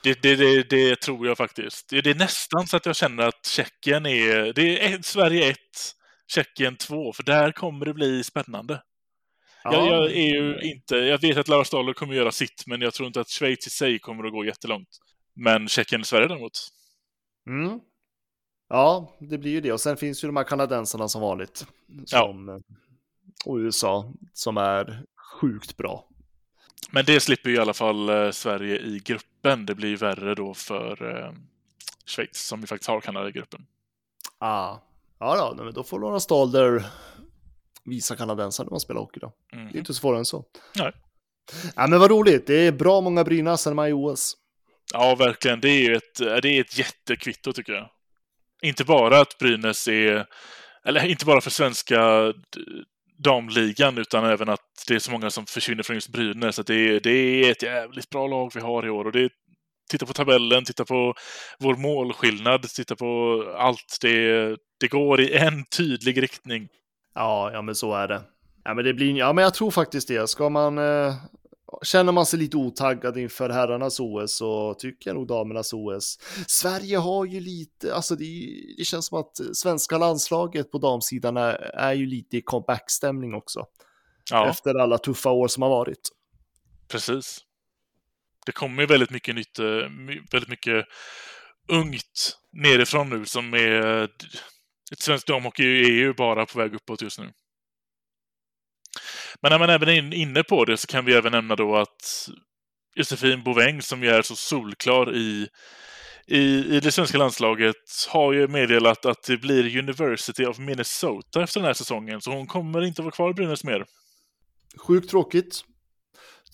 Det, 0.03 0.23
det, 0.23 0.37
det, 0.37 0.63
det 0.63 0.97
tror 1.01 1.27
jag 1.27 1.37
faktiskt. 1.37 1.89
Det, 1.89 2.07
är 2.07 2.15
nästan 2.15 2.67
så 2.67 2.77
att 2.77 2.87
jag 2.87 2.97
känner 2.97 3.27
att 3.27 3.47
Tjeckien 3.47 4.07
är... 4.07 4.53
Det 4.53 4.85
är 4.85 4.95
ett, 4.95 5.05
Sverige 5.05 5.51
1, 5.51 5.59
Tjeckien 6.27 6.77
2, 6.77 7.13
för 7.13 7.23
där 7.23 7.53
kommer 7.53 7.87
det 7.87 7.95
bli 7.95 8.25
spännande. 8.25 8.83
Jag, 9.65 9.87
jag 9.87 10.11
är 10.11 10.35
ju 10.35 10.61
inte... 10.61 10.97
Jag 10.97 11.21
vet 11.21 11.37
att 11.37 11.49
Lara 11.49 11.65
Staller 11.65 11.93
kommer 11.93 12.15
göra 12.15 12.33
sitt, 12.33 12.67
men 12.67 12.81
jag 12.81 12.95
tror 12.95 13.07
inte 13.07 13.21
att 13.21 13.31
Schweiz 13.31 13.67
i 13.67 13.71
sig 13.71 13.99
kommer 13.99 14.25
att 14.25 14.33
gå 14.33 14.45
jättelångt. 14.45 14.89
Men 15.35 15.69
Tjeckien 15.69 16.01
och 16.01 16.07
Sverige 16.07 16.29
däremot. 16.29 16.69
Mm. 17.49 17.81
Ja, 18.69 19.17
det 19.21 19.39
blir 19.39 19.51
ju 19.51 19.61
det. 19.61 19.73
Och 19.73 19.81
sen 19.81 19.97
finns 19.97 20.25
ju 20.25 20.29
de 20.29 20.37
här 20.37 20.45
kanadensarna 20.45 21.09
som 21.09 21.23
vanligt. 21.23 21.67
Som, 22.07 22.49
eh, 22.49 22.59
Och 23.45 23.57
USA 23.57 24.13
som 24.33 24.57
är 24.57 25.05
sjukt 25.41 25.77
bra. 25.77 26.09
Men 26.91 27.05
det 27.05 27.21
slipper 27.21 27.51
ju 27.51 27.57
i 27.57 27.59
alla 27.59 27.75
fall 27.75 28.09
eh, 28.09 28.31
Sverige 28.31 28.79
i 28.79 29.01
gruppen. 29.05 29.67
Det 29.67 29.75
blir 29.75 29.89
ju 29.89 29.97
värre 29.97 30.35
då 30.35 30.55
för 30.55 31.17
eh, 31.17 31.33
Schweiz, 32.07 32.47
som 32.47 32.61
ju 32.61 32.67
faktiskt 32.67 32.89
har 32.89 33.01
Kanada 33.01 33.29
i 33.29 33.33
gruppen. 33.33 33.67
Ah. 34.39 34.77
Ja, 35.19 35.37
ja, 35.37 35.65
men 35.65 35.75
då 35.75 35.85
får 35.85 36.01
Laura 36.01 36.21
Stalder 36.21 36.85
visa 37.85 38.17
kanadensarna 38.17 38.65
när 38.65 38.71
man 38.71 38.81
spelar 38.81 39.01
hockey 39.01 39.21
då. 39.21 39.33
Mm. 39.53 39.67
Det 39.67 39.77
är 39.77 39.79
inte 39.79 39.95
svårare 39.95 40.19
än 40.19 40.25
så. 40.25 40.45
Nej. 40.77 40.93
Ja, 41.77 41.87
men 41.87 42.01
vad 42.01 42.11
roligt. 42.11 42.47
Det 42.47 42.67
är 42.67 42.73
bra 42.73 43.01
många 43.01 43.25
Brynäs 43.25 43.67
när 43.67 43.75
man 43.75 43.85
är 43.85 43.89
i 43.89 43.93
OS. 43.93 44.37
Ja, 44.93 45.15
verkligen. 45.15 45.61
Det 45.61 45.69
är 45.69 45.89
ju 45.89 45.97
ett, 45.97 46.21
eh, 46.21 46.37
det 46.37 46.49
är 46.49 46.61
ett 46.61 46.79
jättekvitto 46.79 47.53
tycker 47.53 47.73
jag. 47.73 47.91
Inte 48.63 48.85
bara 48.85 49.21
att 49.21 49.39
Brynäs 49.39 49.89
är, 49.89 50.27
eller 50.85 51.07
inte 51.07 51.25
bara 51.25 51.41
för 51.41 51.51
svenska 51.51 52.33
damligan, 53.19 53.99
utan 53.99 54.25
även 54.25 54.49
att 54.49 54.61
det 54.89 54.95
är 54.95 54.99
så 54.99 55.11
många 55.11 55.31
som 55.31 55.47
försvinner 55.47 55.83
från 55.83 55.97
just 55.97 56.09
Brynäs. 56.09 56.59
Att 56.59 56.67
det, 56.67 56.75
är, 56.75 57.01
det 57.01 57.11
är 57.11 57.51
ett 57.51 57.63
jävligt 57.63 58.11
bra 58.11 58.27
lag 58.27 58.51
vi 58.55 58.61
har 58.61 58.87
i 58.87 58.91
år. 58.91 59.05
Och 59.05 59.13
det, 59.13 59.31
titta 59.91 60.07
på 60.07 60.13
tabellen, 60.13 60.65
titta 60.65 60.85
på 60.85 61.15
vår 61.59 61.75
målskillnad, 61.75 62.63
titta 62.63 62.97
på 62.97 63.43
allt. 63.59 63.99
Det, 64.01 64.57
det 64.81 64.89
går 64.89 65.21
i 65.21 65.37
en 65.37 65.65
tydlig 65.65 66.23
riktning. 66.23 66.69
Ja, 67.15 67.51
ja, 67.53 67.63
men 67.63 67.75
så 67.75 67.95
är 67.95 68.09
det. 68.09 68.23
Ja, 68.65 68.75
men 68.75 68.85
det 68.85 68.95
blir, 68.95 69.17
ja, 69.17 69.33
men 69.33 69.45
jag 69.45 69.55
tror 69.55 69.71
faktiskt 69.71 70.09
det. 70.09 70.29
Ska 70.29 70.49
man, 70.49 70.79
eh, 70.79 71.15
känner 71.83 72.13
man 72.13 72.27
sig 72.27 72.39
lite 72.39 72.57
otaggad 72.57 73.19
inför 73.19 73.51
herrarnas 73.51 74.01
OS 74.01 74.37
så 74.37 74.75
tycker 74.75 75.11
jag 75.11 75.15
nog 75.15 75.27
damernas 75.27 75.73
OS. 75.73 76.19
Sverige 76.47 76.97
har 76.97 77.25
ju 77.25 77.41
lite, 77.41 77.95
alltså 77.95 78.17
det, 78.17 78.25
det 78.79 78.85
känns 78.85 79.07
som 79.07 79.19
att 79.21 79.57
svenska 79.57 79.99
landslaget 79.99 80.71
på 80.71 80.79
damsidan 80.79 81.37
är, 81.37 81.55
är 81.75 81.93
ju 81.93 82.07
lite 82.07 82.37
i 82.37 82.43
comeback-stämning 82.43 83.35
också. 83.35 83.67
Ja, 84.31 84.49
Efter 84.51 84.75
alla 84.75 84.99
tuffa 84.99 85.31
år 85.31 85.49
som 85.49 85.63
har 85.63 85.71
varit. 85.71 86.09
precis. 86.89 87.39
Det 88.47 88.53
kommer 88.53 88.83
ju 88.83 88.87
väldigt 88.87 89.11
mycket 89.11 89.35
nytt, 89.35 89.59
eh, 89.59 89.65
väldigt 90.33 90.49
mycket 90.49 90.85
ungt 91.69 92.39
nerifrån 92.53 93.09
nu 93.09 93.25
som 93.25 93.55
är... 93.55 94.05
Ett 94.93 95.01
svenskt 95.01 95.27
damhockey 95.27 95.63
är 95.63 95.91
ju 95.93 96.15
bara 96.15 96.47
på 96.47 96.59
väg 96.59 96.75
uppåt 96.75 97.03
just 97.03 97.19
nu. 97.19 97.33
Men 99.47 99.51
när 99.51 99.59
man 99.59 99.71
även 99.71 99.89
är 99.89 99.93
in- 99.93 100.13
inne 100.13 100.43
på 100.43 100.65
det 100.65 100.77
så 100.77 100.87
kan 100.87 101.05
vi 101.05 101.15
även 101.15 101.33
nämna 101.33 101.57
då 101.57 101.77
att 101.77 102.29
Josefin 102.97 103.43
Boväng 103.43 103.83
som 103.83 104.03
ju 104.03 104.09
är 104.09 104.23
så 104.23 104.37
solklar 104.37 105.17
i, 105.17 105.49
i, 106.27 106.77
i 106.77 106.81
det 106.81 106.93
svenska 106.93 107.19
landslaget 107.19 107.77
har 108.09 108.33
ju 108.33 108.49
meddelat 108.49 109.07
att 109.07 109.23
det 109.23 109.37
blir 109.37 109.79
University 109.79 110.45
of 110.45 110.59
Minnesota 110.59 111.43
efter 111.43 111.61
den 111.61 111.67
här 111.67 111.75
säsongen. 111.75 112.21
Så 112.21 112.31
hon 112.31 112.47
kommer 112.47 112.83
inte 112.85 113.03
vara 113.03 113.13
kvar 113.13 113.31
i 113.31 113.35
Brynäs 113.35 113.65
mer. 113.65 113.85
Sjukt 114.77 115.11
tråkigt. 115.11 115.61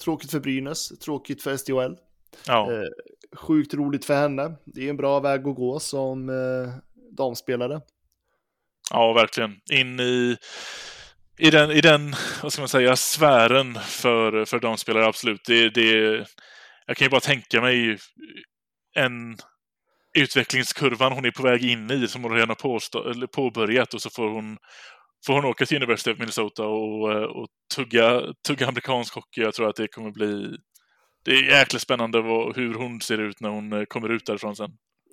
Tråkigt 0.05 0.31
för 0.31 0.41
Brynäs, 0.41 0.89
tråkigt 0.89 1.43
för 1.43 1.57
SDHL. 1.57 1.97
Ja, 2.47 2.73
Eh, 2.73 2.89
sjukt 3.37 3.75
roligt 3.75 4.05
för 4.05 4.15
henne. 4.15 4.57
Det 4.65 4.85
är 4.87 4.91
en 4.91 4.97
bra 4.97 5.21
väg 5.21 5.49
att 5.49 5.57
gå 5.57 5.81
som 5.81 6.29
eh, 6.29 6.73
damspelare. 7.17 7.81
ja 8.91 9.13
verkligen. 9.13 9.57
In 9.73 10.01
i, 10.01 10.37
i, 11.43 11.51
den, 11.51 11.71
i 11.71 11.81
den, 11.81 12.15
vad 12.43 12.53
ska 12.53 12.63
man 12.63 12.69
säga, 12.69 12.97
sfären 12.97 13.75
för, 13.75 14.45
för 14.45 14.61
damspelare, 14.61 15.07
absolut. 15.07 15.41
Det, 15.45 15.71
det, 15.71 15.91
jag 16.87 16.97
kan 16.97 17.05
ju 17.05 17.11
bara 17.11 17.21
tänka 17.21 17.61
mig 17.61 17.99
en 18.95 19.37
utvecklingskurvan 20.19 21.13
hon 21.13 21.25
är 21.25 21.31
på 21.31 21.43
väg 21.43 21.65
in 21.65 21.91
i 21.91 22.09
som 22.09 22.23
hon 22.23 22.33
redan 22.33 22.49
har 22.49 22.55
påstå, 22.55 23.11
eller 23.11 23.27
påbörjat 23.27 23.95
och 23.95 24.03
så 24.03 24.11
får 24.11 24.29
hon, 24.29 24.59
får 25.27 25.35
hon 25.35 25.45
åka 25.45 25.67
till 25.67 25.77
University 25.77 26.13
of 26.13 26.19
Minnesota 26.19 26.65
och, 26.65 27.09
och 27.11 27.49
tugga, 27.75 28.23
tugga 28.47 28.69
amerikansk 28.69 29.15
hockey. 29.15 29.41
Jag 29.41 29.55
tror 29.55 29.69
att 29.69 29.77
det 29.77 29.89
kommer 29.89 30.11
bli 30.11 30.57
det 31.25 31.31
är 31.31 31.43
jäkla 31.43 31.79
spännande 31.79 32.23
vad, 32.23 32.57
hur 32.57 32.75
hon 32.75 33.01
ser 33.01 33.19
ut 33.19 33.41
när 33.41 33.49
hon 33.49 33.87
kommer 33.87 34.09
ut 34.09 34.27
därifrån 34.27 34.57
sen. 34.57 34.71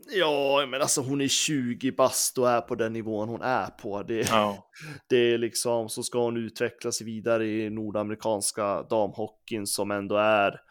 Ja, 0.08 0.66
men 0.68 0.82
alltså 0.82 1.02
hon 1.02 1.22
är 1.22 1.28
20 1.28 1.92
bast 1.92 2.38
och 2.38 2.50
är 2.50 2.62
på 2.62 2.76
den 2.76 2.94
nivån 2.94 3.30
hon 3.30 3.42
är 3.42 3.68
på. 3.68 4.04
Det, 4.04 4.30
Ja, 4.30 4.70
det 5.10 5.18
är 5.18 5.38
liksom 5.38 5.90
så 5.90 6.04
ska 6.04 6.20
hon 6.20 6.38
utveckla 6.38 6.92
sig 6.92 7.06
vidare 7.06 7.48
i 7.48 7.70
nordamerikanska 7.70 8.84
damhockeyn 8.84 9.68
som 9.68 9.92
ändå 9.92 10.16
är, 10.16 10.62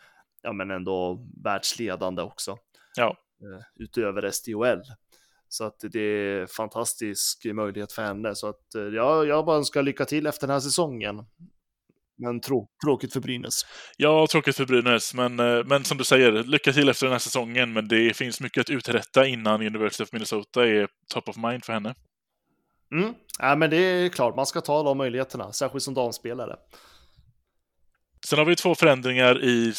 ja 0.42 0.52
men 0.52 0.70
ändå 0.70 1.26
världsledande 1.44 2.22
också. 2.22 2.56
ja. 2.96 3.16
eh, 3.42 3.64
utöver 3.76 4.30
SDHL. 4.30 4.82
Så 5.48 5.64
att 5.64 5.80
det 5.92 6.00
är 6.00 6.46
fantastisk 6.46 7.46
möjlighet 7.54 7.92
för 7.92 8.02
henne. 8.02 8.34
Så 8.34 8.46
att 8.46 8.74
eh, 8.74 8.82
ja, 8.82 9.24
jag 9.24 9.44
bara 9.44 9.56
önskar 9.56 9.82
lycka 9.82 10.04
till 10.04 10.26
efter 10.26 10.46
den 10.46 10.54
här 10.54 10.60
säsongen. 10.60 11.24
Men 12.18 12.40
trå 12.40 12.68
tråkigt 12.84 13.12
för 13.12 13.20
Brynäs. 13.20 13.62
Ja, 13.96 14.26
tråkigt 14.30 14.56
för 14.56 14.66
Brynäs, 14.66 15.14
men, 15.14 15.40
eh, 15.40 15.64
men 15.64 15.84
som 15.84 15.98
du 15.98 16.04
säger, 16.04 16.32
lycka 16.32 16.72
till 16.72 16.88
efter 16.88 17.06
den 17.06 17.12
här 17.12 17.18
säsongen. 17.18 17.72
Men 17.72 17.88
det 17.88 18.16
finns 18.16 18.40
mycket 18.40 18.60
att 18.60 18.70
uträtta 18.70 19.26
innan 19.26 19.62
University 19.62 20.04
of 20.04 20.12
Minnesota 20.12 20.66
är 20.66 20.88
top 21.14 21.28
of 21.28 21.36
mind 21.36 21.64
för 21.64 21.72
henne. 21.72 21.94
Mm. 22.92 23.14
Ja, 23.38 23.56
men 23.56 23.70
det 23.70 23.76
är 23.76 24.08
klart, 24.08 24.36
man 24.36 24.46
ska 24.46 24.60
ta 24.60 24.82
de 24.82 24.98
möjligheterna, 24.98 25.52
särskilt 25.52 25.84
som 25.84 25.94
damspelare. 25.94 26.56
Sen 28.26 28.38
har 28.38 28.46
vi 28.46 28.56
två 28.56 28.74
förändringar 28.74 29.44
i, 29.44 29.72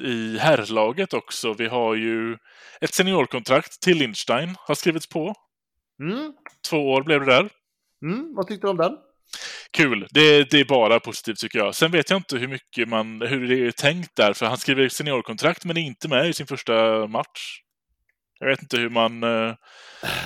i 0.00 0.38
herrlaget 0.38 1.14
också. 1.14 1.52
Vi 1.52 1.66
har 1.66 1.94
ju 1.94 2.36
ett 2.80 2.94
seniorkontrakt 2.94 3.82
till 3.82 3.98
Lindstein 3.98 4.54
har 4.58 4.74
skrivits 4.74 5.06
på. 5.06 5.34
Mm. 6.02 6.32
Två 6.70 6.90
år 6.92 7.02
blev 7.02 7.20
det 7.20 7.26
där. 7.26 7.50
Mm. 8.02 8.34
Vad 8.34 8.46
tyckte 8.46 8.66
du 8.66 8.70
om 8.70 8.76
den? 8.76 8.96
Kul. 9.70 10.06
Det, 10.10 10.50
det 10.50 10.60
är 10.60 10.64
bara 10.64 11.00
positivt 11.00 11.38
tycker 11.38 11.58
jag. 11.58 11.74
Sen 11.74 11.90
vet 11.90 12.10
jag 12.10 12.16
inte 12.16 12.36
hur 12.36 12.48
mycket 12.48 12.88
man, 12.88 13.20
hur 13.22 13.48
det 13.48 13.66
är 13.66 13.70
tänkt 13.70 14.16
där, 14.16 14.32
för 14.32 14.46
han 14.46 14.58
skriver 14.58 14.88
seniorkontrakt 14.88 15.64
men 15.64 15.76
är 15.76 15.80
inte 15.80 16.08
med 16.08 16.28
i 16.28 16.32
sin 16.32 16.46
första 16.46 17.06
match. 17.06 17.60
Jag 18.40 18.46
vet 18.48 18.62
inte 18.62 18.76
hur 18.76 18.88
man... 18.90 19.22
eh, 19.22 19.54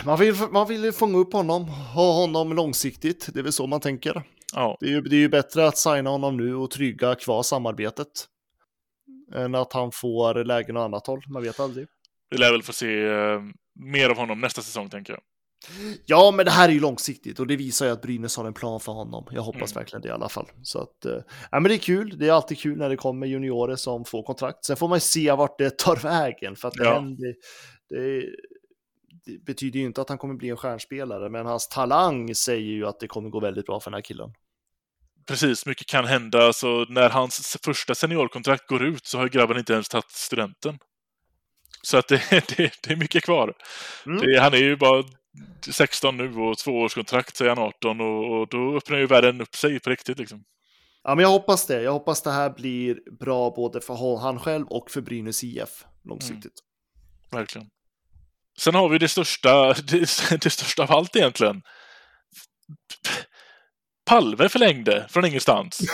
Man 0.04 0.18
vill, 0.18 0.34
man 0.52 0.68
vill 0.68 0.92
fånga 0.92 1.18
upp 1.18 1.32
honom, 1.32 1.68
ha 1.68 2.12
honom 2.12 2.52
långsiktigt. 2.52 3.28
Det 3.34 3.40
är 3.40 3.42
väl 3.42 3.52
så 3.52 3.66
man 3.66 3.80
tänker. 3.80 4.22
Ja, 4.54 4.76
Det 4.80 4.86
är 4.86 4.90
ju, 4.90 5.00
det 5.00 5.16
är 5.16 5.20
ju 5.20 5.28
bättre 5.28 5.66
att 5.66 5.78
signa 5.78 6.10
honom 6.10 6.36
nu 6.36 6.54
och 6.54 6.70
trygga 6.70 7.14
kvar 7.14 7.42
samarbetet. 7.42 8.06
Än 9.34 9.54
att 9.54 9.72
han 9.72 9.92
får 9.92 10.44
lägen 10.44 10.76
åt 10.76 10.80
annat 10.84 11.06
håll. 11.06 11.20
Man 11.28 11.42
vet 11.42 11.60
aldrig. 11.60 11.86
vi 12.30 12.38
lär 12.38 12.52
väl 12.52 12.62
få 12.62 12.72
se 12.72 13.06
eh, 13.06 13.40
mer 13.80 14.10
av 14.10 14.16
honom 14.16 14.40
nästa 14.40 14.62
säsong, 14.62 14.88
tänker 14.90 15.12
jag. 15.12 15.22
Ja, 16.06 16.30
men 16.30 16.44
det 16.44 16.50
här 16.50 16.68
är 16.68 16.72
ju 16.72 16.80
långsiktigt 16.80 17.40
och 17.40 17.46
det 17.46 17.56
visar 17.56 17.86
ju 17.86 17.92
att 17.92 18.02
Brynäs 18.02 18.36
har 18.36 18.44
en 18.44 18.54
plan 18.54 18.80
för 18.80 18.92
honom. 18.92 19.26
Jag 19.30 19.42
hoppas 19.42 19.72
Mm. 19.72 19.80
verkligen 19.80 20.02
det 20.02 20.08
i 20.08 20.12
alla 20.12 20.28
fall. 20.28 20.46
Så 20.62 20.78
att, 20.78 20.96
ja, 21.50 21.60
men 21.60 21.62
det 21.64 21.74
är 21.74 21.78
kul. 21.78 22.18
Det 22.18 22.28
är 22.28 22.32
alltid 22.32 22.58
kul 22.58 22.78
när 22.78 22.88
det 22.88 22.96
kommer 22.96 23.26
juniorer 23.26 23.76
som 23.76 24.04
får 24.04 24.22
kontrakt. 24.22 24.64
Sen 24.64 24.76
får 24.76 24.88
man 24.88 24.96
ju 24.96 25.00
se 25.00 25.32
vart 25.32 25.58
det 25.58 25.78
tar 25.78 25.96
vägen 25.96 26.56
för 26.56 26.68
att 26.68 26.74
det, 26.74 26.84
Ja. 26.84 26.94
händer, 26.94 27.34
det, 27.88 28.24
det 29.26 29.44
betyder 29.44 29.80
ju 29.80 29.86
inte 29.86 30.00
att 30.00 30.08
han 30.08 30.18
kommer 30.18 30.34
bli 30.34 30.48
en 30.48 30.56
stjärnspelare, 30.56 31.28
men 31.30 31.46
hans 31.46 31.68
talang 31.68 32.34
säger 32.34 32.72
ju 32.72 32.86
att 32.86 33.00
det 33.00 33.08
kommer 33.08 33.30
gå 33.30 33.40
väldigt 33.40 33.66
bra 33.66 33.80
för 33.80 33.90
den 33.90 33.96
här 33.96 34.02
killen. 34.02 34.32
Precis, 35.28 35.66
mycket 35.66 35.86
kan 35.86 36.04
hända. 36.04 36.52
Så 36.52 36.84
när 36.88 37.08
hans 37.10 37.56
första 37.64 37.94
seniorkontrakt 37.94 38.66
går 38.68 38.82
ut 38.84 39.06
så 39.06 39.18
har 39.18 39.28
grabben 39.28 39.58
inte 39.58 39.72
ens 39.72 39.88
tagit 39.88 40.10
studenten. 40.10 40.78
Så 41.82 41.98
att 41.98 42.08
det, 42.08 42.22
det, 42.30 42.72
det 42.82 42.92
är 42.92 42.96
mycket 42.96 43.24
kvar. 43.24 43.54
Mm. 44.06 44.18
Det, 44.18 44.40
han 44.40 44.54
är 44.54 44.58
ju 44.58 44.76
bara 44.76 45.04
16 45.70 46.16
nu 46.16 46.34
och 46.34 46.58
tvåårskontrakt 46.58 47.40
är 47.40 47.48
han 47.48 47.58
18 47.58 48.00
och, 48.00 48.40
och 48.40 48.48
då 48.48 48.76
öppnar 48.76 48.98
ju 48.98 49.06
världen 49.06 49.40
upp 49.40 49.54
sig 49.54 49.80
på 49.80 49.90
riktigt 49.90 50.18
liksom. 50.18 50.44
Ja, 51.02 51.14
men 51.14 51.22
jag 51.22 51.30
hoppas 51.30 51.66
det. 51.66 51.82
Jag 51.82 51.92
hoppas 51.92 52.22
det 52.22 52.30
här 52.30 52.50
blir 52.50 52.98
bra 53.20 53.50
både 53.50 53.80
för 53.80 54.16
han 54.16 54.40
själv 54.40 54.66
och 54.66 54.90
för 54.90 55.00
Brynäs 55.00 55.44
IF 55.44 55.84
långsiktigt. 56.04 56.52
Verkligen. 57.30 57.68
Sen 58.58 58.74
har 58.74 58.88
vi 58.88 58.98
det 58.98 59.08
största, 59.08 59.72
det, 59.72 60.40
det 60.40 60.50
största 60.50 60.82
av 60.82 60.92
allt 60.92 61.16
egentligen. 61.16 61.62
Palve 64.06 64.48
förlängde 64.48 65.06
från 65.08 65.24
ingenstans. 65.24 65.80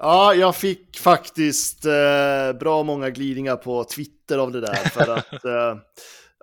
Ja, 0.00 0.34
jag 0.34 0.56
fick 0.56 0.98
faktiskt 0.98 1.84
eh, 1.84 2.52
bra 2.60 2.82
många 2.82 3.10
glidningar 3.10 3.56
på 3.56 3.84
Twitter 3.84 4.38
av 4.38 4.52
det 4.52 4.60
där. 4.60 4.74
För 4.74 5.10
att, 5.10 5.32
eh, 5.44 5.76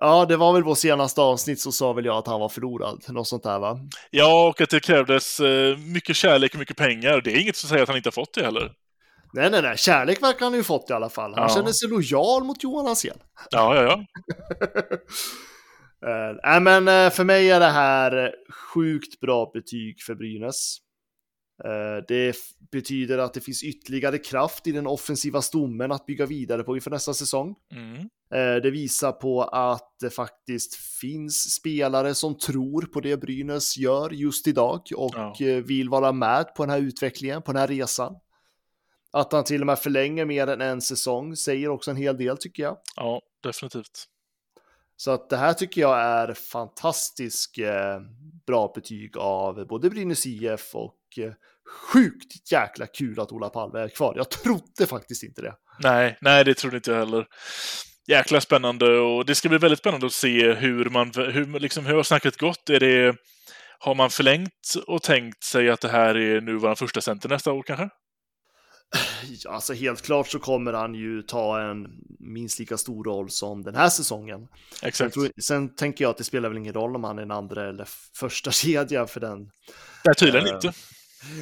ja, 0.01 0.25
det 0.25 0.37
var 0.37 0.53
väl 0.53 0.63
vår 0.63 0.75
senaste 0.75 1.21
avsnitt 1.21 1.59
så 1.59 1.71
sa 1.71 1.93
väl 1.93 2.05
jag 2.05 2.17
att 2.17 2.27
han 2.27 2.39
var 2.39 2.49
förlorad. 2.49 3.03
Något 3.07 3.27
sånt 3.27 3.43
där 3.43 3.59
va? 3.59 3.79
Ja, 4.11 4.47
och 4.49 4.61
att 4.61 4.69
det 4.69 4.79
krävdes 4.79 5.39
eh, 5.39 5.77
mycket 5.77 6.15
kärlek 6.15 6.53
och 6.53 6.59
mycket 6.59 6.77
pengar. 6.77 7.21
Det 7.21 7.31
är 7.31 7.41
inget 7.41 7.55
som 7.55 7.69
säger 7.69 7.83
att 7.83 7.89
han 7.89 7.97
inte 7.97 8.07
har 8.07 8.11
fått 8.11 8.33
det 8.33 8.43
heller. 8.45 8.71
Nej, 9.33 9.49
nej, 9.51 9.61
nej. 9.61 9.77
Kärlek 9.77 10.21
verkar 10.23 10.45
han 10.45 10.53
ju 10.53 10.63
fått 10.63 10.89
i 10.89 10.93
alla 10.93 11.09
fall. 11.09 11.33
Han 11.35 11.43
Ja. 11.49 11.55
känner 11.55 11.71
sig 11.71 11.89
lojal 11.89 12.43
mot 12.43 12.63
Johan 12.63 12.85
Hansén. 12.85 13.17
Ja, 13.51 13.75
ja, 13.75 13.83
ja. 13.83 14.05
Eh, 16.05 16.35
Nej, 16.43 16.59
men 16.61 16.87
eh, 16.87 17.09
för 17.13 17.23
mig 17.23 17.51
är 17.51 17.59
det 17.59 17.65
här 17.69 18.31
sjukt 18.73 19.19
bra 19.19 19.51
betyg 19.53 20.01
för 20.01 20.15
Brynäs. 20.15 20.77
Eh, 21.63 22.03
Det 22.07 22.35
betyder 22.71 23.17
att 23.17 23.33
det 23.33 23.41
finns 23.41 23.63
ytterligare 23.63 24.17
kraft 24.17 24.67
i 24.67 24.71
den 24.71 24.87
offensiva 24.87 25.41
stommen 25.41 25.91
att 25.91 26.05
bygga 26.05 26.25
vidare 26.25 26.63
på 26.63 26.75
inför 26.75 26.91
nästa 26.91 27.13
säsong. 27.13 27.55
Mm. 27.71 27.95
Eh, 28.33 28.61
Det 28.61 28.71
visar 28.71 29.11
på 29.11 29.43
att 29.43 29.95
det 29.99 30.09
faktiskt 30.09 30.75
finns 30.75 31.53
spelare 31.53 32.15
som 32.15 32.37
tror 32.37 32.81
på 32.81 33.01
det 33.01 33.17
Brynäs 33.17 33.77
gör 33.77 34.09
just 34.09 34.47
idag 34.47 34.81
och 34.95 35.11
Ja. 35.15 35.35
eh, 35.45 35.63
vill 35.63 35.89
vara 35.89 36.11
med 36.11 36.55
på 36.55 36.63
den 36.63 36.69
här 36.69 36.79
utvecklingen, 36.81 37.41
på 37.41 37.51
den 37.53 37.59
här 37.61 37.67
resan. 37.67 38.15
Att 39.11 39.31
han 39.31 39.43
till 39.43 39.61
och 39.61 39.67
med 39.67 39.79
förlänger 39.79 40.25
mer 40.25 40.47
än 40.47 40.61
en 40.61 40.81
säsong 40.81 41.35
säger 41.35 41.69
också 41.69 41.91
en 41.91 41.97
hel 41.97 42.17
del 42.17 42.37
tycker 42.37 42.63
jag. 42.63 42.77
ja 42.95 43.21
definitivt. 43.43 44.05
Så 44.97 45.11
att 45.11 45.29
det 45.29 45.37
här 45.37 45.53
tycker 45.53 45.81
jag 45.81 45.99
är 46.01 46.33
fantastiskt 46.33 47.55
bra 48.45 48.71
betyg 48.75 49.17
av 49.17 49.67
både 49.67 49.89
Brynäs 49.89 50.25
IF 50.25 50.75
och 50.75 50.95
sjukt 51.91 52.51
jäkla 52.51 52.87
kul 52.87 53.19
att 53.19 53.31
Ola 53.31 53.49
Palme 53.49 53.79
är 53.79 53.89
kvar. 53.89 54.13
Jag 54.15 54.29
trodde 54.29 54.87
faktiskt 54.87 55.23
inte 55.23 55.41
det. 55.41 55.53
Nej, 55.79 56.17
nej, 56.21 56.43
det 56.43 56.53
trodde 56.53 56.77
inte 56.77 56.91
jag 56.91 56.99
heller. 56.99 57.25
Jäkla 58.07 58.41
spännande 58.41 58.99
och 58.99 59.25
det 59.25 59.35
ska 59.35 59.49
bli 59.49 59.57
väldigt 59.57 59.79
spännande 59.79 60.05
att 60.05 60.13
se 60.13 60.53
hur 60.53 60.89
man, 60.89 61.11
hur, 61.15 61.59
liksom, 61.59 61.85
hur 61.85 61.95
har 61.95 62.03
snacket 62.03 62.37
gått? 62.37 62.69
Är 62.69 62.79
det, 62.79 63.15
har 63.79 63.95
man 63.95 64.09
förlängt 64.09 64.75
och 64.87 65.03
tänkt 65.03 65.43
sig 65.43 65.69
att 65.69 65.81
det 65.81 65.89
här 65.89 66.17
är 66.17 66.41
nu 66.41 66.55
vår 66.55 66.75
första 66.75 67.01
center 67.01 67.29
nästa 67.29 67.51
år 67.51 67.63
kanske? 67.63 67.89
Ja, 69.43 69.51
Alltså 69.51 69.73
helt 69.73 70.01
klart 70.01 70.27
så 70.27 70.39
kommer 70.39 70.73
han 70.73 70.95
ju 70.95 71.21
ta 71.21 71.61
en 71.61 71.87
minst 72.19 72.59
lika 72.59 72.77
stor 72.77 73.03
roll 73.03 73.29
som 73.29 73.63
den 73.63 73.75
här 73.75 73.89
säsongen. 73.89 74.47
Sen, 74.79 74.87
Exakt. 74.87 75.13
tror, 75.13 75.29
sen 75.41 75.75
tänker 75.75 76.05
jag 76.05 76.11
att 76.11 76.17
det 76.17 76.23
spelar 76.23 76.49
väl 76.49 76.57
ingen 76.57 76.73
roll 76.73 76.95
om 76.95 77.03
han 77.03 77.17
är 77.17 77.23
en 77.23 77.31
andra 77.31 77.69
eller 77.69 77.87
första 78.19 78.51
kedja 78.61 79.07
för 79.07 79.19
den. 79.19 79.39
Nej, 80.05 80.15
tydligen 80.15 80.47
Eh, 80.47 80.53
inte. 80.53 80.73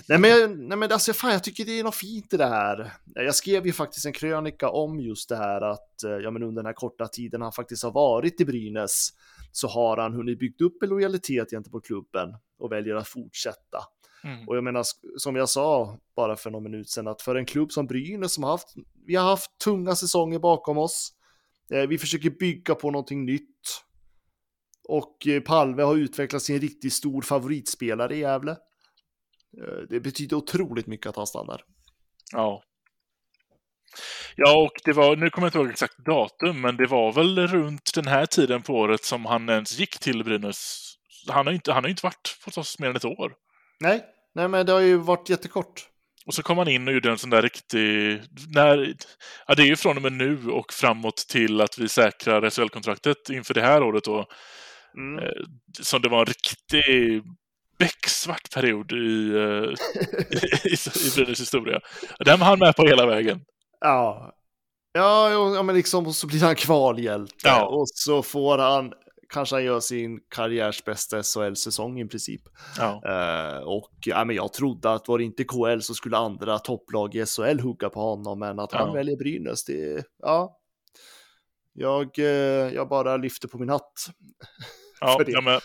Nej 0.07 0.19
men, 0.19 0.67
nej 0.67 0.77
men 0.77 0.91
alltså 0.91 1.13
fan, 1.13 1.31
jag 1.31 1.43
tycker 1.43 1.65
det 1.65 1.79
är 1.79 1.84
något 1.84 1.95
fint 1.95 2.34
i 2.34 2.38
det 2.38 2.45
här. 2.45 2.93
Jag 3.15 3.36
skrev 3.36 3.65
ju 3.65 3.73
faktiskt 3.73 4.05
en 4.05 4.13
krönika 4.13 4.69
om 4.69 4.99
just 4.99 5.29
det 5.29 5.36
här 5.36 5.61
att 5.61 6.03
eh, 6.03 6.11
ja, 6.11 6.31
men 6.31 6.43
under 6.43 6.61
den 6.61 6.65
här 6.65 6.73
korta 6.73 7.07
tiden 7.07 7.41
han 7.41 7.51
faktiskt 7.51 7.84
har 7.84 7.91
varit 7.91 8.41
i 8.41 8.45
Brynäs 8.45 9.09
så 9.51 9.67
har 9.67 9.97
han 9.97 10.13
hunnit 10.13 10.39
byggt 10.39 10.61
upp 10.61 10.84
en 10.84 10.89
lojalitet 10.89 11.49
gentemot 11.49 11.86
klubben 11.86 12.29
och 12.59 12.71
väljer 12.71 12.95
att 12.95 13.07
fortsätta. 13.07 13.79
Mm. 14.23 14.47
Och 14.47 14.57
jag 14.57 14.63
menar, 14.63 14.84
som 15.17 15.36
jag 15.36 15.49
sa 15.49 15.97
bara 16.15 16.36
för 16.36 16.51
någon 16.51 16.63
minut 16.63 16.89
sedan, 16.89 17.07
att 17.07 17.21
för 17.21 17.36
en 17.36 17.45
klubb 17.45 17.71
som 17.71 17.88
Brynäs 17.88 18.34
som 18.34 18.43
har 18.43 18.51
haft, 18.51 18.73
vi 19.05 19.15
har 19.15 19.29
haft 19.29 19.59
tunga 19.63 19.95
säsonger 19.95 20.39
bakom 20.39 20.77
oss. 20.77 21.13
Eh, 21.71 21.88
vi 21.88 21.97
försöker 21.97 22.29
bygga 22.29 22.75
på 22.75 22.91
någonting 22.91 23.25
nytt. 23.25 23.84
Och 24.88 25.27
eh, 25.27 25.41
Palve 25.41 25.84
har 25.84 25.95
utvecklats 25.95 26.45
till 26.45 26.55
en 26.55 26.61
riktigt 26.61 26.93
stor 26.93 27.21
favoritspelare 27.21 28.15
i 28.15 28.19
Gävle. 28.19 28.57
Eh, 29.61 29.87
det 29.89 29.99
betyder 29.99 30.37
otroligt 30.37 30.87
mycket 30.87 31.07
att 31.07 31.15
han 31.15 31.27
stannar. 31.27 31.61
Ja. 32.31 32.63
Ja, 34.35 34.57
och 34.57 34.71
det 34.83 34.93
var, 34.93 35.15
nu 35.15 35.29
kommer 35.29 35.45
jag 35.45 35.49
inte 35.49 35.57
ihåg 35.57 35.69
exakt 35.69 35.97
datum, 36.05 36.61
men 36.61 36.77
det 36.77 36.87
var 36.87 37.11
väl 37.11 37.47
runt 37.47 37.91
den 37.95 38.07
här 38.07 38.25
tiden 38.25 38.61
på 38.61 38.73
året 38.73 39.03
som 39.03 39.25
han 39.25 39.49
ens 39.49 39.79
gick 39.79 39.99
till 39.99 40.23
Brynäs. 40.23 40.89
Han 41.29 41.47
har 41.47 41.53
inte, 41.53 41.73
han 41.73 41.83
har 41.83 41.89
inte 41.89 42.05
varit 42.05 42.37
hos 42.45 42.57
oss 42.57 42.79
mer 42.79 42.89
än 42.89 42.95
ett 42.95 43.05
år. 43.05 43.33
Nej, 43.79 44.03
nej 44.35 44.47
men 44.47 44.65
det 44.65 44.71
har 44.71 44.79
ju 44.79 44.97
varit 44.97 45.29
jättekort. 45.29 45.87
Och 46.25 46.33
så 46.33 46.43
kom 46.43 46.57
han 46.57 46.67
in 46.67 46.87
och 46.87 46.93
gjorde 46.93 47.11
en 47.11 47.17
sån 47.17 47.29
där 47.29 47.41
riktig... 47.41 48.21
När, 48.55 48.95
ja, 49.47 49.55
det 49.55 49.63
är 49.63 49.67
ju 49.67 49.75
från 49.75 49.95
och 49.95 50.01
med 50.01 50.13
nu 50.13 50.49
och 50.49 50.73
framåt 50.73 51.17
till 51.17 51.61
att 51.61 51.77
vi 51.77 51.89
säkrar 51.89 52.49
SHL-kontraktet 52.49 53.29
inför 53.29 53.53
det 53.53 53.61
här 53.61 53.83
året 53.83 54.03
då. 54.03 54.25
Mm. 54.97 55.23
Eh, 55.23 55.43
som 55.81 56.01
det 56.01 56.09
var 56.09 56.19
en 56.19 56.25
riktig 56.25 57.23
becksvart 57.78 58.53
period 58.53 58.91
i, 58.91 59.30
eh, 59.30 59.74
i, 60.71 60.74
i 61.07 61.11
Brynäs 61.15 61.41
historia. 61.41 61.80
Den 62.26 62.39
var 62.39 62.45
han 62.47 62.59
med 62.59 62.76
på 62.76 62.84
hela 62.88 63.05
vägen. 63.05 63.41
Ja. 63.80 64.36
Ja, 64.95 65.32
ja, 65.55 65.63
men 65.63 65.76
liksom 65.76 66.13
så 66.13 66.28
blir 66.28 66.41
han 66.41 66.55
kvalhjälte 66.55 67.36
Ja. 67.43 67.65
och 67.67 67.89
så 67.89 68.24
får 68.24 68.57
han, 68.57 68.93
kanske 69.30 69.55
han 69.55 69.63
gör 69.63 69.80
sin 69.80 70.19
karriärs 70.30 70.84
bästa 70.84 71.24
SHL-säsong 71.24 71.99
i 71.99 72.05
princip. 72.07 72.41
Ja. 72.78 73.01
Eh, 73.05 73.57
och 73.63 73.91
ja, 74.05 74.26
men 74.26 74.36
jag 74.36 74.53
trodde 74.53 74.91
att 74.93 75.07
var 75.07 75.17
det 75.17 75.24
inte 75.24 75.43
KL 75.43 75.80
så 75.82 75.93
skulle 75.93 76.17
andra 76.17 76.59
topplag 76.59 77.15
i 77.15 77.26
SHL 77.26 77.59
hugga 77.59 77.89
på 77.89 77.99
honom, 78.01 78.39
men 78.39 78.59
att 78.59 78.71
han 78.74 78.88
Ja. 78.88 78.93
väljer 78.93 79.17
Brynäs, 79.17 79.63
det, 79.65 80.03
ja. 80.21 80.59
Jag, 81.74 82.19
eh, 82.19 82.74
jag 82.74 82.89
bara 82.89 83.17
lyfter 83.17 83.47
på 83.47 83.57
min 83.57 83.69
hatt. 83.69 83.93
Ja, 84.99 85.07
för 85.17 85.26
det. 85.26 85.32
ja 85.32 85.41
men 85.41 85.59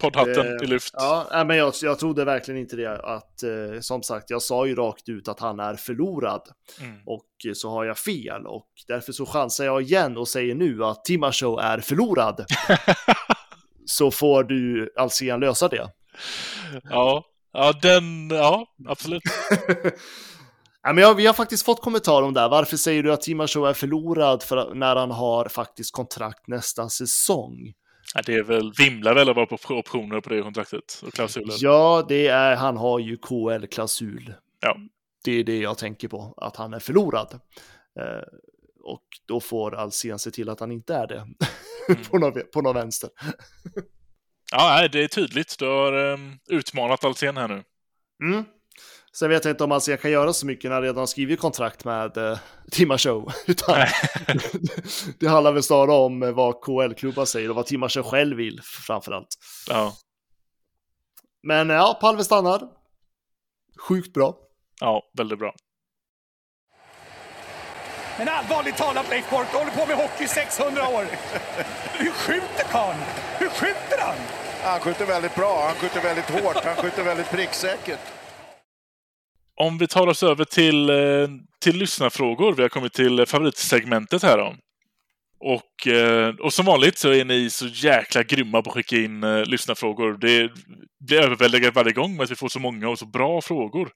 poddhatten 0.00 0.46
Eh, 0.46 0.64
i 0.64 0.66
lyft. 0.66 0.94
Ja, 0.96 1.44
men 1.46 1.56
jag, 1.56 1.74
jag 1.82 1.98
trodde 1.98 2.24
verkligen 2.24 2.60
inte 2.60 2.76
det. 2.76 3.00
Att, 3.00 3.42
eh, 3.42 3.80
som 3.80 4.02
sagt, 4.02 4.30
jag 4.30 4.42
sa 4.42 4.66
ju 4.66 4.74
rakt 4.74 5.08
ut 5.08 5.28
att 5.28 5.40
han 5.40 5.60
är 5.60 5.74
förlorad. 5.74 6.42
Mm. 6.80 7.00
Och 7.06 7.56
så 7.56 7.70
har 7.70 7.84
jag 7.84 7.98
fel. 7.98 8.46
Och 8.46 8.68
därför 8.88 9.12
så 9.12 9.26
chansar 9.26 9.64
jag 9.64 9.82
igen 9.82 10.16
och 10.16 10.28
säger 10.28 10.54
nu 10.54 10.84
att 10.84 11.04
Timashow 11.04 11.60
är 11.60 11.78
förlorad. 11.78 12.44
så 13.86 14.10
får 14.10 14.44
du 14.44 14.92
Alsen 14.96 15.40
lösa 15.40 15.68
det. 15.68 15.90
Ja, 16.82 17.24
ja, 17.52 17.72
den, 17.82 18.30
ja, 18.30 18.66
absolut. 18.88 19.22
Ja, 20.82 20.92
men 20.92 21.04
jag, 21.04 21.14
vi 21.14 21.26
har 21.26 21.34
faktiskt 21.34 21.64
fått 21.64 21.82
kommentar 21.82 22.22
om 22.22 22.34
det 22.34 22.40
här. 22.40 22.48
Varför 22.48 22.76
säger 22.76 23.02
du 23.02 23.12
att 23.12 23.22
Timashow 23.22 23.68
är 23.68 23.72
förlorad 23.72 24.42
för, 24.42 24.74
när 24.74 24.96
han 24.96 25.10
har 25.10 25.48
faktiskt 25.48 25.92
kontrakt 25.92 26.48
nästa 26.48 26.88
säsong? 26.88 27.72
Ja, 28.14 28.22
det 28.26 28.34
är 28.34 28.42
väl, 28.42 28.72
vimlar 28.78 29.14
väl 29.14 29.28
av 29.28 29.38
op- 29.38 29.70
optioner 29.70 30.20
på 30.20 30.30
det 30.30 30.42
kontraktet 30.42 31.02
och 31.02 31.12
klausuler. 31.12 31.54
Ja, 31.58 32.06
det 32.08 32.26
är, 32.26 32.56
han 32.56 32.76
har 32.76 32.98
ju 32.98 33.16
KL-klausul. 33.16 34.34
Ja. 34.60 34.76
Det 35.24 35.32
är 35.32 35.44
det 35.44 35.58
jag 35.58 35.78
tänker 35.78 36.08
på, 36.08 36.34
att 36.36 36.56
han 36.56 36.74
är 36.74 36.78
förlorad. 36.78 37.40
Eh, 38.00 38.22
och 38.82 39.04
då 39.26 39.40
får 39.40 39.74
Alsen 39.74 40.18
se 40.18 40.30
till 40.30 40.48
att 40.48 40.60
han 40.60 40.72
inte 40.72 40.94
är 40.94 41.06
det. 41.06 41.26
på, 42.10 42.18
någon, 42.18 42.32
på 42.52 42.60
någon 42.60 42.74
vänster. 42.74 43.10
Ja, 44.52 44.88
det 44.88 45.04
är 45.04 45.08
tydligt. 45.08 45.58
Du 45.58 45.66
har 45.66 45.92
um, 45.92 46.38
utmanat 46.48 47.04
Alsen 47.04 47.36
här 47.36 47.48
nu. 47.48 47.62
Mm. 48.22 48.44
Sen 49.16 49.30
vet 49.30 49.44
jag 49.44 49.52
inte 49.52 49.64
om 49.64 49.72
Alsen 49.72 49.98
kan 49.98 50.10
göra 50.10 50.32
så 50.32 50.46
mycket 50.46 50.68
när 50.70 50.74
han 50.74 50.82
redan 50.82 50.98
har 50.98 51.06
skrivit 51.06 51.40
kontrakt 51.40 51.84
med 51.84 52.16
eh, 52.16 52.38
Timashow. 52.70 53.32
Utan 53.46 53.78
Nej. 53.78 53.92
det 55.18 55.26
handlar 55.28 55.52
väl 55.52 55.62
snarare 55.62 55.92
om 55.92 56.22
eh, 56.22 56.30
vad 56.32 56.54
KL-klubbar 56.60 57.24
säger 57.24 57.50
och 57.50 57.56
vad 57.56 57.66
Timashow 57.66 58.02
själv 58.02 58.36
vill 58.36 58.60
framförallt. 58.62 59.28
Ja, 59.68 59.94
Men 61.42 61.68
ja, 61.68 61.98
Palve 62.00 62.24
stannar. 62.24 62.62
Sjukt 63.78 64.14
bra. 64.14 64.36
ja 64.80 65.02
väldigt 65.16 65.38
bra. 65.38 65.54
Men 68.18 68.28
allvarligt 68.28 68.76
talat 68.76 69.10
Leif 69.10 69.30
Boork, 69.30 69.46
du 69.52 69.58
håller 69.58 69.70
på 69.70 69.86
med 69.86 69.96
hockey 69.96 70.24
i 70.24 70.28
600 70.28 70.88
år. 70.88 71.06
Hur 71.98 72.10
skjuter 72.10 72.64
karln? 72.72 72.98
Hur 73.38 73.48
skjuter 73.48 73.98
han? 74.00 74.16
Han 74.62 74.80
skjuter 74.80 75.06
väldigt 75.06 75.34
bra, 75.34 75.64
han 75.66 75.74
skjuter 75.74 76.00
väldigt 76.00 76.30
hårt, 76.30 76.64
han 76.64 76.76
skjuter 76.76 77.02
väldigt 77.04 77.30
pricksäkert. 77.30 78.00
Om 79.60 79.78
vi 79.78 79.86
tar 79.86 80.06
oss 80.06 80.22
över 80.22 80.44
till, 80.44 80.90
eh, 80.90 81.28
till 81.60 81.76
lyssnarfrågor. 81.76 82.54
Vi 82.54 82.62
har 82.62 82.68
kommit 82.68 82.92
till 82.92 83.26
favoritsegmentet 83.26 84.22
här 84.22 84.38
då. 84.38 84.56
Och, 85.40 85.86
eh, 85.86 86.34
och 86.34 86.52
som 86.52 86.66
vanligt 86.66 86.98
så 86.98 87.12
är 87.12 87.24
ni 87.24 87.50
så 87.50 87.66
jäkla 87.66 88.22
grymma 88.22 88.62
på 88.62 88.70
att 88.70 88.74
skicka 88.74 88.96
in 88.96 89.24
uh, 89.24 89.44
lyssnarfrågor. 89.44 90.18
Det 90.18 90.50
blir 91.06 91.20
överväldigande 91.20 91.70
varje 91.70 91.92
gång 91.92 92.16
med 92.16 92.24
att 92.24 92.30
vi 92.30 92.36
får 92.36 92.48
så 92.48 92.58
många 92.58 92.88
och 92.88 92.98
så 92.98 93.06
bra 93.06 93.40
frågor. 93.40 93.90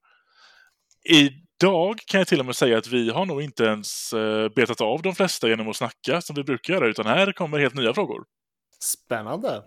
Idag 1.05 1.99
kan 2.07 2.19
jag 2.19 2.29
till 2.29 2.41
och 2.41 2.47
med 2.47 2.57
säga 2.57 2.79
att 2.79 2.87
vi 2.87 3.11
har 3.11 3.27
nog 3.27 3.43
inte 3.43 3.65
ens 3.65 4.15
betat 4.57 4.81
av 4.81 5.03
de 5.03 5.15
flesta 5.15 5.49
genom 5.49 5.69
att 5.69 5.77
snacka 5.77 6.21
som 6.21 6.37
vi 6.37 6.45
brukar 6.45 6.75
göra, 6.75 6.89
utan 6.89 7.07
här 7.07 7.33
kommer 7.33 7.59
helt 7.59 7.75
nya 7.75 7.95
frågor. 7.95 8.25
Spännande. 8.81 9.63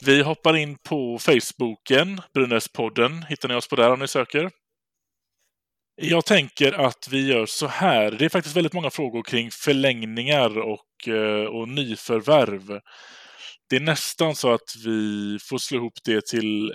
Vi 0.00 0.22
hoppar 0.22 0.56
in 0.56 0.78
på 0.78 1.18
Facebooken, 1.18 2.20
Brynäspodden. 2.34 3.22
Hittar 3.22 3.48
ni 3.48 3.54
oss 3.54 3.68
på 3.68 3.76
där 3.76 3.92
om 3.92 4.00
ni 4.00 4.08
söker. 4.08 4.50
Jag 6.00 6.24
tänker 6.24 6.72
att 6.72 7.08
vi 7.10 7.26
gör 7.26 7.46
så 7.46 7.66
här. 7.66 8.10
Det 8.10 8.24
är 8.24 8.28
faktiskt 8.28 8.56
väldigt 8.56 8.72
många 8.72 8.90
frågor 8.90 9.22
kring 9.22 9.50
förlängningar 9.50 10.58
och, 10.58 11.08
eh, 11.08 11.44
och 11.44 11.68
nyförvärv. 11.68 12.80
Det 13.68 13.76
är 13.76 13.80
nästan 13.80 14.34
så 14.34 14.52
att 14.52 14.76
vi 14.84 15.38
får 15.48 15.58
slå 15.58 15.78
ihop 15.78 15.92
det 16.04 16.26
till, 16.26 16.72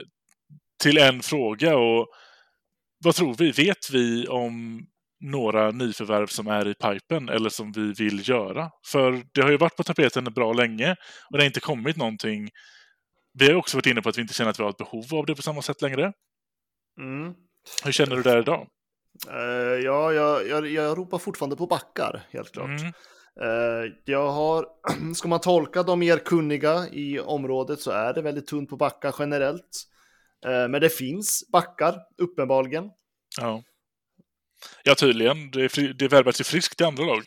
till 0.83 0.97
en 0.97 1.21
fråga. 1.21 1.77
Och 1.77 2.07
vad 3.03 3.15
tror 3.15 3.35
vi? 3.35 3.51
Vet 3.51 3.89
vi 3.91 4.27
om 4.27 4.85
några 5.19 5.71
nyförvärv 5.71 6.27
som 6.27 6.47
är 6.47 6.67
i 6.67 6.73
pipen 6.73 7.29
eller 7.29 7.49
som 7.49 7.71
vi 7.71 7.93
vill 7.93 8.29
göra? 8.29 8.69
För 8.91 9.23
det 9.33 9.41
har 9.41 9.51
ju 9.51 9.57
varit 9.57 9.75
på 9.75 9.83
tapeten 9.83 10.23
bra 10.23 10.53
länge 10.53 10.91
och 11.29 11.37
det 11.37 11.43
har 11.43 11.45
inte 11.45 11.59
kommit 11.59 11.97
någonting. 11.97 12.49
Vi 13.39 13.47
har 13.47 13.55
också 13.55 13.77
varit 13.77 13.85
inne 13.85 14.01
på 14.01 14.09
att 14.09 14.17
vi 14.17 14.21
inte 14.21 14.33
känner 14.33 14.51
att 14.51 14.59
vi 14.59 14.63
har 14.63 14.69
ett 14.69 14.77
behov 14.77 15.05
av 15.13 15.25
det 15.25 15.35
på 15.35 15.41
samma 15.41 15.61
sätt 15.61 15.81
längre. 15.81 16.13
Mm. 16.99 17.33
Hur 17.85 17.91
känner 17.91 18.15
du 18.15 18.23
där 18.23 18.39
idag? 18.39 18.67
Uh, 19.29 19.83
ja, 19.83 20.13
jag, 20.13 20.47
jag, 20.47 20.67
jag 20.67 20.97
ropar 20.97 21.17
fortfarande 21.17 21.55
på 21.55 21.67
backar, 21.67 22.21
helt 22.29 22.51
klart. 22.51 22.69
Mm. 22.69 22.93
Uh, 23.41 23.91
jag 24.05 24.31
har, 24.31 24.67
ska 25.15 25.27
man 25.27 25.41
tolka 25.41 25.83
de 25.83 25.99
mer 25.99 26.17
kunniga 26.17 26.87
i 26.91 27.19
området 27.19 27.79
så 27.79 27.91
är 27.91 28.13
det 28.13 28.21
väldigt 28.21 28.47
tunt 28.47 28.69
på 28.69 28.77
backar 28.77 29.15
generellt. 29.19 29.83
Uh, 30.45 30.67
men 30.67 30.81
det 30.81 30.89
finns 30.89 31.49
backar, 31.51 31.99
uppenbarligen. 32.17 32.89
Ja, 33.41 33.63
ja 34.83 34.95
tydligen. 34.95 35.51
Det, 35.51 35.93
det 35.99 36.07
värvas 36.07 36.39
ju 36.39 36.43
friskt 36.43 36.81
i 36.81 36.83
andra 36.83 37.03
lag. 37.03 37.23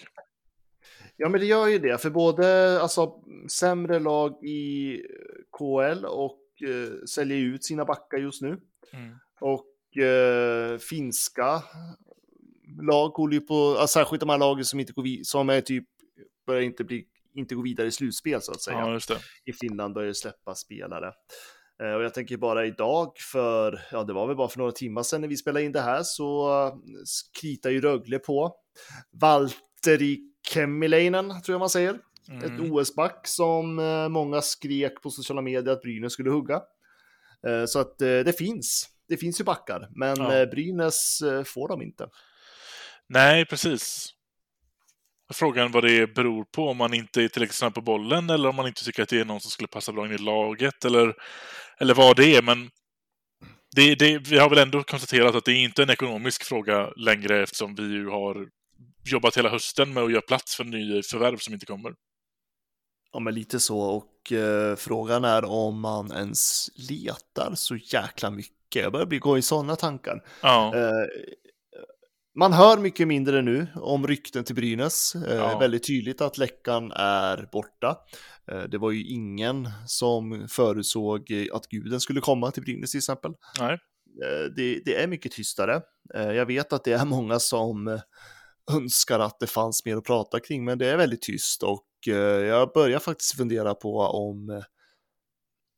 Ja, 1.16 1.28
men 1.28 1.40
det 1.40 1.46
gör 1.46 1.66
ju 1.66 1.78
det, 1.78 2.02
för 2.02 2.10
både 2.10 2.80
alltså, 2.82 3.12
sämre 3.50 3.98
lag 3.98 4.44
i 4.44 4.96
KL 5.58 6.04
och 6.04 6.40
säljer 7.08 7.38
ut 7.38 7.64
sina 7.64 7.84
backar 7.84 8.18
just 8.18 8.42
nu. 8.42 8.48
Mm. 8.92 9.18
Och 9.40 9.75
eh, 9.98 10.78
finska 10.78 11.62
lag 12.82 13.08
håller 13.08 13.34
ju 13.34 13.40
på, 13.40 13.76
alltså, 13.80 13.98
särskilt 13.98 14.20
de 14.20 14.28
här 14.28 14.38
lagen 14.38 14.64
som 14.64 14.80
inte 14.80 14.92
går 14.92 15.24
som 15.24 15.50
är 15.50 15.60
typ, 15.60 15.84
börjar 16.46 16.62
inte 16.62 16.84
bli, 16.84 17.04
inte 17.34 17.54
gå 17.54 17.62
vidare 17.62 17.86
i 17.86 17.90
slutspel 17.90 18.42
så 18.42 18.52
att 18.52 18.62
säga. 18.62 19.00
Ja, 19.08 19.18
I 19.44 19.52
Finland 19.52 19.94
börjar 19.94 20.08
det 20.08 20.14
släppa 20.14 20.54
spelare. 20.54 21.12
Eh, 21.82 21.92
och 21.92 22.04
jag 22.04 22.14
tänker 22.14 22.36
bara 22.36 22.66
idag 22.66 23.12
för, 23.32 23.80
ja 23.92 24.04
det 24.04 24.12
var 24.12 24.26
väl 24.26 24.36
bara 24.36 24.48
för 24.48 24.58
några 24.58 24.72
timmar 24.72 25.02
sedan 25.02 25.20
när 25.20 25.28
vi 25.28 25.36
spelade 25.36 25.64
in 25.64 25.72
det 25.72 25.80
här 25.80 26.02
så 26.02 26.50
kritar 27.40 27.70
ju 27.70 27.80
Rögle 27.80 28.18
på. 28.18 28.56
Valtteri 29.20 30.18
Kemiläinen 30.52 31.42
tror 31.42 31.54
jag 31.54 31.58
man 31.58 31.70
säger. 31.70 31.98
Mm. 32.28 32.44
Ett 32.44 32.70
OS-back 32.70 33.20
som 33.28 33.78
uh, 33.78 34.08
många 34.08 34.42
skrek 34.42 35.02
på 35.02 35.10
sociala 35.10 35.42
medier 35.42 35.72
att 35.72 35.82
Brynäs 35.82 36.12
skulle 36.12 36.30
hugga. 36.30 36.62
Uh, 37.48 37.64
så 37.66 37.78
att 37.78 37.98
det 37.98 38.38
finns 38.38 38.95
det 39.08 39.16
finns 39.16 39.40
ju 39.40 39.44
backar, 39.44 39.88
men 39.90 40.16
ja. 40.16 40.34
Eh, 40.34 40.46
Brynäs 40.46 41.20
eh, 41.20 41.44
får 41.44 41.68
de 41.68 41.82
inte. 41.82 42.08
Nej, 43.08 43.46
precis. 43.46 44.12
Frågan 45.32 45.72
vad 45.72 45.84
det 45.84 46.14
beror 46.14 46.44
på, 46.44 46.68
om 46.68 46.76
man 46.76 46.94
inte 46.94 47.22
är 47.22 47.28
tillräckligt 47.28 47.56
snabb 47.56 47.74
på 47.74 47.80
bollen 47.80 48.30
eller 48.30 48.48
om 48.48 48.56
man 48.56 48.66
inte 48.66 48.84
tycker 48.84 49.02
att 49.02 49.08
det 49.08 49.20
är 49.20 49.24
någon 49.24 49.40
som 49.40 49.50
skulle 49.50 49.68
passa 49.68 49.92
bra 49.92 50.06
in 50.06 50.12
i 50.12 50.18
laget 50.18 50.84
eller, 50.84 51.14
eller 51.80 51.94
vad 51.94 52.16
det 52.16 52.36
är. 52.36 52.42
Men 52.42 52.70
det, 53.76 53.94
det, 53.94 54.18
vi 54.18 54.38
har 54.38 54.50
väl 54.50 54.58
ändå 54.58 54.82
konstaterat 54.82 55.34
att 55.34 55.44
det 55.44 55.52
är 55.52 55.64
inte 55.64 55.82
en 55.82 55.90
ekonomisk 55.90 56.44
fråga 56.44 56.90
längre 56.96 57.42
eftersom 57.42 57.74
vi 57.74 57.82
ju 57.82 58.08
har 58.08 58.48
jobbat 59.04 59.36
hela 59.36 59.48
hösten 59.48 59.92
med 59.92 60.02
att 60.02 60.12
göra 60.12 60.20
plats 60.20 60.56
för 60.56 60.64
nya 60.64 61.02
förvärv 61.02 61.36
som 61.36 61.54
inte 61.54 61.66
kommer. 61.66 61.92
Ja, 63.16 63.20
men 63.20 63.34
lite 63.34 63.60
så. 63.60 63.78
Och 63.78 64.32
eh, 64.32 64.76
frågan 64.76 65.24
är 65.24 65.44
om 65.44 65.80
man 65.80 66.12
ens 66.12 66.68
letar 66.74 67.52
så 67.54 67.76
jäkla 67.76 68.30
mycket. 68.30 68.82
Jag 68.82 68.92
börjar 68.92 69.06
bli, 69.06 69.18
gå 69.18 69.38
i 69.38 69.42
sådana 69.42 69.76
tankar. 69.76 70.24
Ja. 70.42 70.76
Eh, 70.76 71.06
man 72.38 72.52
hör 72.52 72.78
mycket 72.78 73.08
mindre 73.08 73.42
nu 73.42 73.66
om 73.74 74.06
rykten 74.06 74.44
till 74.44 74.54
Brynäs. 74.54 75.14
Eh, 75.14 75.36
ja. 75.36 75.58
Väldigt 75.58 75.86
tydligt 75.86 76.20
att 76.20 76.38
läckan 76.38 76.92
är 76.92 77.48
borta. 77.52 77.96
Eh, 78.52 78.62
det 78.62 78.78
var 78.78 78.90
ju 78.90 79.04
ingen 79.06 79.70
som 79.86 80.46
förutsåg 80.50 81.48
att 81.52 81.66
guden 81.66 82.00
skulle 82.00 82.20
komma 82.20 82.50
till 82.50 82.62
Brynäs 82.62 82.90
till 82.90 82.98
exempel. 82.98 83.32
Nej. 83.60 83.72
Eh, 84.24 84.50
det, 84.56 84.80
det, 84.84 85.02
är 85.02 85.06
mycket 85.06 85.32
tystare. 85.32 85.80
Eh, 86.14 86.32
jag 86.32 86.46
vet 86.46 86.72
att 86.72 86.84
det 86.84 86.92
är 86.92 87.04
många 87.04 87.38
som 87.38 88.00
önskar 88.72 89.20
att 89.20 89.40
det 89.40 89.46
fanns 89.46 89.84
mer 89.84 89.96
att 89.96 90.04
prata 90.04 90.40
kring, 90.40 90.64
men 90.64 90.78
det 90.78 90.86
är 90.86 90.96
väldigt 90.96 91.22
tyst 91.22 91.62
och 91.62 91.70
eh, 91.72 91.95
jag 92.04 92.72
börjar 92.72 92.98
faktiskt 92.98 93.36
fundera 93.36 93.74
på 93.74 93.98
om 93.98 94.62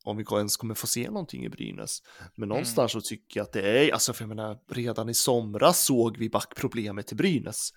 om 0.05 0.17
vi 0.17 0.25
ens 0.33 0.57
kommer 0.57 0.75
få 0.75 0.87
se 0.87 1.11
någonting 1.11 1.45
i 1.45 1.49
Brynäs. 1.49 2.03
Men 2.35 2.43
mm. 2.43 2.49
någonstans 2.49 2.95
mm. 2.95 3.03
så 3.03 3.09
tycker 3.09 3.41
jag 3.41 3.45
att 3.45 3.53
det 3.53 3.63
är, 3.63 3.93
alltså 3.93 4.13
för 4.13 4.23
jag 4.23 4.29
menar, 4.29 4.59
redan 4.71 5.09
i 5.09 5.15
somras 5.15 5.85
såg 5.85 6.19
vi 6.19 6.31
backproblemet 6.31 7.07
till 7.07 7.17
Brynäs. 7.17 7.71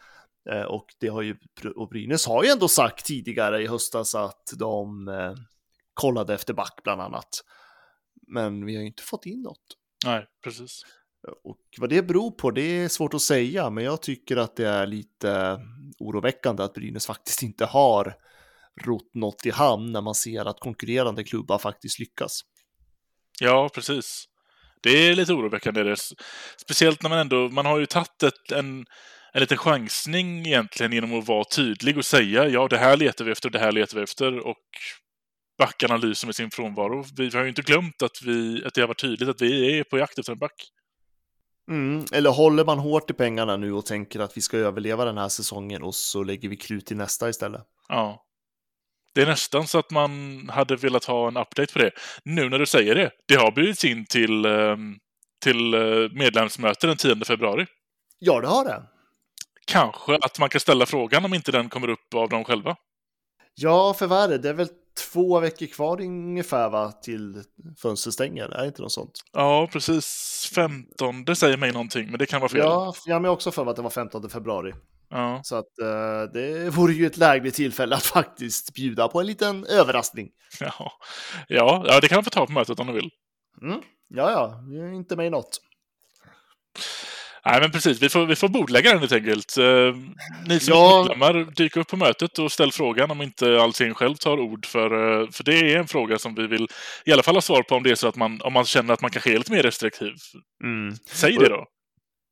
Eh, 0.50 0.62
och 0.62 0.86
det 1.00 1.08
har 1.08 1.22
ju, 1.22 1.36
och 1.76 1.89
Brynäs 1.89 2.28
har 2.28 2.44
ju 2.44 2.50
ändå 2.50 2.68
sagt 2.68 3.06
tidigare 3.06 3.64
i 3.64 3.68
höstas 3.68 4.16
att 4.16 4.54
de 4.58 5.08
eh, 5.08 5.34
kollade 5.94 6.34
efter 6.34 6.54
back 6.54 6.80
bland 6.84 7.02
annat. 7.02 7.30
Men 8.28 8.66
vi 8.66 8.76
har 8.76 8.82
ju 8.82 8.88
inte 8.88 9.04
fått 9.04 9.26
in 9.26 9.42
något. 9.42 9.66
Nej, 10.06 10.26
precis. 10.44 10.82
Och 11.43 11.57
vad 11.78 11.89
det 11.89 12.01
beror 12.01 12.32
på, 12.32 12.51
det 12.51 12.61
är 12.61 12.88
svårt 12.88 13.13
att 13.13 13.22
säga, 13.22 13.69
men 13.69 13.84
jag 13.84 14.01
tycker 14.01 14.38
att 14.38 14.55
det 14.55 14.67
är 14.67 14.88
lite 14.88 15.59
oroväckande 15.99 16.63
att 16.63 16.74
Brynäs 16.74 17.05
faktiskt 17.05 17.43
inte 17.43 17.65
har 17.65 18.13
rott 18.82 19.15
något 19.15 19.45
i 19.45 19.49
hamn 19.49 19.91
när 19.91 20.01
man 20.01 20.15
ser 20.15 20.45
att 20.45 20.59
konkurrerande 20.59 21.24
klubbar 21.24 21.57
faktiskt 21.57 21.99
lyckas. 21.99 22.41
Ja, 23.39 23.69
precis. 23.74 24.26
Det 24.82 24.89
är 24.89 25.15
lite 25.15 25.34
oroväckande. 25.34 25.84
Det. 25.84 25.95
Speciellt 26.57 27.03
när 27.03 27.09
man 27.09 27.19
ändå, 27.19 27.49
man 27.49 27.65
har 27.65 27.80
ju 27.80 27.86
tagit 27.86 28.24
ett, 28.24 28.51
en, 28.51 28.86
en 29.34 29.41
liten 29.41 29.57
chansning 29.57 30.47
egentligen 30.47 30.93
genom 30.93 31.19
att 31.19 31.28
vara 31.28 31.43
tydlig 31.43 31.97
och 31.97 32.05
säga 32.05 32.47
ja, 32.47 32.67
det 32.67 32.78
här 32.78 32.97
letar 32.97 33.26
vi 33.26 33.32
efter, 33.32 33.49
det 33.49 33.59
här 33.59 33.72
letar 33.72 33.97
vi 33.97 34.03
efter 34.03 34.47
och 34.47 34.57
backarna 35.57 35.97
lyser 35.97 36.28
med 36.28 36.36
sin 36.36 36.51
frånvaro. 36.51 37.05
Vi 37.17 37.30
har 37.30 37.43
ju 37.43 37.49
inte 37.49 37.61
glömt 37.61 38.01
att, 38.01 38.22
vi, 38.26 38.65
att 38.65 38.74
det 38.74 38.82
har 38.82 38.88
varit 38.88 39.01
tydligt 39.01 39.30
att 39.30 39.41
vi 39.41 39.80
är 39.80 39.84
på 39.84 39.97
jakt 39.97 40.19
efter 40.19 40.34
en 40.34 40.39
back. 40.39 40.72
Mm, 41.72 42.05
eller 42.11 42.30
håller 42.30 42.65
man 42.65 42.80
hårt 42.80 43.09
i 43.09 43.13
pengarna 43.13 43.57
nu 43.57 43.74
och 43.74 43.86
tänker 43.86 44.19
att 44.19 44.38
vi 44.38 44.41
ska 44.41 44.57
överleva 44.57 45.05
den 45.05 45.17
här 45.17 45.30
säsongen 45.30 45.84
och 45.84 45.95
så 45.95 46.24
lägger 46.24 46.49
vi 46.49 46.57
krut 46.57 46.91
i 46.91 46.95
nästa 46.95 47.30
istället? 47.30 47.61
Ja. 47.88 48.26
Det 49.15 49.22
är 49.22 49.26
nästan 49.26 49.67
så 49.67 49.80
att 49.80 49.91
man 49.91 50.11
hade 50.49 50.76
velat 50.76 51.05
ha 51.05 51.28
en 51.28 51.38
update 51.38 51.74
på 51.74 51.80
det. 51.80 51.91
Nu 52.24 52.49
när 52.49 52.59
du 52.59 52.65
säger 52.65 52.95
det, 52.95 53.11
det 53.28 53.36
har 53.36 53.51
bjudits 53.51 53.86
in 53.86 54.05
till, 54.05 54.45
ehm, 54.45 54.95
till 55.43 55.74
eh, 55.74 56.09
medlemsmöte 56.11 56.88
den 56.88 56.97
10 56.97 57.26
februari. 57.26 57.65
Ja, 58.19 58.41
det 58.41 58.47
har 58.47 58.65
det. 58.65 58.84
Kanske 59.65 60.15
att 60.15 60.39
man 60.39 60.49
kan 60.49 60.61
ställa 60.61 60.86
frågan 60.86 61.26
om 61.26 61.34
inte 61.34 61.51
den 61.51 61.69
kommer 61.69 61.89
upp 61.89 62.13
av 62.15 62.30
dem 62.30 62.43
själva. 62.43 62.76
Ja, 63.55 63.93
för 63.93 64.07
vad 64.07 64.24
är 64.24 64.28
det? 64.28 64.38
Det 64.38 64.49
är 64.49 64.53
väl 64.53 64.69
två 65.12 65.39
veckor 65.39 65.66
kvar 65.66 66.02
ungefär 66.02 66.70
va, 66.70 66.92
till 66.92 67.44
fönstret 67.82 68.14
stänger? 68.14 68.44
Är 68.44 68.62
det 68.62 68.68
inte 68.68 68.82
något 68.82 68.92
sånt? 68.92 69.12
Ja, 69.34 69.70
precis. 69.72 70.52
15, 70.56 71.26
det 71.26 71.36
säger 71.36 71.58
mig 71.58 71.72
någonting, 71.72 72.10
men 72.10 72.20
det 72.20 72.26
kan 72.26 72.42
vara 72.42 72.50
fel. 72.50 72.60
Ja, 72.60 72.94
jag 73.06 73.20
har 73.20 73.28
också 73.28 73.52
för 73.52 73.64
mig 73.64 73.70
att 73.70 73.76
det 73.76 73.82
var 73.82 73.89
15 73.89 74.30
februari. 74.30 74.74
Ja. 75.10 75.42
Så 75.44 75.56
att 75.56 75.70
uh, 75.82 76.34
det 76.34 76.70
vore 76.70 76.94
ju 76.94 77.06
ett 77.06 77.18
lägligt 77.18 77.56
tillfälle 77.56 77.96
att 77.96 78.04
faktiskt 78.04 78.74
bjuda 78.74 79.08
på 79.08 79.20
en 79.20 79.26
liten 79.26 79.66
överraskning. 79.66 80.30
Ja, 80.60 80.92
ja, 81.48 81.84
ja 81.88 82.00
det 82.00 82.08
kan 82.08 82.16
man 82.16 82.24
få 82.24 82.30
ta 82.30 82.46
på 82.46 82.52
mötet 82.52 82.80
om 82.80 82.88
du 82.88 82.94
vill. 82.94 83.10
Mm. 83.62 83.82
Ja, 84.08 84.32
ja, 84.32 84.64
inte 84.96 85.24
i 85.24 85.30
något. 85.30 85.62
Nej, 87.46 87.62
men 87.62 87.72
precis. 87.72 88.02
Vi 88.02 88.10
får, 88.10 88.26
vi 88.26 88.36
får 88.36 88.48
bordlägga 88.48 88.89
den 88.92 89.00
helt 89.00 89.12
enkelt. 89.12 89.58
Uh, 89.58 89.96
ni 90.48 90.60
som 90.60 90.74
ja. 90.74 91.00
medlemmar, 91.02 91.52
dyk 91.56 91.78
upp 91.78 91.88
på 91.88 91.98
mötet 91.98 92.39
och 92.39 92.52
ställ 92.52 92.72
frågan 92.72 93.12
om 93.12 93.22
inte 93.22 93.62
Alsing 93.62 93.94
själv 93.94 94.16
tar 94.16 94.39
ord. 94.39 94.66
För, 94.66 94.94
uh, 94.94 95.30
för 95.32 95.44
det 95.44 95.74
är 95.74 95.78
en 95.78 95.88
fråga 95.88 96.20
som 96.20 96.36
vi 96.36 96.48
vill 96.48 96.68
i 97.06 97.12
alla 97.12 97.24
fall 97.24 97.36
ha 97.36 97.42
svar 97.42 97.64
på 97.64 97.76
om 97.76 97.84
det 97.84 97.92
är 97.92 97.96
så 97.96 98.08
att 98.08 98.16
man, 98.16 98.42
om 98.42 98.54
man 98.54 98.66
känner 98.66 98.94
att 98.94 99.02
man 99.02 99.12
kanske 99.12 99.34
är 99.34 99.38
lite 99.38 99.52
mer 99.52 99.64
restriktiv. 99.64 100.14
Mm. 100.64 100.96
Säg 101.06 101.38
det 101.38 101.50
då. 101.50 101.66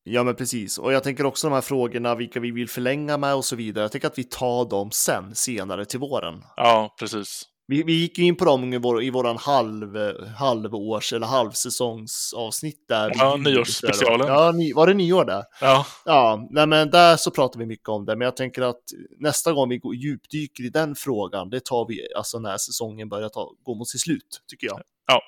Ja, 0.03 0.23
men 0.23 0.35
precis. 0.35 0.77
Och 0.77 0.93
jag 0.93 1.03
tänker 1.03 1.25
också 1.25 1.47
de 1.49 1.53
här 1.53 1.61
frågorna, 1.61 2.15
vilka 2.15 2.39
vi 2.39 2.51
vill 2.51 2.69
förlänga 2.69 3.17
med 3.17 3.35
och 3.35 3.45
så 3.45 3.55
vidare. 3.55 3.83
Jag 3.83 3.91
tänker 3.91 4.07
att 4.07 4.17
vi 4.17 4.23
tar 4.23 4.69
dem 4.69 4.91
sen, 4.91 5.35
senare 5.35 5.85
till 5.85 5.99
våren. 5.99 6.43
Ja, 6.55 6.95
precis. 6.99 7.43
Vi, 7.69 7.83
vi 7.83 7.93
gick 7.93 8.17
ju 8.17 8.25
in 8.25 8.35
på 8.35 8.45
dem 8.45 8.73
i, 8.73 8.77
vår, 8.77 9.03
i 9.03 9.09
våran 9.09 9.37
halv, 9.37 9.97
halvårs 10.37 11.13
eller 11.13 11.27
halvsäsongsavsnitt 11.27 12.87
där. 12.87 13.11
Ja, 13.15 13.35
nyårsspecialen. 13.35 14.27
Ja, 14.27 14.51
ny, 14.51 14.73
var 14.73 14.87
det 14.87 14.93
nyår 14.93 15.25
där? 15.25 15.43
Ja. 15.61 15.85
Ja, 16.05 16.47
nej, 16.51 16.67
men 16.67 16.89
där 16.89 17.17
så 17.17 17.31
pratar 17.31 17.59
vi 17.59 17.65
mycket 17.65 17.89
om 17.89 18.05
det. 18.05 18.15
Men 18.15 18.25
jag 18.25 18.35
tänker 18.35 18.61
att 18.61 18.83
nästa 19.19 19.53
gång 19.53 19.69
vi 19.69 19.77
går, 19.77 19.95
djupdyker 19.95 20.63
i 20.63 20.69
den 20.69 20.95
frågan, 20.95 21.49
det 21.49 21.65
tar 21.65 21.87
vi 21.87 22.13
alltså 22.15 22.39
när 22.39 22.57
säsongen 22.57 23.09
börjar 23.09 23.29
ta, 23.29 23.51
gå 23.63 23.75
mot 23.75 23.87
sitt 23.87 24.01
slut, 24.01 24.41
tycker 24.47 24.67
jag. 24.67 24.81
Ja. 25.07 25.21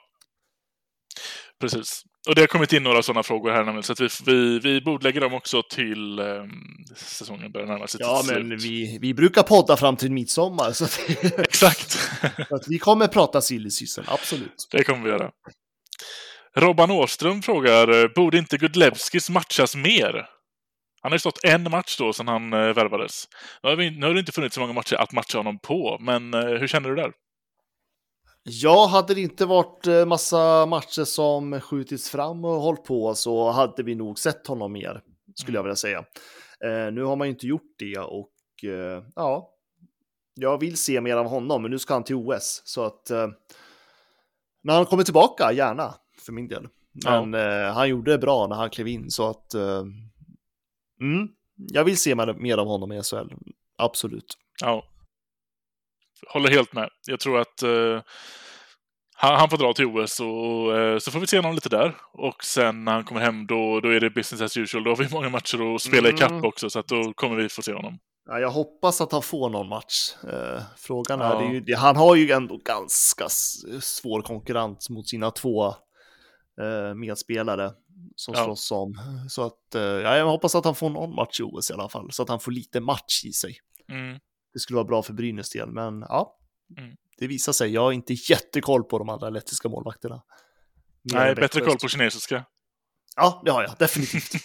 Precis. 1.59 2.03
Och 2.27 2.35
det 2.35 2.41
har 2.41 2.47
kommit 2.47 2.73
in 2.73 2.83
några 2.83 3.03
sådana 3.03 3.23
frågor 3.23 3.51
här 3.51 3.63
nämligen, 3.63 3.83
så 3.83 3.93
vi, 3.99 4.09
vi, 4.25 4.59
vi 4.59 4.81
bordlägger 4.81 5.21
dem 5.21 5.33
också 5.33 5.63
till 5.63 6.19
um, 6.19 6.51
säsongen 6.95 7.51
börjar 7.51 7.67
närma 7.67 7.87
sig 7.87 7.99
Ja, 8.03 8.23
men 8.27 8.57
vi, 8.57 8.97
vi 9.01 9.13
brukar 9.13 9.43
podda 9.43 9.77
fram 9.77 9.95
till 9.97 10.11
midsommar. 10.11 10.71
Så 10.71 10.83
att, 10.83 10.99
Exakt. 11.39 11.91
så 12.49 12.55
att 12.55 12.67
vi 12.67 12.79
kommer 12.79 13.07
prata 13.07 13.41
silly 13.41 13.69
season, 13.69 14.05
absolut. 14.07 14.67
Det 14.71 14.83
kommer 14.83 15.03
vi 15.03 15.09
göra. 15.09 15.31
Robban 16.55 16.91
Åström 16.91 17.41
frågar, 17.41 18.13
borde 18.15 18.37
inte 18.37 18.57
Gudlevskis 18.57 19.29
matchas 19.29 19.75
mer? 19.75 20.25
Han 21.01 21.11
har 21.11 21.15
ju 21.15 21.19
stått 21.19 21.43
en 21.43 21.71
match 21.71 21.97
då 21.97 22.13
sedan 22.13 22.27
han 22.27 22.53
eh, 22.53 22.59
värvades. 22.59 23.27
Nu 23.63 23.69
har, 23.69 23.75
vi, 23.75 23.91
nu 23.91 24.05
har 24.05 24.13
det 24.13 24.19
inte 24.19 24.31
funnits 24.31 24.55
så 24.55 24.61
många 24.61 24.73
matcher 24.73 24.95
att 24.95 25.11
matcha 25.11 25.37
honom 25.37 25.59
på, 25.59 25.97
men 25.99 26.33
eh, 26.33 26.39
hur 26.39 26.67
känner 26.67 26.89
du 26.89 26.95
där? 26.95 27.11
Ja, 28.43 28.87
hade 28.91 29.13
det 29.13 29.21
inte 29.21 29.45
varit 29.45 29.87
eh, 29.87 30.05
massa 30.05 30.65
matcher 30.65 31.03
som 31.03 31.61
skjutits 31.61 32.09
fram 32.09 32.45
och 32.45 32.61
hållit 32.61 32.83
på 32.83 33.15
så 33.15 33.51
hade 33.51 33.83
vi 33.83 33.95
nog 33.95 34.19
sett 34.19 34.47
honom 34.47 34.73
mer, 34.73 35.01
skulle 35.35 35.57
jag 35.57 35.63
vilja 35.63 35.75
säga. 35.75 35.97
Eh, 36.65 36.93
nu 36.93 37.03
har 37.03 37.15
man 37.15 37.27
ju 37.27 37.33
inte 37.33 37.47
gjort 37.47 37.75
det 37.77 37.97
och 37.97 38.31
eh, 38.63 39.03
ja, 39.15 39.49
jag 40.33 40.59
vill 40.59 40.77
se 40.77 41.01
mer 41.01 41.15
av 41.15 41.27
honom, 41.27 41.61
men 41.61 41.71
nu 41.71 41.79
ska 41.79 41.93
han 41.93 42.03
till 42.03 42.15
OS 42.15 42.61
så 42.65 42.83
att 42.83 43.09
eh, 43.09 43.27
när 44.63 44.73
han 44.73 44.85
kommer 44.85 45.03
tillbaka, 45.03 45.51
gärna 45.51 45.93
för 46.25 46.31
min 46.33 46.47
del. 46.47 46.67
Men 47.05 47.33
eh, 47.33 47.73
han 47.73 47.89
gjorde 47.89 48.11
det 48.11 48.17
bra 48.17 48.47
när 48.47 48.55
han 48.55 48.69
klev 48.69 48.87
in 48.87 49.11
så 49.11 49.29
att 49.29 49.53
eh, 49.53 49.83
mm, 51.01 51.29
jag 51.55 51.83
vill 51.83 51.97
se 51.97 52.15
mer, 52.15 52.33
mer 52.33 52.57
av 52.57 52.67
honom 52.67 52.91
i 52.91 53.03
SHL, 53.03 53.33
absolut. 53.77 54.37
Ja. 54.61 54.83
Håller 56.27 56.49
helt 56.49 56.73
med. 56.73 56.89
Jag 57.07 57.19
tror 57.19 57.39
att 57.39 57.63
eh, 57.63 58.01
han, 59.15 59.35
han, 59.39 59.49
får 59.49 59.57
dra 59.57 59.73
till 59.73 59.85
OS 59.85 60.19
och 60.19 60.77
eh, 60.77 60.97
så 60.99 61.11
får 61.11 61.19
vi 61.19 61.27
se 61.27 61.37
honom 61.37 61.55
lite 61.55 61.69
där. 61.69 61.95
Och 62.13 62.43
sen 62.43 62.85
när 62.85 62.91
han 62.91 63.03
kommer 63.03 63.21
hem 63.21 63.47
då, 63.47 63.79
då 63.79 63.89
är 63.89 63.99
det 63.99 64.09
business 64.09 64.41
as 64.41 64.57
usual. 64.57 64.83
Då 64.83 64.89
har 64.91 64.95
vi 64.97 65.09
många 65.11 65.29
matcher 65.29 65.75
att 65.75 65.81
spela 65.81 66.09
Mm. 66.09 66.15
i 66.15 66.19
kapp 66.19 66.43
också 66.43 66.69
så 66.69 66.79
att 66.79 66.87
då 66.87 67.13
kommer 67.13 67.35
vi 67.35 67.49
få 67.49 67.61
se 67.61 67.73
honom. 67.73 67.99
Ja, 68.29 68.39
jag 68.39 68.49
hoppas 68.49 69.01
att 69.01 69.11
han 69.11 69.21
får 69.21 69.49
någon 69.49 69.67
match. 69.69 70.13
Eh, 70.23 70.61
frågan 70.77 71.21
är, 71.21 71.25
Ja. 71.25 71.41
är 71.41 71.53
ju, 71.67 71.75
han 71.75 71.95
har 71.95 72.15
ju 72.15 72.31
ändå 72.31 72.57
ganska 72.57 73.25
svår 73.81 74.21
konkurrens 74.21 74.89
mot 74.89 75.07
sina 75.07 75.31
två 75.31 75.67
eh, 76.61 76.93
medspelare 76.95 77.71
som 78.15 78.33
Ja. 78.37 78.43
slåss 78.45 78.71
om. 78.71 78.93
Så 79.29 79.45
att, 79.45 79.75
eh, 79.75 79.81
ja, 79.81 80.17
jag 80.17 80.25
hoppas 80.25 80.55
att 80.55 80.65
han 80.65 80.75
får 80.75 80.89
någon 80.89 81.15
match 81.15 81.39
i 81.39 81.43
OS 81.43 81.69
i 81.71 81.73
alla 81.73 81.89
fall, 81.89 82.11
så 82.11 82.23
att 82.23 82.29
han 82.29 82.39
får 82.39 82.51
lite 82.51 82.79
match 82.79 83.25
i 83.25 83.31
sig. 83.31 83.55
Mm. 83.91 84.19
Det 84.53 84.59
skulle 84.59 84.75
vara 84.75 84.87
bra 84.87 85.03
för 85.03 85.13
Brynäs 85.13 85.49
del, 85.49 85.71
men 85.71 86.01
ja, 86.01 86.37
Mm. 86.77 86.95
det 87.17 87.27
visar 87.27 87.53
sig. 87.53 87.73
Jag 87.73 87.81
har 87.81 87.91
inte 87.91 88.13
jättekoll 88.13 88.83
på 88.83 88.99
de 88.99 89.09
andra 89.09 89.29
lettiska 89.29 89.69
målvakterna. 89.69 90.23
Mer 91.13 91.19
Nej, 91.19 91.35
bättre 91.35 91.61
koll 91.61 91.77
på 91.77 91.87
kinesiska. 91.87 92.45
Ja, 93.15 93.41
det 93.45 93.51
har 93.51 93.63
jag 93.63 93.75
definitivt. 93.79 94.31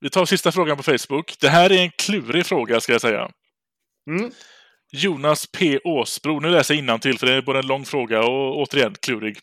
Vi 0.00 0.10
tar 0.10 0.26
sista 0.26 0.52
frågan 0.52 0.76
på 0.76 0.82
Facebook. 0.82 1.36
Det 1.40 1.48
här 1.48 1.72
är 1.72 1.82
en 1.82 1.90
klurig 1.90 2.46
fråga 2.46 2.80
ska 2.80 2.92
jag 2.92 3.00
säga. 3.00 3.30
Mm. 4.10 4.30
Jonas 4.92 5.46
P. 5.46 5.80
Åsbro. 5.84 6.40
Nu 6.40 6.50
läser 6.50 6.74
jag 6.74 7.02
till 7.02 7.18
för 7.18 7.26
det 7.26 7.32
är 7.32 7.42
både 7.42 7.58
en 7.58 7.66
lång 7.66 7.84
fråga 7.84 8.20
och 8.20 8.58
återigen 8.58 8.94
klurig. 9.02 9.38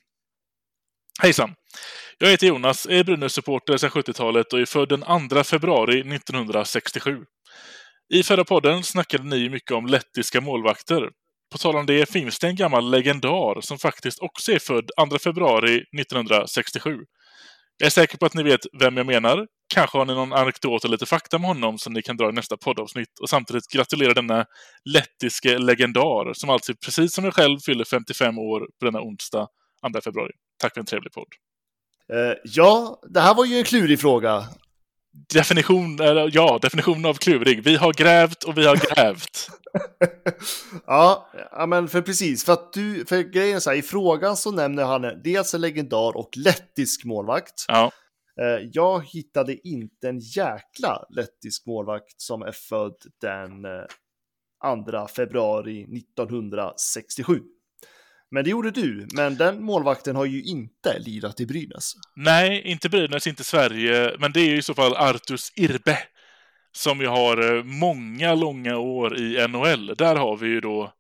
Hejsan! 1.22 1.56
Jag 2.18 2.30
heter 2.30 2.48
Jonas, 2.48 2.86
är 2.86 3.04
Brynäs-supporter 3.04 3.78
sedan 3.78 3.90
70-talet 3.90 4.54
och 4.54 4.60
är 4.60 4.66
född 4.66 4.90
den 4.90 5.30
2 5.30 5.44
februari 5.44 6.16
1967. 6.16 7.26
I 8.10 8.24
förra 8.24 8.44
podden 8.44 8.84
snackade 8.84 9.24
ni 9.24 9.50
mycket 9.50 9.72
om 9.72 9.86
lettiska 9.86 10.42
målvakter. 10.42 11.10
På 11.52 11.58
tal 11.58 11.76
om 11.76 11.86
det 11.86 12.10
finns 12.10 12.40
det 12.40 12.48
en 12.48 12.56
gammal 12.56 12.92
legendar 12.92 13.62
som 13.62 13.78
faktiskt 13.78 14.20
också 14.20 14.52
är 14.52 14.60
född 14.60 14.90
2 15.10 15.18
februari 15.18 15.76
1967. 15.76 16.96
Jag 17.78 17.86
är 17.86 17.90
säker 17.90 18.18
på 18.18 18.26
att 18.26 18.34
ni 18.34 18.44
vet 18.44 18.60
vem 18.80 18.98
jag 18.98 19.06
menar. 19.06 19.48
Kanske 19.74 19.98
har 19.98 20.06
ni 20.06 20.14
någon 20.14 20.34
anekdot 20.34 20.86
eller 20.86 20.92
lite 20.92 21.06
fakta 21.06 21.40
med 21.40 21.48
honom 21.48 21.78
som 21.78 21.94
ni 21.94 22.02
kan 22.02 22.18
dra 22.18 22.30
i 22.30 22.32
nästa 22.32 22.58
poddavsnitt 22.58 23.20
och 23.22 23.30
samtidigt 23.30 23.68
gratulera 23.68 24.14
denna 24.14 24.46
lettiske 24.86 25.58
legendar 25.58 26.34
som 26.34 26.50
alltså 26.50 26.74
precis 26.86 27.14
som 27.14 27.24
jag 27.24 27.34
själv 27.34 27.60
fyller 27.60 27.86
55 27.86 28.40
år 28.40 28.60
på 28.60 28.86
denna 28.86 29.02
onsdag 29.02 29.48
2 29.94 30.02
februari. 30.02 30.32
Tack 30.62 30.74
för 30.74 30.80
en 30.80 30.86
trevlig 30.86 31.14
podd. 31.14 31.28
Eh, 32.14 32.38
ja, 32.44 33.02
det 33.10 33.20
här 33.20 33.36
var 33.36 33.46
ju 33.46 33.58
en 33.58 33.64
klurig 33.64 34.00
fråga. 34.00 34.44
Definition, 35.34 35.98
ja, 36.32 36.60
definition 36.62 37.06
av 37.06 37.14
klurig. 37.14 37.64
Vi 37.64 37.76
har 37.76 37.94
grävt 37.94 38.44
och 38.44 38.58
vi 38.58 38.66
har 38.66 38.76
grävt. 38.76 39.50
ja, 40.86 41.30
ja, 41.52 41.66
men 41.66 41.88
för 41.88 42.02
precis, 42.02 42.46
för 42.46 42.54
att 42.54 42.74
du, 42.74 43.06
för 43.06 43.22
grejen 43.22 43.56
är 43.56 43.60
så 43.60 43.70
här, 43.70 43.78
i 43.78 43.82
frågan 43.82 44.38
så 44.38 44.52
nämner 44.52 44.84
han 44.84 45.22
dels 45.24 45.54
en 45.54 45.62
legendar 45.62 46.18
och 46.18 46.30
lettisk 46.38 47.06
målvakt. 47.06 47.66
Ja, 47.68 47.92
Eh, 48.42 48.70
jag 48.74 49.06
hittade 49.06 49.68
inte 49.68 50.10
en 50.10 50.20
jäkla 50.20 51.06
lettisk 51.10 51.66
målvakt 51.66 52.22
som 52.22 52.42
är 52.42 52.52
född 52.52 52.98
den 53.22 53.66
eh, 53.66 54.84
2 54.86 55.08
februari 55.08 55.84
1967. 55.84 57.42
Men 58.32 58.44
det 58.44 58.50
gjorde 58.50 58.72
du, 58.72 59.08
men 59.14 59.38
den 59.38 59.64
målvakten 59.64 60.16
har 60.16 60.26
ju 60.26 60.44
inte 60.44 61.00
lirat 61.00 61.40
i 61.40 61.46
Brynäs. 61.46 61.94
nej, 62.16 62.62
inte 62.66 62.90
Brynäs, 62.90 63.28
inte 63.28 63.44
Sverige, 63.44 64.16
men 64.20 64.32
det 64.32 64.40
är 64.40 64.50
ju 64.50 64.58
i 64.58 64.62
så 64.62 64.74
fall 64.74 64.96
Artus 64.96 65.52
Irbe. 65.56 65.98
Som 66.72 67.02
ju 67.02 67.08
har 67.08 67.58
eh, 67.58 67.64
många 67.64 68.36
långa 68.36 68.78
år 68.78 69.18
i 69.18 69.48
NHL. 69.48 69.96
Där 69.98 70.16
har 70.16 70.38
vi 70.38 70.48
ju 70.48 70.62
då 70.62 70.94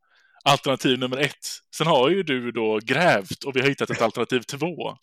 alternativ 0.44 1.00
nummer 1.00 1.18
ett. 1.18 1.48
Sen 1.76 1.88
har 1.88 2.10
ju 2.10 2.24
du 2.24 2.52
då 2.52 2.80
grävt 2.84 3.44
och 3.44 3.56
vi 3.56 3.62
har 3.62 3.70
hittat 3.70 3.90
ett 3.90 4.02
alternativ 4.02 4.40
två. 4.40 4.98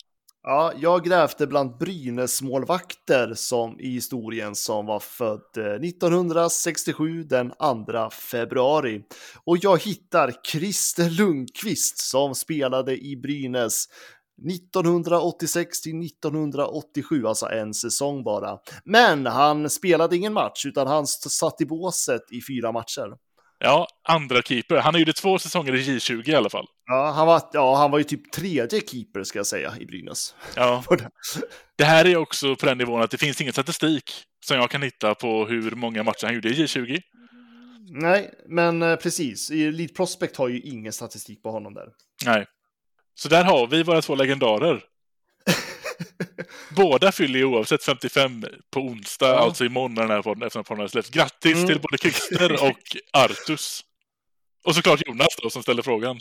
Ja, 0.47 0.73
jag 0.75 1.03
grävde 1.03 1.47
bland 1.47 1.77
Brynäs 1.77 2.41
målvakter 2.41 3.33
som 3.33 3.79
i 3.79 3.89
historien 3.89 4.55
som 4.55 4.85
var 4.85 4.99
född 4.99 5.57
eh, 5.57 5.63
1967 5.65 7.23
den 7.23 7.51
2 7.51 8.09
februari. 8.09 9.01
Och 9.45 9.57
jag 9.61 9.81
hittar 9.81 10.33
Christer 10.51 11.09
Lundqvist 11.09 11.97
som 11.97 12.35
spelade 12.35 12.97
i 12.97 13.17
Brynäs 13.17 13.85
1986 14.49 15.81
till 15.81 16.05
1987, 16.05 17.25
alltså 17.25 17.45
en 17.45 17.73
säsong 17.73 18.23
bara. 18.23 18.57
Men 18.83 19.25
han 19.25 19.69
spelade 19.69 20.15
ingen 20.15 20.33
match 20.33 20.65
utan 20.65 20.87
han 20.87 21.07
satt 21.07 21.61
i 21.61 21.65
båset 21.65 22.31
i 22.31 22.41
fyra 22.41 22.71
matcher. 22.71 23.17
Ja, 23.59 23.87
andra 24.03 24.41
keeper. 24.41 24.77
Han 24.77 24.99
gjorde 24.99 25.13
två 25.13 25.39
säsonger 25.39 25.75
i 25.75 25.81
J20 25.81 26.29
i 26.29 26.35
alla 26.35 26.49
fall. 26.49 26.67
Ja, 26.87 27.11
han 27.11 27.27
var, 27.27 27.41
ja, 27.53 27.75
han 27.75 27.91
var 27.91 27.97
ju 27.97 28.03
typ 28.03 28.31
tredje 28.31 28.81
keeper 28.81 29.23
ska 29.23 29.39
jag 29.39 29.47
säga 29.47 29.73
i 29.79 29.85
Brynäs. 29.85 30.35
Ja. 30.55 30.83
Det 31.77 31.83
här 31.83 32.05
är 32.05 32.17
också 32.17 32.55
på 32.55 32.65
den 32.65 32.77
nivån 32.77 33.01
att 33.01 33.11
det 33.11 33.17
finns 33.17 33.41
ingen 33.41 33.53
statistik 33.53 34.11
som 34.45 34.57
jag 34.57 34.69
kan 34.71 34.81
hitta 34.81 35.15
på 35.15 35.45
hur 35.45 35.71
många 35.71 36.03
matcher 36.03 36.25
han 36.25 36.33
gjorde 36.35 36.49
i 36.49 36.53
J20. 36.65 37.01
Nej, 37.89 38.33
men 38.47 38.81
eh, 38.81 38.95
precis. 38.95 39.49
Elite 39.51 39.93
Prospect 39.93 40.37
har 40.37 40.47
ju 40.47 40.59
ingen 40.61 40.93
statistik 40.93 41.43
på 41.43 41.51
honom 41.51 41.73
där. 41.73 41.87
Nej. 42.25 42.45
Så 43.15 43.29
där 43.29 43.43
har 43.43 43.67
vi 43.67 43.83
våra 43.83 44.01
två 44.01 44.15
legendarer. 44.15 44.83
Båda 46.75 47.11
fyller 47.11 47.39
ju 47.39 47.45
oavsett 47.45 47.83
55 47.83 48.45
på 48.71 48.79
onsdag, 48.79 49.27
Ja. 49.27 49.39
alltså 49.39 49.65
imorgon 49.65 49.93
när 49.93 50.01
den 50.01 50.11
här 50.11 50.21
podden, 50.21 50.47
efter 50.47 50.63
podden 50.63 50.81
har 50.81 50.87
släppts. 50.87 51.09
Grattis 51.09 51.55
Mm. 51.55 51.67
till 51.67 51.79
både 51.81 51.97
Christer 51.97 52.63
och 52.63 52.97
Artus. 53.13 53.81
Och 54.65 54.75
såklart 54.75 55.07
Jonas 55.07 55.27
då, 55.41 55.49
som 55.49 55.61
ställer 55.61 55.81
frågan. 55.81 56.19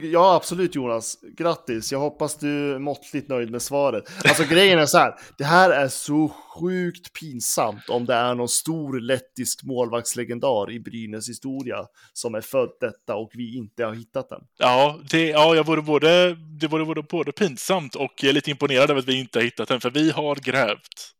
Ja, 0.00 0.34
absolut 0.36 0.74
Jonas. 0.74 1.16
Grattis. 1.36 1.92
Jag 1.92 1.98
hoppas 1.98 2.38
du 2.38 2.74
är 2.74 2.78
måttligt 2.78 3.28
nöjd 3.28 3.50
med 3.50 3.62
svaret. 3.62 4.04
Alltså 4.24 4.44
grejen 4.44 4.78
är 4.78 4.86
så 4.86 4.98
här. 4.98 5.14
Det 5.38 5.44
här 5.44 5.70
är 5.70 5.88
så 5.88 6.28
sjukt 6.28 7.20
pinsamt 7.20 7.88
om 7.88 8.06
det 8.06 8.14
är 8.14 8.34
någon 8.34 8.48
stor 8.48 9.00
lettisk 9.00 9.62
målvaktslegendar 9.62 10.70
i 10.70 10.80
Brynäs 10.80 11.28
historia 11.28 11.76
som 12.12 12.34
är 12.34 12.40
född 12.40 12.70
detta 12.80 13.14
och 13.14 13.30
vi 13.34 13.56
inte 13.56 13.84
har 13.84 13.94
hittat 13.94 14.28
den. 14.28 14.40
Ja, 14.58 15.00
det, 15.10 15.26
ja 15.26 15.54
jag 15.54 15.66
vore 15.66 15.82
både, 15.82 16.34
det 16.34 16.66
vore 16.66 16.84
både, 16.84 17.02
både 17.02 17.32
pinsamt 17.32 17.94
och 17.94 18.12
jag 18.16 18.28
är 18.28 18.32
lite 18.32 18.50
imponerad 18.50 18.90
över 18.90 19.00
att 19.00 19.08
vi 19.08 19.20
inte 19.20 19.38
har 19.38 19.44
hittat 19.44 19.68
den, 19.68 19.80
för 19.80 19.90
vi 19.90 20.10
har 20.10 20.36
grävt. 20.36 21.14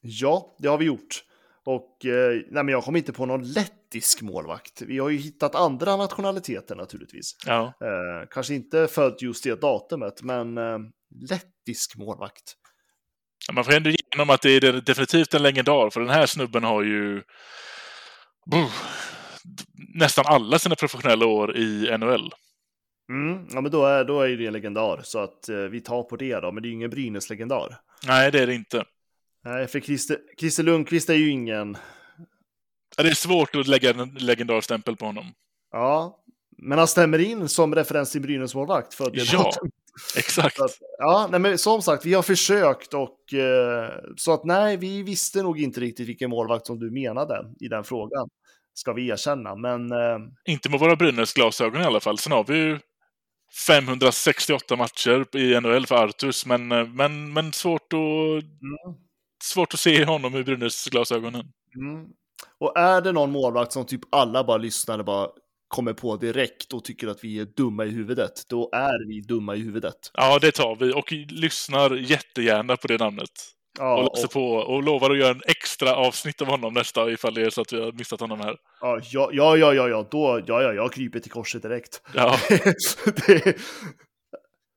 Ja, 0.00 0.56
det 0.58 0.68
har 0.68 0.78
vi 0.78 0.84
gjort. 0.84 1.22
Och 1.66 2.06
eh, 2.06 2.32
nej, 2.50 2.64
men 2.64 2.68
jag 2.68 2.84
kom 2.84 2.96
inte 2.96 3.12
på 3.12 3.26
någon 3.26 3.52
lettisk 3.52 4.22
målvakt. 4.22 4.82
Vi 4.82 4.98
har 4.98 5.08
ju 5.08 5.18
hittat 5.18 5.54
andra 5.54 5.96
nationaliteter 5.96 6.74
naturligtvis. 6.74 7.36
Ja. 7.46 7.64
Eh, 7.64 8.28
kanske 8.30 8.54
inte 8.54 8.88
född 8.88 9.16
just 9.20 9.44
det 9.44 9.60
datumet, 9.60 10.22
men 10.22 10.58
eh, 10.58 10.78
lettisk 11.30 11.96
målvakt. 11.96 12.54
Ja, 13.48 13.54
Man 13.54 13.64
får 13.64 13.72
ändå 13.72 13.90
ge 13.90 13.96
om 14.18 14.30
att 14.30 14.42
det 14.42 14.50
är 14.50 14.72
definitivt 14.80 15.34
en 15.34 15.42
legendar, 15.42 15.90
för 15.90 16.00
den 16.00 16.10
här 16.10 16.26
snubben 16.26 16.64
har 16.64 16.82
ju 16.82 17.22
oh, 18.52 18.72
nästan 19.94 20.24
alla 20.26 20.58
sina 20.58 20.74
professionella 20.74 21.26
år 21.26 21.56
i 21.56 21.98
NHL. 21.98 22.32
Mm, 23.12 23.46
ja, 23.50 23.60
men 23.60 23.70
då 23.70 23.86
är, 23.86 24.04
då 24.04 24.20
är 24.20 24.28
det 24.28 24.46
en 24.46 24.52
legendar, 24.52 25.00
så 25.02 25.18
att 25.18 25.48
eh, 25.48 25.56
vi 25.56 25.80
tar 25.80 26.02
på 26.02 26.16
det 26.16 26.40
då. 26.40 26.52
Men 26.52 26.62
det 26.62 26.66
är 26.66 26.70
ju 26.70 26.76
ingen 26.76 26.90
Brynäs-legendar. 26.90 27.76
Nej, 28.06 28.32
det 28.32 28.42
är 28.42 28.46
det 28.46 28.54
inte. 28.54 28.84
Nej, 29.46 29.66
för 29.66 29.80
Christer, 29.80 30.18
Christer 30.38 30.62
Lundqvist 30.62 31.10
är 31.10 31.14
ju 31.14 31.30
ingen... 31.30 31.76
Ja, 32.96 33.02
det 33.02 33.08
är 33.08 33.14
svårt 33.14 33.54
att 33.56 33.66
lägga 33.66 33.90
en 33.90 34.14
legendarstämpel 34.18 34.96
på 34.96 35.06
honom. 35.06 35.32
Ja, 35.72 36.24
men 36.58 36.78
han 36.78 36.88
stämmer 36.88 37.18
in 37.18 37.48
som 37.48 37.74
referens 37.74 38.12
till 38.12 38.20
Brynäs-målvakt. 38.20 38.94
För 38.94 39.10
det 39.10 39.32
Ja, 39.32 39.52
exakt. 40.16 40.60
att, 40.60 40.70
ja, 40.98 41.28
nej, 41.30 41.40
men 41.40 41.58
som 41.58 41.82
sagt, 41.82 42.06
vi 42.06 42.14
har 42.14 42.22
försökt 42.22 42.94
och 42.94 43.34
eh, 43.34 43.90
så 44.16 44.32
att 44.32 44.44
nej, 44.44 44.76
vi 44.76 45.02
visste 45.02 45.42
nog 45.42 45.60
inte 45.60 45.80
riktigt 45.80 46.08
vilken 46.08 46.30
målvakt 46.30 46.66
som 46.66 46.78
du 46.78 46.90
menade 46.90 47.54
i 47.60 47.68
den 47.68 47.84
frågan. 47.84 48.28
Ska 48.74 48.92
vi 48.92 49.08
erkänna, 49.08 49.54
men 49.54 49.92
eh, 49.92 50.18
Inte 50.44 50.70
med 50.70 50.80
våra 50.80 50.96
Brynäs 50.96 51.32
glasögon 51.32 51.82
i 51.82 51.84
alla 51.84 52.00
fall. 52.00 52.18
Sen 52.18 52.32
har 52.32 52.44
vi 52.44 52.56
ju 52.56 52.78
568 53.66 54.76
matcher 54.76 55.36
i 55.36 55.60
NHL 55.60 55.86
för 55.86 56.04
Artus, 56.04 56.46
men, 56.46 56.72
eh, 56.72 56.86
men, 56.86 57.32
men 57.32 57.52
svårt, 57.52 57.92
att, 57.92 58.44
svårt 59.46 59.74
att 59.74 59.80
se 59.80 60.04
honom 60.04 60.36
i 60.36 60.44
Brynäs 60.44 60.84
glasögonen. 60.90 61.42
Mm. 61.76 62.06
Och 62.60 62.78
är 62.78 63.00
det 63.00 63.12
någon 63.12 63.30
målvakt 63.30 63.72
som 63.72 63.86
typ 63.86 64.00
alla 64.12 64.44
bara 64.44 64.56
lyssnare 64.56 65.04
bara 65.04 65.28
kommer 65.68 65.92
på 65.92 66.16
direkt 66.16 66.72
och 66.72 66.84
tycker 66.84 67.08
att 67.08 67.24
vi 67.24 67.40
är 67.40 67.44
dumma 67.44 67.84
i 67.84 67.90
huvudet, 67.90 68.32
då 68.48 68.70
är 68.72 69.08
vi 69.08 69.20
dumma 69.20 69.54
i 69.56 69.58
huvudet. 69.58 69.94
Ja, 70.12 70.38
det 70.38 70.52
tar 70.52 70.76
vi 70.76 70.92
och 70.92 71.12
lyssnar 71.30 71.90
jättegärna 71.96 72.76
på 72.76 72.86
det 72.86 72.98
namnet. 72.98 73.30
Ja, 73.78 73.96
och 73.96 74.02
läser 74.16 74.26
och- 74.26 74.32
på 74.32 74.52
och 74.52 74.82
lovar 74.82 75.10
att 75.10 75.18
göra 75.18 75.30
en 75.30 75.42
extra 75.46 75.94
avsnitt 75.94 76.42
av 76.42 76.48
honom 76.48 76.74
nästa 76.74 77.10
ifall 77.10 77.34
det 77.34 77.42
är 77.42 77.50
så 77.50 77.60
att 77.60 77.72
vi 77.72 77.80
har 77.80 77.92
missat 77.92 78.20
honom 78.20 78.40
här. 78.40 78.56
Ja, 78.80 79.00
ja, 79.12 79.30
ja, 79.32 79.56
ja, 79.56 79.74
ja, 79.74 79.88
ja, 79.88 80.08
då, 80.10 80.40
ja, 80.46 80.62
ja, 80.62 80.72
jag 80.72 80.92
kryper 80.92 81.20
till 81.20 81.30
korset 81.30 81.62
direkt. 81.62 82.02
Ja. 82.14 82.36
det, 83.26 83.56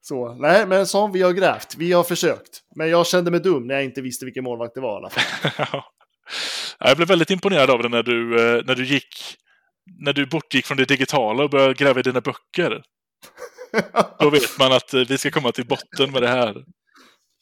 så, 0.10 0.34
nej, 0.34 0.68
men 0.68 0.88
som 0.88 1.12
vi 1.12 1.22
har 1.22 1.34
grävt, 1.34 1.76
vi 1.78 1.91
har 1.91 2.03
försökt. 2.03 2.62
Men 2.76 2.89
jag 2.89 3.07
kände 3.07 3.32
mig 3.32 3.39
dum 3.39 3.68
när 3.68 3.76
jag 3.76 3.84
inte 3.84 4.01
visste 4.01 4.26
vilken 4.26 4.43
målvakt 4.43 4.76
det 4.76 4.82
var 4.82 4.93
i 4.93 4.97
alla 4.97 5.10
fall. 5.10 5.51
Ja. 5.72 5.86
Jag 6.80 6.97
blev 6.97 7.07
väldigt 7.07 7.30
imponerad 7.30 7.70
av 7.70 7.84
det 7.84 7.89
när 7.89 8.03
du, 8.03 8.39
eh, 8.39 8.66
när 8.66 8.76
du 8.76 8.86
gick 8.86 9.38
när 9.99 10.14
du 10.14 10.26
bortgick 10.26 10.66
från 10.66 10.78
det 10.78 10.86
digitala 10.86 11.43
och 11.43 11.49
började 11.49 11.74
gräva 11.74 11.99
i 11.99 12.03
dina 12.03 12.22
böcker. 12.22 12.82
Då 14.20 14.30
vet 14.30 14.60
man 14.60 14.72
att 14.72 14.93
eh, 14.93 15.01
vi 15.10 15.18
ska 15.18 15.32
komma 15.32 15.51
till 15.51 15.68
botten 15.68 16.12
med 16.12 16.22
det 16.22 16.28
här. 16.28 16.64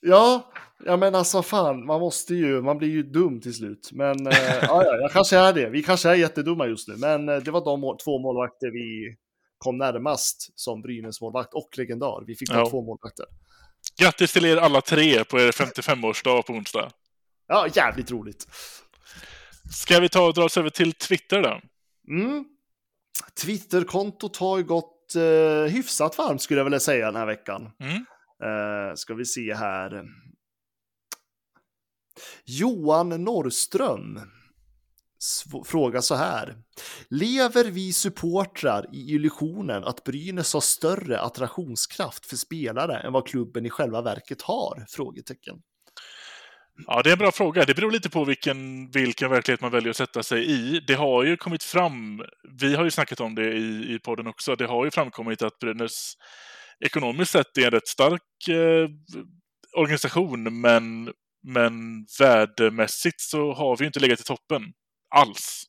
Ja, 0.02 0.52
ja, 0.86 0.98
men 0.98 1.16
alltså 1.16 1.42
fan, 1.42 1.86
man 1.86 2.00
måste 2.00 2.36
ju, 2.36 2.62
man 2.62 2.78
blir 2.78 2.90
ju 2.90 3.04
dum 3.04 3.42
till 3.42 3.54
slut. 3.54 3.90
Men 3.94 4.28
eh, 4.28 4.56
ja, 4.62 4.84
ja, 4.86 4.98
jag 5.02 5.12
kanske 5.12 5.38
är 5.38 5.54
det. 5.54 5.70
Vi 5.70 5.84
kanske 5.84 6.10
är 6.10 6.16
jättedumma 6.16 6.68
just 6.68 6.88
nu, 6.88 6.96
men 6.98 7.30
eh, 7.30 7.38
det 7.38 7.52
var 7.52 7.66
de 7.66 7.98
två 8.04 8.20
målvakter 8.20 8.72
vi 8.72 9.16
kom 9.58 9.78
närmast 9.78 10.60
som 10.60 10.82
Brynäs 10.82 11.22
målvakt 11.22 11.54
och 11.54 11.70
legendar. 11.78 12.24
Vi 12.28 12.36
fick 12.36 12.50
Ja. 12.52 12.70
två 12.70 12.82
målvakter. 12.82 13.26
Grattis 14.00 14.34
till 14.34 14.46
er 14.46 14.58
alla 14.58 14.82
tre 14.82 15.24
på 15.24 15.40
er 15.40 15.52
55-årsdag 15.52 16.42
på 16.42 16.54
onsdag. 16.54 16.92
Ja, 17.48 17.68
jävligt 17.76 18.12
roligt. 18.12 18.48
Ska 19.74 20.00
vi 20.00 20.10
ta 20.10 20.28
och 20.28 20.34
dra 20.34 20.44
oss 20.44 20.58
över 20.58 20.70
till 20.70 20.94
Twitter 20.94 21.42
då? 21.42 21.62
Mm. 22.14 22.46
Twitterkontot 23.42 24.38
har 24.38 24.58
ju 24.58 24.64
gått 24.64 25.16
eh, 25.16 25.72
hyfsat 25.74 26.18
varmt 26.18 26.42
skulle 26.42 26.60
jag 26.60 26.66
vilja 26.66 26.80
säga 26.80 27.06
den 27.06 27.16
här 27.16 27.26
veckan. 27.26 27.72
Mm. 27.80 27.96
Eh, 28.44 28.96
ska 28.96 29.14
vi 29.14 29.26
se 29.26 29.54
här. 29.54 30.04
Johan 32.46 33.10
Norrström 33.24 34.20
sv- 35.20 36.00
så 36.02 36.16
här. 36.16 36.56
Lever 37.10 37.72
vi 37.72 37.94
supportrar 37.94 38.86
i 38.94 39.14
illusionen 39.16 39.84
att 39.84 40.04
Brynäs 40.04 40.54
har 40.54 40.62
större 40.62 41.20
attraktionskraft 41.20 42.26
för 42.26 42.36
spelare 42.36 43.00
än 43.00 43.14
vad 43.14 43.28
klubben 43.28 43.66
i 43.66 43.70
själva 43.70 44.02
verket 44.02 44.42
har? 44.42 44.86
Frågetecken. 44.90 45.56
Ja, 46.86 47.02
det 47.04 47.10
är 47.10 47.14
en 47.14 47.20
bra 47.20 47.32
fråga. 47.32 47.66
Det 47.66 47.76
beror 47.76 47.92
lite 47.92 48.10
på 48.10 48.26
vilken, 48.26 48.92
vilken 48.92 49.30
verklighet 49.30 49.62
man 49.62 49.72
väljer 49.72 49.90
att 49.90 49.98
sätta 49.98 50.24
sig 50.24 50.46
i. 50.52 50.80
Det 50.88 50.94
har 50.94 51.24
ju 51.24 51.38
kommit 51.38 51.64
fram, 51.64 52.24
vi 52.60 52.76
har 52.76 52.84
ju 52.84 52.92
snackat 52.92 53.20
om 53.20 53.36
det 53.36 53.54
i, 53.54 53.94
i 53.94 54.00
podden 54.00 54.28
också, 54.28 54.56
det 54.56 54.66
har 54.66 54.86
ju 54.86 54.92
framkommit 54.92 55.42
att 55.42 55.60
Brynäs 55.60 56.14
ekonomiskt 56.86 57.32
sett 57.32 57.58
är 57.58 57.66
en 57.66 57.72
rätt 57.72 57.88
stark 57.88 58.48
eh, 58.50 58.90
organisation, 59.78 60.62
men, 60.62 61.14
men 61.44 62.06
värdemässigt 62.20 63.22
så 63.22 63.54
har 63.54 63.78
vi 63.78 63.84
ju 63.84 63.88
inte 63.88 64.00
legat 64.00 64.20
i 64.20 64.24
toppen 64.24 64.64
alls. 65.16 65.64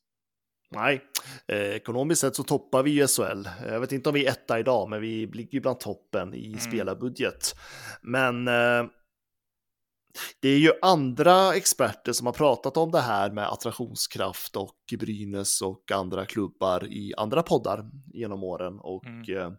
Nej, 0.71 1.01
eh, 1.47 1.75
ekonomiskt 1.75 2.21
sett 2.21 2.35
så 2.35 2.43
toppar 2.43 2.83
vi 2.83 2.91
ju 2.91 3.07
SHL. 3.07 3.49
Jag 3.67 3.79
vet 3.79 3.91
inte 3.91 4.09
om 4.09 4.15
vi 4.15 4.25
är 4.25 4.31
etta 4.31 4.59
idag, 4.59 4.89
men 4.89 5.01
vi 5.01 5.25
ligger 5.25 5.53
ju 5.53 5.59
bland 5.59 5.79
toppen 5.79 6.33
i 6.33 6.57
spelarbudget. 6.57 7.55
Men 8.01 8.47
eh, 8.47 8.85
det 10.41 10.49
är 10.49 10.57
ju 10.57 10.71
andra 10.81 11.55
experter 11.55 12.13
som 12.13 12.25
har 12.25 12.33
pratat 12.33 12.77
om 12.77 12.91
det 12.91 13.01
här 13.01 13.31
med 13.31 13.47
attraktionskraft 13.47 14.55
och 14.55 14.77
Brynäs 14.99 15.61
och 15.61 15.91
andra 15.91 16.25
klubbar 16.25 16.87
i 16.87 17.13
andra 17.17 17.43
poddar 17.43 17.89
genom 18.13 18.43
åren. 18.43 18.79
Och, 18.79 19.29
eh, 19.29 19.51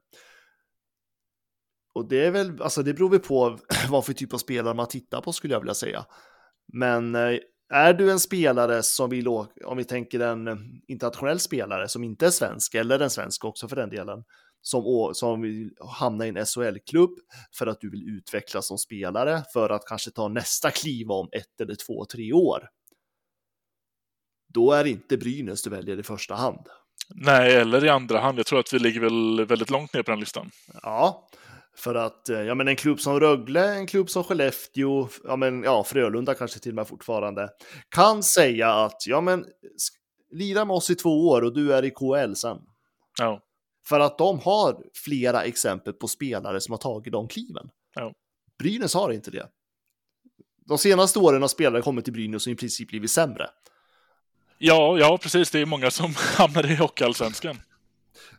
och 1.95 2.09
det 2.09 2.27
är 2.27 2.31
väl, 2.31 2.63
alltså 2.63 2.83
det 2.83 2.95
beror 2.95 3.11
väl 3.11 3.21
på 3.21 3.59
vad 3.91 4.05
för 4.05 4.13
typ 4.13 4.35
av 4.35 4.39
spelare 4.39 4.75
man 4.75 4.89
tittar 4.89 5.21
på 5.21 5.33
skulle 5.33 5.55
jag 5.55 5.61
vilja 5.61 5.75
säga. 5.75 6.07
Men 6.73 7.15
eh, 7.15 7.39
är 7.71 7.95
du 7.95 8.11
en 8.11 8.21
spelare 8.21 8.83
som 8.83 9.11
vill, 9.11 9.29
om 9.29 9.77
vi 9.77 9.85
tänker 9.85 10.21
en 10.21 10.49
internationell 10.89 11.41
spelare 11.41 11.89
som 11.89 12.05
inte 12.05 12.27
är 12.27 12.31
svensk, 12.31 12.75
eller 12.75 13.01
en 13.01 13.11
svensk 13.11 13.45
också 13.45 13.69
för 13.69 13.77
den 13.77 13.91
delen, 13.91 14.25
som, 14.63 15.11
som 15.15 15.43
vill 15.43 15.71
hamna 15.99 16.27
i 16.27 16.29
en 16.29 16.47
SHL-klubb 16.47 17.11
för 17.59 17.67
att 17.67 17.81
du 17.81 17.91
vill 17.91 18.09
utvecklas 18.09 18.67
som 18.67 18.79
spelare, 18.79 19.43
för 19.53 19.71
att 19.71 19.87
kanske 19.87 20.11
ta 20.11 20.29
nästa 20.29 20.71
kliv 20.71 21.11
om 21.11 21.29
ett 21.33 21.61
eller 21.61 21.75
två, 21.75 22.05
tre 22.05 22.33
år. 22.33 22.69
Då 24.49 24.73
är 24.73 24.85
det 24.85 24.91
inte 24.91 25.17
Brynäs 25.17 25.63
du 25.63 25.71
väljer 25.71 25.99
i 25.99 26.03
första 26.03 26.35
hand. 26.35 26.67
Nej, 27.15 27.57
eller 27.57 27.85
i 27.85 27.89
andra 27.89 28.21
hand. 28.21 28.39
Jag 28.39 28.47
tror 28.47 28.61
att 28.61 28.73
vi 28.73 28.79
ligger 28.79 29.01
väl 29.01 29.47
väldigt 29.47 29.71
långt 29.71 29.95
ner 29.95 30.03
på 30.03 30.11
den 30.11 30.21
listan. 30.21 30.51
Ja, 30.83 31.29
för 31.81 31.95
att 31.95 32.29
eh, 32.29 32.41
ja, 32.41 32.55
men 32.55 32.69
en 32.69 32.77
klubb 32.77 33.01
som 33.01 33.21
Rögle, 33.21 33.75
en 33.75 33.87
klubb 33.87 34.11
som 34.11 34.25
Skellefteå, 34.25 35.09
ja, 35.25 35.37
men, 35.37 35.63
ja, 35.63 35.85
Frölunda 35.85 36.35
kanske 36.35 36.59
till 36.59 36.73
och 36.73 36.77
med 36.77 36.89
fortfarande, 36.89 37.49
kan 37.89 38.23
säga 38.23 38.73
att 38.73 39.07
ja, 39.07 39.21
men, 39.21 39.47
lira 40.31 40.65
med 40.65 40.77
oss 40.77 40.91
i 40.91 40.95
två 40.95 41.29
år 41.29 41.43
och 41.43 41.55
du 41.55 41.75
är 41.75 41.85
i 41.85 41.91
KL 41.91 42.35
sen. 42.35 42.59
Ja. 43.19 43.41
För 43.89 44.01
att 44.01 44.19
de 44.19 44.41
har 44.41 44.83
flera 44.95 45.45
exempel 45.45 45.93
på 45.93 46.09
spelare 46.09 46.61
som 46.61 46.73
har 46.73 46.79
tagit 46.79 47.13
de 47.13 47.29
kliven. 47.29 47.71
Ja. 47.95 48.13
Brynäs 48.59 48.95
har 48.95 49.13
inte 49.13 49.31
det. 49.31 49.49
De 50.67 50.79
senaste 50.79 51.19
åren 51.19 51.41
har 51.41 51.49
spelare 51.49 51.83
kommit 51.83 52.05
till 52.05 52.13
Brynäs 52.13 52.47
och 52.47 52.53
i 52.53 52.57
princip 52.57 52.89
blivit 52.89 53.11
sämre. 53.11 53.51
Ja, 54.59 54.99
ja, 54.99 55.19
precis. 55.23 55.51
Det 55.51 55.61
är 55.61 55.67
många 55.67 55.91
som 55.91 56.15
hamnar 56.37 56.71
i 56.71 56.75
Hockeyallsvenskan. 56.75 57.57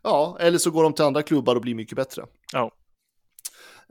Ja, 0.04 0.38
eller 0.40 0.58
så 0.58 0.72
går 0.72 0.84
de 0.84 0.94
till 0.94 1.06
andra 1.06 1.24
klubbar 1.24 1.56
och 1.56 1.62
blir 1.62 1.76
mycket 1.76 1.96
bättre. 1.96 2.26
Ja. 2.54 2.72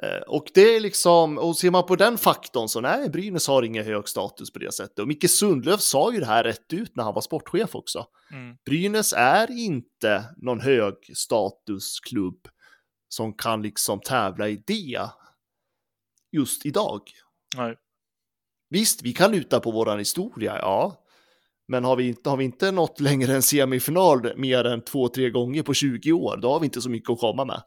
Eh, 0.02 0.20
Och 0.28 0.50
det 0.54 0.76
är 0.76 0.80
liksom, 0.80 1.38
och 1.38 1.56
ser 1.56 1.70
man 1.70 1.86
på 1.86 1.96
den 1.96 2.18
faktorn 2.18 2.68
så 2.68 2.80
nej, 2.80 3.10
Brynäs 3.10 3.48
har 3.48 3.62
ingen 3.62 3.84
hög 3.84 4.08
status 4.08 4.52
på 4.52 4.58
det 4.58 4.74
sättet. 4.74 4.98
Och 4.98 5.08
Micke 5.08 5.30
Sundlöf 5.30 5.80
sa 5.80 6.12
ju 6.12 6.20
det 6.20 6.26
här 6.26 6.44
rätt 6.44 6.72
ut 6.72 6.96
när 6.96 7.04
han 7.04 7.14
var 7.14 7.22
sportchef 7.22 7.74
också. 7.74 8.06
Mm. 8.32 8.56
Brynäs 8.64 9.12
är 9.16 9.50
inte 9.50 10.24
någon 10.36 10.60
hög 10.60 10.94
statusklubb 11.14 12.48
som 13.08 13.32
kan 13.32 13.62
liksom 13.62 14.00
tävla 14.00 14.48
i 14.48 14.62
det 14.66 15.00
just 16.32 16.66
idag. 16.66 17.02
Nej. 17.56 17.76
Visst, 18.70 19.02
vi 19.02 19.12
kan 19.12 19.32
luta 19.32 19.60
på 19.60 19.70
våran 19.70 19.98
historia, 19.98 20.58
ja. 20.58 21.04
Men 21.70 21.84
har 21.84 21.96
vi 21.96 22.08
inte, 22.08 22.30
har 22.30 22.36
vi 22.36 22.44
inte 22.44 22.70
nått 22.70 23.00
längre 23.00 23.34
än 23.34 23.42
semifinal 23.42 24.32
mer 24.36 24.64
än 24.64 24.84
två, 24.84 25.08
tre 25.08 25.30
gånger 25.30 25.62
på 25.62 25.74
20 25.74 26.12
år, 26.12 26.36
då 26.36 26.52
har 26.52 26.60
vi 26.60 26.64
inte 26.64 26.80
så 26.80 26.90
mycket 26.90 27.10
att 27.10 27.18
komma 27.18 27.44
med. 27.44 27.62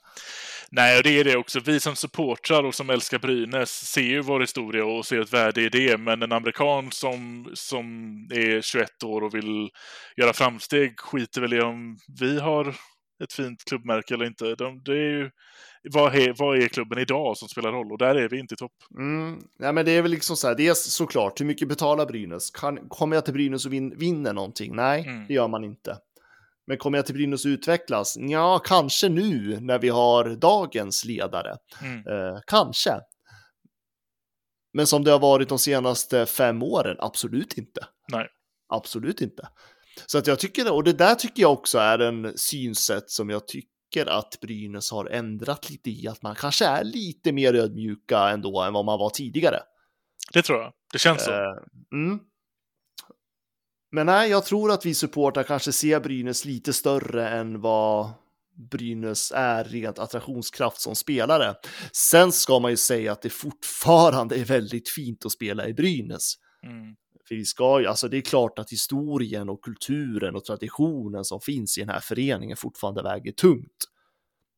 Nej, 0.71 0.97
och 0.97 1.03
det 1.03 1.19
är 1.19 1.23
det 1.23 1.35
också. 1.35 1.59
Vi 1.59 1.79
som 1.79 1.95
supportrar 1.95 2.63
och 2.63 2.75
som 2.75 2.89
älskar 2.89 3.19
Brynäs 3.19 3.69
ser 3.69 4.01
ju 4.01 4.21
vår 4.21 4.39
historia 4.39 4.85
och 4.85 5.05
ser 5.05 5.21
ett 5.21 5.33
värde 5.33 5.61
i 5.61 5.69
det. 5.69 5.97
Men 5.97 6.21
en 6.21 6.31
amerikan 6.31 6.91
som, 6.91 7.49
som 7.53 7.87
är 8.31 8.61
21 8.61 9.03
år 9.03 9.23
och 9.23 9.35
vill 9.35 9.69
göra 10.17 10.33
framsteg 10.33 10.99
skiter 10.99 11.41
väl 11.41 11.53
i 11.53 11.61
om 11.61 11.97
vi 12.19 12.39
har 12.39 12.75
ett 13.23 13.33
fint 13.33 13.63
klubbmärke 13.65 14.13
eller 14.13 14.25
inte. 14.25 14.55
De, 14.55 14.81
det 14.83 14.91
är 14.91 14.95
ju, 15.19 15.29
vad, 15.93 16.15
är, 16.15 16.33
vad 16.37 16.57
är 16.57 16.67
klubben 16.67 16.99
idag 16.99 17.37
som 17.37 17.47
spelar 17.47 17.71
roll? 17.71 17.91
Och 17.91 17.97
där 17.97 18.15
är 18.15 18.29
vi 18.29 18.39
inte 18.39 18.53
i 18.53 18.57
topp. 18.57 18.71
Mm, 18.97 19.39
ja, 19.59 19.71
men 19.71 19.85
det 19.85 19.91
är 19.91 20.01
väl 20.01 20.11
liksom 20.11 20.35
så 20.37 20.47
här, 20.47 20.55
det 20.55 20.67
är 20.67 20.73
såklart, 20.73 21.41
hur 21.41 21.45
mycket 21.45 21.67
betalar 21.67 22.05
Brynäs? 22.05 22.51
Kan, 22.51 22.89
kommer 22.89 23.15
jag 23.15 23.25
till 23.25 23.33
Brynäs 23.33 23.65
och 23.65 23.73
vin, 23.73 23.97
vinner 23.99 24.33
någonting? 24.33 24.75
Nej, 24.75 25.05
Mm. 25.07 25.27
det 25.27 25.33
gör 25.33 25.47
man 25.47 25.63
inte. 25.63 25.97
Men 26.67 26.77
kommer 26.77 26.97
jag 26.97 27.05
till 27.05 27.15
Brynäs 27.15 27.45
och 27.45 27.49
utvecklas? 27.49 28.17
Ja, 28.19 28.59
kanske 28.65 29.09
nu 29.09 29.59
när 29.61 29.79
vi 29.79 29.89
har 29.89 30.35
dagens 30.35 31.05
ledare. 31.05 31.55
Mm. 31.81 31.97
Eh, 32.07 32.39
kanske. 32.47 32.91
Men 34.73 34.87
som 34.87 35.03
det 35.03 35.11
har 35.11 35.19
varit 35.19 35.49
de 35.49 35.59
senaste 35.59 36.25
fem 36.25 36.63
åren, 36.63 36.97
absolut 36.99 37.57
inte. 37.57 37.81
Nej. 38.11 38.27
Absolut 38.69 39.21
inte. 39.21 39.47
Så 40.05 40.17
att 40.17 40.27
jag 40.27 40.39
tycker, 40.39 40.73
och 40.73 40.83
det 40.83 40.93
där 40.93 41.15
tycker 41.15 41.41
jag 41.41 41.53
också 41.53 41.77
är 41.77 41.99
en 41.99 42.37
synsätt 42.37 43.09
som 43.09 43.29
jag 43.29 43.47
tycker 43.47 44.05
att 44.05 44.39
Brynäs 44.41 44.91
har 44.91 45.05
ändrat 45.05 45.69
lite 45.69 45.89
i, 45.89 46.07
att 46.07 46.21
man 46.21 46.35
kanske 46.35 46.65
är 46.65 46.83
lite 46.83 47.31
mer 47.31 47.53
ödmjuka 47.53 48.29
ändå 48.29 48.61
än 48.61 48.73
vad 48.73 48.85
man 48.85 48.99
var 48.99 49.09
tidigare. 49.09 49.59
Det 50.33 50.41
tror 50.41 50.59
jag. 50.59 50.73
Det 50.91 50.99
känns 50.99 51.23
så. 51.23 51.31
Eh, 51.31 51.57
mm. 51.93 52.19
Men 53.91 54.05
nej, 54.05 54.29
jag 54.29 54.45
tror 54.45 54.71
att 54.71 54.85
vi 54.85 54.93
supportrar 54.93 55.43
kanske 55.43 55.71
ser 55.71 55.99
Brynäs 55.99 56.45
lite 56.45 56.73
större 56.73 57.29
än 57.29 57.61
vad 57.61 58.11
Brynäs 58.71 59.31
är 59.35 59.63
rent 59.63 59.99
attraktionskraft 59.99 60.81
som 60.81 60.95
spelare. 60.95 61.55
Sen 61.91 62.31
ska 62.31 62.59
man 62.59 62.71
ju 62.71 62.77
säga 62.77 63.11
att 63.11 63.21
det 63.21 63.29
fortfarande 63.29 64.35
är 64.35 64.45
väldigt 64.45 64.89
fint 64.89 65.25
att 65.25 65.31
spela 65.31 65.67
i 65.67 65.73
Brynäs. 65.73 66.33
Mm. 66.63 66.95
För 67.27 67.35
vi 67.35 67.45
ska 67.45 67.81
ju, 67.81 67.87
alltså 67.87 68.07
det 68.07 68.17
är 68.17 68.21
klart 68.21 68.59
att 68.59 68.71
historien 68.71 69.49
och 69.49 69.61
kulturen 69.61 70.35
och 70.35 70.45
traditionen 70.45 71.25
som 71.25 71.41
finns 71.41 71.77
i 71.77 71.81
den 71.81 71.89
här 71.89 71.99
föreningen 71.99 72.57
fortfarande 72.57 73.03
väger 73.03 73.31
tungt. 73.31 73.89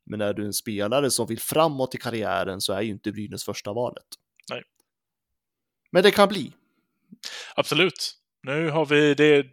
Men 0.05 0.21
är 0.21 0.33
du 0.33 0.45
en 0.45 0.53
spelare 0.53 1.11
som 1.11 1.27
vill 1.27 1.39
framåt 1.39 1.95
i 1.95 1.97
karriären 1.97 2.61
så 2.61 2.73
är 2.73 2.81
ju 2.81 2.91
inte 2.91 3.11
Brynäs 3.11 3.43
första 3.43 3.73
valet. 3.73 4.05
Nej. 4.49 4.63
Men 5.91 6.03
det 6.03 6.11
kan 6.11 6.27
bli. 6.27 6.53
Absolut. 7.55 8.17
Nu 8.43 8.69
har 8.69 8.85
vi 8.85 9.13
det, 9.13 9.45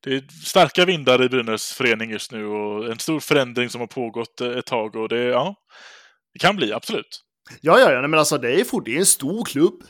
det 0.00 0.14
är 0.14 0.44
starka 0.44 0.84
vindar 0.84 1.24
i 1.24 1.28
Brynäs 1.28 1.72
förening 1.72 2.10
just 2.10 2.32
nu 2.32 2.46
och 2.46 2.90
en 2.90 2.98
stor 2.98 3.20
förändring 3.20 3.70
som 3.70 3.80
har 3.80 3.88
pågått 3.88 4.40
ett 4.40 4.66
tag 4.66 4.96
och 4.96 5.08
det, 5.08 5.22
ja, 5.22 5.56
det 6.32 6.38
kan 6.38 6.56
bli, 6.56 6.72
absolut. 6.72 7.24
Ja, 7.60 7.78
ja, 7.78 7.92
ja, 7.92 8.00
men 8.00 8.18
alltså 8.18 8.38
det 8.38 8.60
är, 8.60 8.64
fort, 8.64 8.84
det 8.84 8.94
är 8.94 8.98
en 8.98 9.06
stor 9.06 9.44
klubb. 9.44 9.82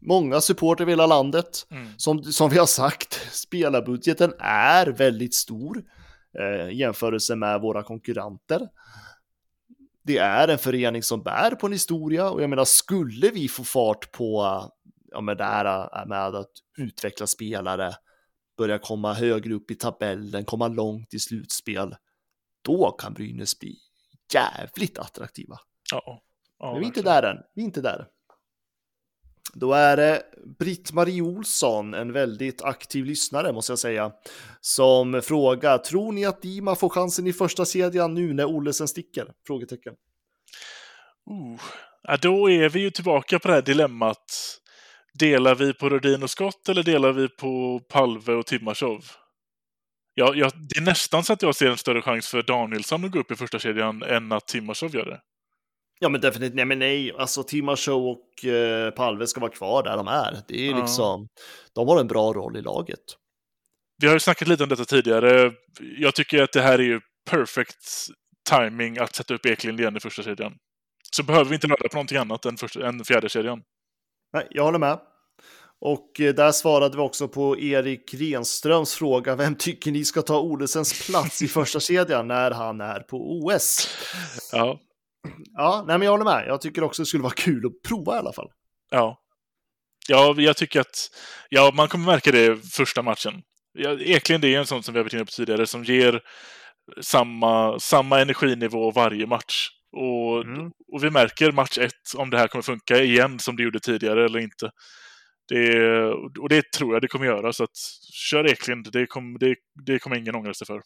Många 0.00 0.40
supporter 0.40 0.84
över 0.84 0.92
hela 0.92 1.06
landet. 1.06 1.66
Mm. 1.70 1.88
Som, 1.96 2.22
som 2.22 2.50
vi 2.50 2.58
har 2.58 2.66
sagt, 2.66 3.28
spelarbudgeten 3.32 4.32
är 4.38 4.86
väldigt 4.86 5.34
stor 5.34 5.84
eh, 6.38 6.68
i 6.68 6.76
jämförelse 6.76 7.36
med 7.36 7.60
våra 7.60 7.82
konkurrenter. 7.82 8.68
Det 10.02 10.18
är 10.18 10.48
en 10.48 10.58
förening 10.58 11.02
som 11.02 11.22
bär 11.22 11.50
på 11.50 11.66
en 11.66 11.72
historia 11.72 12.30
och 12.30 12.42
jag 12.42 12.50
menar, 12.50 12.64
skulle 12.64 13.30
vi 13.30 13.48
få 13.48 13.64
fart 13.64 14.12
på 14.12 14.42
ja, 15.10 15.20
med 15.20 15.36
det 15.36 15.44
här 15.44 16.06
med 16.06 16.34
att 16.34 16.52
utveckla 16.78 17.26
spelare, 17.26 17.94
börja 18.58 18.78
komma 18.78 19.12
högre 19.12 19.54
upp 19.54 19.70
i 19.70 19.74
tabellen, 19.74 20.44
komma 20.44 20.68
långt 20.68 21.14
i 21.14 21.18
slutspel, 21.18 21.94
då 22.62 22.90
kan 22.90 23.14
Brynäs 23.14 23.58
bli 23.58 23.76
jävligt 24.34 24.98
attraktiva. 24.98 25.58
Ja, 25.92 26.22
ja, 26.58 26.72
Men 26.72 26.80
vi 26.80 26.84
är 26.84 26.86
inte 26.86 27.02
där 27.02 27.22
än, 27.22 27.36
vi 27.54 27.62
är 27.62 27.64
inte 27.64 27.80
där. 27.80 28.06
Då 29.60 29.72
är 29.72 29.96
det 29.96 30.22
Britt-Marie 30.58 31.22
Olsson, 31.22 31.94
en 31.94 32.12
väldigt 32.12 32.62
aktiv 32.62 33.04
lyssnare 33.04 33.52
måste 33.52 33.72
jag 33.72 33.78
säga, 33.78 34.12
som 34.60 35.22
frågar, 35.22 35.78
tror 35.78 36.12
ni 36.12 36.24
att 36.24 36.42
Dima 36.42 36.74
får 36.74 36.88
chansen 36.88 37.26
i 37.26 37.32
första 37.32 37.64
kedjan 37.64 38.14
nu 38.14 38.32
när 38.32 38.44
Olesen 38.44 38.88
sticker? 38.88 39.32
Frågetecken. 39.46 39.92
Uh, 41.30 41.60
ja, 42.02 42.16
då 42.16 42.50
är 42.50 42.68
vi 42.68 42.80
ju 42.80 42.90
tillbaka 42.90 43.38
på 43.38 43.48
det 43.48 43.54
här 43.54 43.62
dilemmat. 43.62 44.58
Delar 45.18 45.54
vi 45.54 45.74
på 45.74 45.88
Rödin 45.88 46.22
och 46.22 46.30
Skott 46.30 46.68
eller 46.68 46.82
delar 46.82 47.12
vi 47.12 47.28
på 47.28 47.80
Palve 47.88 48.32
och 48.32 48.46
Timashov? 48.46 49.04
Ja, 50.14 50.32
ja, 50.34 50.50
det 50.54 50.78
är 50.78 50.82
nästan 50.82 51.24
så 51.24 51.32
att 51.32 51.42
jag 51.42 51.54
ser 51.54 51.70
en 51.70 51.76
större 51.76 52.02
chans 52.02 52.28
för 52.28 52.42
Danielsson 52.42 53.04
att 53.04 53.10
gå 53.10 53.18
upp 53.18 53.30
i 53.30 53.36
första 53.36 53.58
kedjan 53.58 54.02
än 54.02 54.32
att 54.32 54.46
Timashov 54.46 54.94
gör 54.94 55.04
det. 55.04 55.20
Ja, 55.98 56.08
men 56.08 56.20
definitivt. 56.20 56.54
Nej, 56.54 56.64
men 56.64 56.78
nej, 56.78 57.12
alltså 57.18 57.42
Timashov 57.42 58.06
och 58.08 58.44
eh, 58.44 58.90
Palve 58.90 59.26
ska 59.26 59.40
vara 59.40 59.50
kvar 59.52 59.82
där 59.82 59.96
de 59.96 60.08
är. 60.08 60.38
Det 60.48 60.66
är 60.66 60.70
Ja. 60.70 60.80
liksom, 60.80 61.28
de 61.74 61.88
har 61.88 62.00
en 62.00 62.06
bra 62.06 62.32
roll 62.32 62.56
i 62.56 62.62
laget. 62.62 63.00
Vi 64.02 64.06
har 64.06 64.14
ju 64.14 64.20
snackat 64.20 64.48
lite 64.48 64.62
om 64.62 64.68
detta 64.68 64.84
tidigare. 64.84 65.52
Jag 65.98 66.14
tycker 66.14 66.42
att 66.42 66.52
det 66.52 66.62
här 66.62 66.78
är 66.78 66.82
ju 66.82 67.00
perfect 67.30 67.84
timing 68.50 68.98
att 68.98 69.14
sätta 69.16 69.34
upp 69.34 69.46
Eklind 69.46 69.80
igen 69.80 69.96
i 69.96 70.00
första 70.00 70.22
kedjan. 70.22 70.52
Så 71.16 71.22
behöver 71.22 71.44
vi 71.50 71.54
inte 71.54 71.66
röra 71.66 71.88
på 71.88 71.96
någonting 71.96 72.18
annat 72.18 72.44
än, 72.44 72.56
första, 72.56 72.86
än 72.88 73.04
fjärde 73.04 73.28
kedjan. 73.28 73.62
Nej, 74.32 74.46
jag 74.50 74.64
håller 74.64 74.78
med. 74.78 74.98
Och 75.80 76.20
eh, 76.20 76.34
där 76.34 76.52
svarade 76.52 76.96
vi 76.96 77.02
också 77.02 77.28
på 77.28 77.58
Erik 77.58 78.14
Renströms 78.14 78.94
fråga, 78.94 79.36
vem 79.36 79.54
tycker 79.54 79.90
ni 79.92 80.04
ska 80.04 80.22
ta 80.22 80.40
Olesens 80.40 81.06
plats 81.06 81.42
i 81.42 81.48
första 81.48 81.80
kedjan 81.80 82.28
när 82.28 82.50
han 82.50 82.80
är 82.80 83.00
på 83.00 83.16
OS? 83.16 83.88
Ja, 84.52 84.80
Ja, 85.52 85.84
nej, 85.86 85.98
men 85.98 86.04
jag 86.04 86.12
håller 86.12 86.24
med. 86.24 86.44
Jag 86.48 86.60
tycker 86.60 86.84
också 86.84 87.02
det 87.02 87.06
skulle 87.06 87.22
vara 87.22 87.32
kul 87.36 87.66
att 87.66 87.88
prova 87.88 88.14
i 88.16 88.18
alla 88.18 88.32
fall. 88.32 88.48
ja. 88.90 89.22
Ja, 90.08 90.34
jag 90.38 90.56
tycker 90.56 90.80
att 90.80 91.10
ja, 91.48 91.72
man 91.74 91.88
kommer 91.88 92.06
märka 92.06 92.30
det 92.32 92.66
första 92.72 93.02
matchen. 93.02 93.42
Ja, 93.72 93.98
Eklind 94.00 94.44
är 94.44 94.58
en 94.58 94.66
sån 94.66 94.82
som 94.82 94.94
vi 94.94 94.98
har 94.98 95.04
varit 95.04 95.12
inne 95.12 95.24
på 95.24 95.30
tidigare 95.30 95.66
som 95.66 95.84
ger 95.84 96.20
samma, 97.00 97.78
samma 97.78 98.20
energinivå 98.20 98.90
varje 98.90 99.26
match. 99.26 99.68
Och, 99.96 100.42
Mm. 100.44 100.70
och 100.92 101.04
vi 101.04 101.10
märker 101.10 101.52
match 101.52 101.78
ett 101.78 102.14
om 102.16 102.30
det 102.30 102.38
här 102.38 102.48
kommer 102.48 102.62
funka 102.62 103.02
igen 103.02 103.38
som 103.38 103.56
det 103.56 103.62
gjorde 103.62 103.80
tidigare 103.80 104.24
eller 104.24 104.38
inte. 104.38 104.70
Det, 105.48 106.04
och 106.40 106.48
det 106.48 106.72
tror 106.72 106.92
jag 106.94 107.02
det 107.02 107.08
kommer 107.08 107.26
göra, 107.26 107.52
så 107.52 107.64
att 107.64 107.76
kör 108.30 108.46
Eklind, 108.52 108.88
det 108.92 109.06
kommer, 109.06 109.38
det, 109.38 109.54
det 109.86 109.98
kommer 109.98 110.16
ingen 110.16 110.34
ångra 110.34 110.54
sig 110.54 110.66
för. 110.66 110.80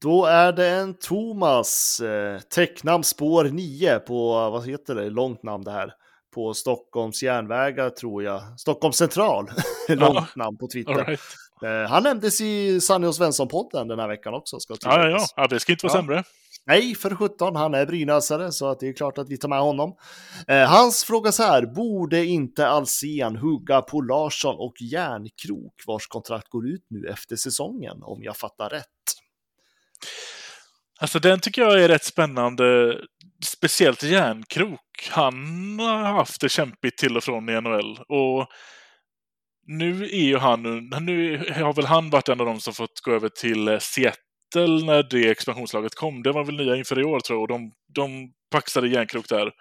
Då 0.00 0.24
är 0.24 0.52
det 0.52 0.68
en 0.68 0.94
Thomas, 0.94 2.00
eh, 2.00 2.40
täcknamn 2.40 3.04
spår 3.04 3.44
9 3.44 3.98
på, 3.98 4.32
vad 4.50 4.66
heter 4.68 4.94
det, 4.94 5.10
långt 5.10 5.42
namn 5.42 5.64
det 5.64 5.70
här, 5.70 5.92
på 6.34 6.54
Stockholms 6.54 7.22
järnvägar 7.22 7.90
tror 7.90 8.22
jag, 8.22 8.60
Stockholms 8.60 8.96
central, 8.96 9.50
långt 9.88 10.36
namn 10.36 10.58
på 10.58 10.68
Twitter. 10.72 11.04
Right. 11.04 11.20
Eh, 11.64 11.90
han 11.90 12.02
nämndes 12.02 12.40
i 12.40 12.80
Sanny 12.80 13.06
och 13.06 13.14
Svensson-podden 13.14 13.88
den 13.88 13.98
här 13.98 14.08
veckan 14.08 14.34
också. 14.34 14.60
Ska 14.60 14.74
Ja, 14.84 15.00
ja, 15.00 15.08
ja. 15.08 15.26
ja, 15.36 15.46
det 15.46 15.60
ska 15.60 15.72
inte 15.72 15.86
vara 15.86 15.94
Ja. 15.96 16.00
sämre. 16.00 16.24
Nej, 16.66 16.94
för 16.94 17.14
17, 17.14 17.56
han 17.56 17.74
är 17.74 17.86
brynäsare 17.86 18.52
så 18.52 18.66
att 18.68 18.80
det 18.80 18.88
är 18.88 18.92
klart 18.92 19.18
att 19.18 19.28
vi 19.28 19.36
tar 19.38 19.48
med 19.48 19.60
honom. 19.60 19.96
Eh, 20.48 20.68
hans 20.68 21.04
fråga 21.04 21.32
så 21.32 21.42
här, 21.42 21.66
borde 21.66 22.24
inte 22.24 22.68
Alsen 22.68 23.36
hugga 23.36 23.82
på 23.82 24.00
Larsson 24.00 24.56
och 24.58 24.74
Järnkrok 24.80 25.74
vars 25.86 26.06
kontrakt 26.06 26.48
går 26.48 26.68
ut 26.68 26.86
nu 26.90 27.08
efter 27.08 27.36
säsongen 27.36 28.02
om 28.02 28.22
jag 28.22 28.36
fattar 28.36 28.68
rätt? 28.68 28.84
Alltså 31.00 31.18
den 31.18 31.40
tycker 31.40 31.62
jag 31.62 31.82
är 31.82 31.88
rätt 31.88 32.04
spännande. 32.04 32.98
Speciellt 33.44 34.02
Järnkrok. 34.02 35.08
Han 35.10 35.78
har 35.80 36.12
haft 36.12 36.40
det 36.40 36.48
kämpigt 36.48 36.98
till 36.98 37.16
och 37.16 37.24
från 37.24 37.48
i 37.48 37.60
NHL. 37.60 37.98
Och 38.08 38.48
nu 39.66 40.04
är 40.04 40.24
ju 40.24 40.36
han, 40.36 40.62
nu 41.00 41.38
har 41.38 41.72
väl 41.72 41.86
han 41.86 42.10
varit 42.10 42.28
en 42.28 42.40
av 42.40 42.46
dem 42.46 42.60
som 42.60 42.74
fått 42.74 43.00
gå 43.00 43.12
över 43.12 43.28
till 43.28 43.68
eh, 43.68 43.78
Seattle 43.78 44.84
när 44.84 45.02
det 45.10 45.30
expansionslaget 45.30 45.94
kom. 45.94 46.22
Det 46.22 46.32
var 46.32 46.44
väl 46.44 46.56
nya 46.56 46.76
inför 46.76 47.00
i 47.00 47.04
år 47.04 47.20
tror 47.20 47.36
jag. 47.36 47.42
Och 47.42 47.48
de, 47.48 47.72
de 47.94 48.32
paxade 48.50 48.88
Järnkrok 48.88 49.28
där. 49.28 49.52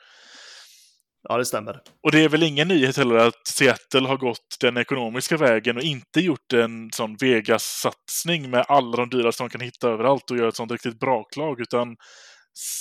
Ja, 1.30 1.38
det 1.38 1.46
stämmer. 1.46 1.82
Och 2.04 2.12
det 2.12 2.24
är 2.24 2.30
väl 2.30 2.44
ingen 2.44 2.68
nyhet 2.68 2.98
heller 2.98 3.16
att 3.16 3.48
Seattle 3.48 4.08
har 4.08 4.18
gått 4.18 4.58
den 4.60 4.78
ekonomiska 4.78 5.38
vägen 5.38 5.78
och 5.78 5.84
inte 5.84 6.20
gjort 6.20 6.54
en 6.54 6.92
sån 6.92 7.16
Vegas-satsning 7.16 8.50
med 8.50 8.66
alla 8.68 8.98
de 8.98 9.10
dyraste 9.10 9.44
de 9.44 9.50
kan 9.50 9.62
hitta 9.62 9.90
överallt 9.90 10.32
och 10.32 10.38
göra 10.38 10.48
ett 10.48 10.56
sånt 10.56 10.72
riktigt 10.72 11.00
braklag, 11.00 11.62
utan 11.62 11.96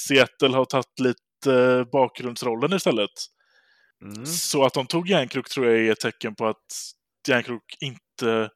Seattle 0.09 0.57
har 0.57 0.65
tagit 0.65 1.01
lite 1.01 1.85
bakgrundsrollen 1.93 2.73
istället. 2.73 3.11
Mm. 4.05 4.27
Så 4.27 4.65
att 4.65 4.75
de 4.75 4.87
tog 4.87 5.09
Järnkrok 5.09 5.49
tror 5.49 5.67
jag 5.67 5.87
är 5.87 5.93
ett 5.93 6.01
tecken 6.01 6.35
på 6.35 6.47
att 6.47 6.67
Järnkrok 7.29 7.77
inte 7.81 8.51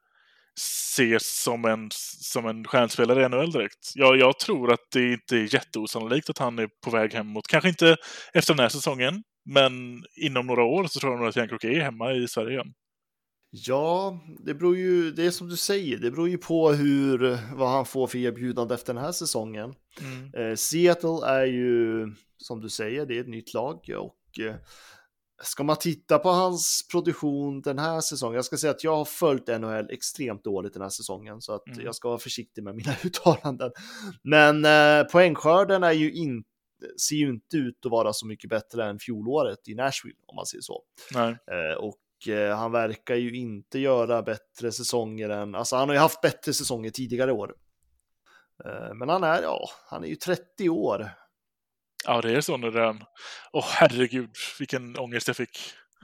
ses 0.61 1.43
som 1.43 1.64
en, 1.64 1.88
som 2.22 2.47
en 2.47 2.64
stjärnspelare 2.64 3.24
i 3.24 3.28
NHL 3.28 3.53
direkt. 3.53 3.93
Jag, 3.95 4.16
jag 4.16 4.38
tror 4.38 4.72
att 4.72 4.86
det 4.93 5.12
inte 5.12 5.36
är 5.36 5.55
jätteosannolikt 5.55 6.30
att 6.30 6.38
han 6.38 6.59
är 6.59 6.68
på 6.84 6.91
väg 6.91 7.14
hemåt. 7.14 7.47
Kanske 7.47 7.68
inte 7.68 7.97
efter 8.34 8.55
den 8.55 8.62
här 8.62 8.68
säsongen, 8.68 9.22
men 9.55 10.05
inom 10.16 10.46
några 10.46 10.64
år 10.64 10.84
så 10.84 11.01
tror 11.01 11.12
jag 11.12 11.18
nog 11.20 11.28
att 11.28 11.36
Järnkrok 11.36 11.64
är 11.64 11.80
hemma 11.80 12.12
i 12.12 12.28
Sverige 12.28 12.51
igen. 12.51 12.72
Ja, 13.51 14.20
det 14.44 14.55
beror 14.55 14.76
ju, 14.76 15.11
det 15.11 15.26
är 15.26 15.30
som 15.30 15.48
du 15.48 15.57
säger, 15.57 15.98
det 15.98 16.11
beror 16.11 16.28
ju 16.28 16.38
på 16.38 16.72
hur, 16.72 17.38
vad 17.57 17.68
han 17.68 17.84
får 17.86 18.07
för 18.07 18.18
erbjudande 18.18 18.74
efter 18.74 18.94
den 18.94 19.05
här 19.05 19.12
säsongen. 19.12 19.74
Mm. 20.01 20.51
Eh, 20.51 20.57
Seattle 20.57 21.26
är 21.26 21.44
ju, 21.46 22.07
som 22.36 22.61
du 22.61 22.68
säger, 22.68 23.07
det 23.07 23.16
är 23.16 23.20
ett 23.20 23.28
nytt 23.28 23.55
lag 23.55 23.90
och 23.98 24.40
eh, 24.44 24.55
ska 25.42 25.62
man 25.64 25.76
titta 25.76 26.18
på 26.18 26.28
hans 26.28 26.88
produktion 26.90 27.61
den 27.62 27.78
här 27.78 28.01
säsongen, 28.01 28.34
jag 28.34 28.44
ska 28.44 28.57
säga 28.57 28.70
att 28.70 28.84
jag 28.84 28.96
har 28.96 29.05
följt 29.05 29.46
NHL 29.46 29.90
extremt 29.90 30.44
dåligt 30.44 30.72
den 30.72 30.82
här 30.82 30.88
säsongen 30.88 31.40
så 31.40 31.55
att 31.55 31.66
Mm. 31.66 31.84
jag 31.84 31.94
ska 31.94 32.09
vara 32.09 32.18
försiktig 32.18 32.64
med 32.64 32.74
mina 32.74 32.92
uttalanden. 33.05 33.70
Men 34.22 34.64
eh, 34.64 35.05
poängskörden 35.12 35.82
är 35.82 35.92
ju 35.92 36.12
inte 36.12 36.49
ser 37.01 37.16
ju 37.16 37.28
inte 37.31 37.57
ut 37.57 37.87
att 37.87 37.91
vara 37.91 38.12
så 38.12 38.26
mycket 38.26 38.51
bättre 38.51 38.85
än 38.85 38.99
fjolåret 38.99 39.68
i 39.68 39.74
Nashville 39.74 40.18
om 40.26 40.37
man 40.37 40.47
säger 40.47 40.62
så. 40.62 40.83
Eh, 41.53 41.78
och 41.78 42.28
eh, 42.35 42.57
han 42.57 42.72
verkar 42.72 43.14
ju 43.14 43.37
inte 43.37 43.78
göra 43.78 44.22
bättre 44.22 44.72
säsonger 44.72 45.28
än, 45.28 45.55
alltså 45.55 45.76
han 45.76 45.89
har 45.89 45.95
ju 45.95 46.01
haft 46.01 46.20
bättre 46.20 46.53
säsonger 46.53 46.91
tidigare 46.91 47.33
år. 47.33 47.55
Eh, 48.64 48.95
men 48.95 49.09
han 49.09 49.24
är, 49.24 49.43
ja, 49.43 49.68
han 49.87 50.05
är 50.05 50.09
ju 50.09 50.16
30 50.16 50.68
år. 50.68 51.11
Ja, 52.07 52.20
det 52.20 52.33
är 52.33 52.41
så 52.41 52.57
nu 52.57 52.70
redan. 52.70 53.05
Åh, 53.53 53.64
herregud, 53.68 54.31
vilken 54.59 54.99
ångest 54.99 55.26
jag 55.26 55.37
fick. 55.37 55.59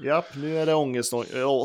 Japp, 0.04 0.36
nu 0.36 0.58
är 0.58 0.66
det 0.66 0.72
äh, 0.72 0.78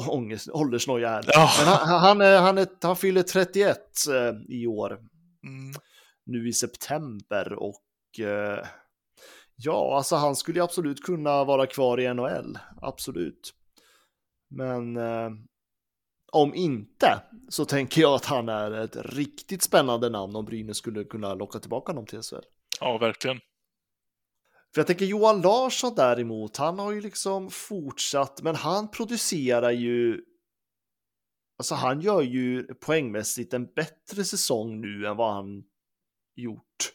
ångest, 0.10 0.50
åldersnoja 0.52 1.10
här. 1.10 1.26
Ja. 1.28 1.52
Men 1.60 1.68
han, 1.68 2.00
han, 2.00 2.22
är, 2.22 2.40
han, 2.40 2.58
är, 2.58 2.68
han 2.82 2.96
fyller 2.96 3.24
31 3.24 3.78
eh, 4.10 4.56
i 4.56 4.68
år, 4.68 5.00
Mm. 5.44 5.74
nu 6.26 6.50
i 6.50 6.54
september 6.54 7.54
och 7.54 8.20
eh, 8.20 8.66
ja, 9.56 9.98
alltså 9.98 10.16
han 10.16 10.36
skulle 10.36 10.60
ju 10.60 10.64
absolut 10.64 11.04
kunna 11.04 11.44
vara 11.44 11.68
kvar 11.68 12.00
i 12.00 12.14
NHL, 12.14 12.60
absolut. 12.82 13.54
Men 14.50 14.98
eh, 14.98 15.30
om 16.32 16.56
inte 16.56 17.22
så 17.50 17.66
tänker 17.66 18.02
jag 18.02 18.14
att 18.14 18.26
han 18.26 18.50
är 18.50 18.72
ett 18.72 18.96
riktigt 18.96 19.62
spännande 19.62 20.10
namn 20.10 20.36
om 20.36 20.46
Brynäs 20.46 20.78
skulle 20.78 21.04
kunna 21.04 21.34
locka 21.34 21.60
tillbaka 21.60 21.92
honom 21.92 22.06
till 22.06 22.22
SHL. 22.22 22.36
Ja, 22.80 22.98
verkligen. 22.98 23.40
För 24.74 24.80
jag 24.80 24.88
tänker 24.88 25.06
Johan 25.06 25.42
Larsson 25.42 25.96
däremot, 25.96 26.58
han 26.58 26.80
har 26.80 26.92
ju 26.92 27.02
liksom 27.02 27.50
fortsatt, 27.50 28.42
men 28.42 28.56
han 28.56 28.92
producerar 28.92 29.72
ju, 29.72 30.22
alltså 31.58 31.76
han 31.76 32.02
gör 32.02 32.22
ju 32.22 32.64
poängmässigt 32.64 33.54
en 33.54 33.66
bättre 33.66 34.24
säsong 34.24 34.82
nu 34.82 35.08
än 35.08 35.18
vad 35.18 35.34
han 35.34 35.64
gjort 36.36 36.94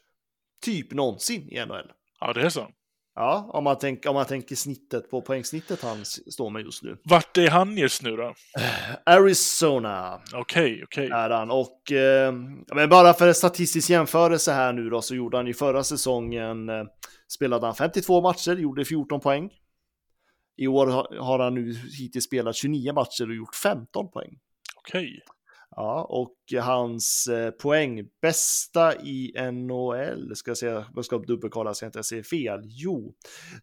typ 0.64 0.92
någonsin 0.92 1.48
i 1.48 1.66
NHL. 1.66 1.92
Ja, 2.20 2.32
det 2.32 2.42
är 2.42 2.48
så. 2.48 2.68
Ja, 3.14 3.50
om 3.52 3.64
man, 3.64 3.78
tänk, 3.78 4.06
om 4.06 4.14
man 4.14 4.26
tänker 4.26 4.56
snittet 4.56 5.10
på 5.10 5.22
poängsnittet 5.22 5.82
han 5.82 6.04
står 6.04 6.50
med 6.50 6.62
just 6.62 6.82
nu. 6.82 6.96
Vart 7.04 7.36
är 7.36 7.50
han 7.50 7.76
just 7.76 8.02
nu 8.02 8.16
då? 8.16 8.34
Arizona 9.06 10.20
Okej, 10.34 10.80
okej. 10.84 11.08
är 11.12 11.30
han 11.30 11.50
och 11.50 11.92
eh, 11.92 12.32
men 12.74 12.88
bara 12.88 13.12
för 13.14 13.28
en 13.28 13.34
statistisk 13.34 13.90
jämförelse 13.90 14.52
här 14.52 14.72
nu 14.72 14.90
då 14.90 15.02
så 15.02 15.14
gjorde 15.14 15.36
han 15.36 15.46
ju 15.46 15.54
förra 15.54 15.84
säsongen 15.84 16.68
eh, 16.68 16.84
spelade 17.28 17.66
han 17.66 17.74
52 17.74 18.20
matcher, 18.20 18.56
gjorde 18.56 18.84
14 18.84 19.20
poäng. 19.20 19.50
I 20.56 20.66
år 20.66 20.86
har- 21.20 21.38
han 21.38 21.54
nu 21.54 21.72
hittills 21.98 22.24
spelat 22.24 22.56
29 22.56 22.92
matcher 22.92 23.28
och 23.28 23.34
gjort 23.34 23.54
15 23.54 24.10
poäng. 24.10 24.38
Okej. 24.76 25.20
Ja, 25.70 26.04
och 26.04 26.62
hans 26.62 27.26
eh, 27.26 27.50
poäng 27.50 28.08
bästa 28.22 28.94
i 28.94 29.32
NHL, 29.52 30.36
ska 30.36 30.50
jag 30.50 30.58
säga, 30.58 30.86
jag 30.94 31.04
ska 31.04 31.18
dubbelkolla 31.18 31.74
så 31.74 31.84
jag 31.84 31.88
inte 31.88 32.02
säger 32.02 32.22
fel. 32.22 32.60
Jo, 32.64 33.14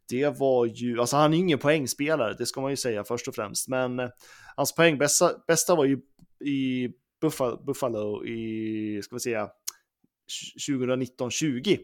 det 0.10 0.40
var 0.40 0.66
ju, 0.66 1.00
alltså 1.00 1.18
han 1.18 1.34
är 1.34 1.38
ingen 1.38 1.60
poängspelare, 1.60 2.36
det 2.38 2.46
ska 2.46 2.62
man 2.62 2.72
ju 2.72 2.78
säga 2.78 3.04
först 3.04 3.28
och 3.28 3.36
främst, 3.36 3.68
men 3.68 4.00
eh, 4.00 4.10
hans 4.56 4.76
poäng 4.76 4.98
bästa, 4.98 5.32
bästa 5.48 5.76
var 5.76 5.86
ju 5.86 6.00
i 6.46 6.90
Buffalo, 7.22 7.64
Buffalo 7.64 8.26
i, 8.26 9.02
ska 9.04 9.16
vi 9.16 9.20
säga, 9.20 9.50
2019-20. 10.70 11.80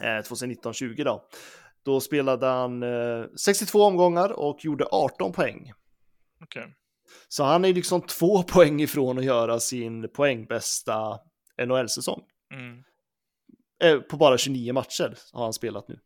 Eh, 0.00 0.04
2019-20 0.04 1.04
då. 1.04 1.28
Då 1.82 2.00
spelade 2.00 2.46
han 2.46 2.82
eh, 2.82 3.24
62 3.36 3.82
omgångar 3.82 4.32
och 4.32 4.64
gjorde 4.64 4.84
18 4.84 5.32
poäng. 5.32 5.72
Okej. 6.44 6.74
Så 7.28 7.44
han 7.44 7.64
är 7.64 7.74
liksom 7.74 8.02
två 8.02 8.42
poäng 8.48 8.80
ifrån 8.80 9.18
att 9.18 9.24
göra 9.24 9.60
sin 9.60 10.08
poängbästa 10.08 11.18
NHL-säsong. 11.66 12.22
Mm. 12.54 12.82
Eh, 13.82 14.00
på 14.00 14.16
bara 14.16 14.38
29 14.38 14.72
matcher 14.72 15.18
har 15.32 15.44
han 15.44 15.52
spelat 15.52 15.88
nu. 15.88 15.98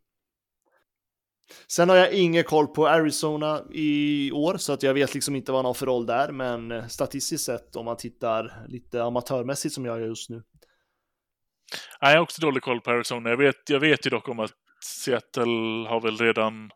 Sen 1.67 1.89
har 1.89 1.95
jag 1.95 2.13
ingen 2.13 2.43
koll 2.43 2.67
på 2.67 2.87
Arizona 2.87 3.63
i 3.71 4.31
år, 4.31 4.57
så 4.57 4.73
att 4.73 4.83
jag 4.83 4.93
vet 4.93 5.13
liksom 5.13 5.35
inte 5.35 5.51
vad 5.51 5.59
han 5.59 5.65
har 5.65 5.73
för 5.73 5.85
roll 5.85 6.05
där, 6.05 6.31
men 6.31 6.71
eh, 6.71 6.87
statistiskt 6.87 7.45
sett 7.45 7.75
om 7.75 7.85
man 7.85 7.97
tittar 7.97 8.65
lite 8.67 9.03
amatörmässigt 9.03 9.75
som 9.75 9.85
jag 9.85 9.99
gör 9.99 10.07
just 10.07 10.29
nu. 10.29 10.43
Nej, 12.01 12.11
jag 12.11 12.17
har 12.17 12.23
också 12.23 12.41
dålig 12.41 12.63
koll 12.63 12.81
på 12.81 12.91
Arizona. 12.91 13.29
Jag 13.29 13.37
vet, 13.37 13.69
jag 13.69 13.79
vet 13.79 14.05
ju 14.05 14.09
dock 14.09 14.29
om 14.29 14.39
att 14.39 14.51
Seattle 14.83 15.87
har 15.89 16.01
väl 16.01 16.17
redan... 16.17 16.71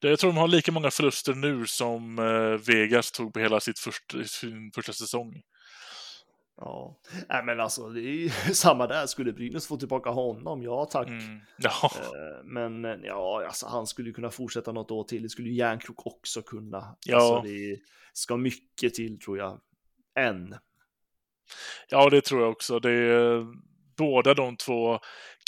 Jag 0.00 0.18
tror 0.18 0.30
de 0.30 0.36
har 0.36 0.48
lika 0.48 0.72
många 0.72 0.90
förluster 0.90 1.34
nu 1.34 1.66
som 1.66 2.18
eh, 2.18 2.66
Vegas 2.66 3.12
tog 3.12 3.32
på 3.34 3.40
hela 3.40 3.60
sitt 3.60 3.78
första, 3.78 4.24
sin 4.24 4.70
första 4.74 4.92
säsong. 4.92 5.42
Ja, 6.56 6.98
nej 7.28 7.44
men 7.44 7.60
alltså 7.60 7.88
det 7.88 8.00
är 8.00 8.14
ju 8.14 8.28
samma 8.54 8.86
där, 8.86 9.06
skulle 9.06 9.32
Brynäs 9.32 9.66
få 9.66 9.76
tillbaka 9.76 10.10
honom, 10.10 10.62
ja 10.62 10.84
tack. 10.84 11.08
Mm. 11.08 11.40
Ja, 11.58 11.90
Eh, 11.94 12.44
Men 12.44 12.84
ja, 13.04 13.44
alltså, 13.46 13.66
han 13.66 13.86
skulle 13.86 14.12
kunna 14.12 14.30
fortsätta 14.30 14.72
något 14.72 14.90
år 14.90 15.04
till. 15.04 15.22
Det 15.22 15.28
skulle 15.28 15.48
ju 15.48 15.54
Järnkrok 15.54 16.06
också 16.06 16.42
kunna. 16.42 16.96
Ja. 17.06 17.16
Alltså, 17.16 17.48
det 17.48 17.78
ska 18.12 18.36
mycket 18.36 18.94
till 18.94 19.20
tror 19.20 19.38
jag. 19.38 19.60
Än. 20.18 20.54
ja, 21.88 22.10
det 22.10 22.20
tror 22.20 22.40
jag 22.40 22.50
också. 22.50 22.78
Det 22.78 22.90
båda 23.98 24.34
de 24.34 24.56
två 24.56 24.98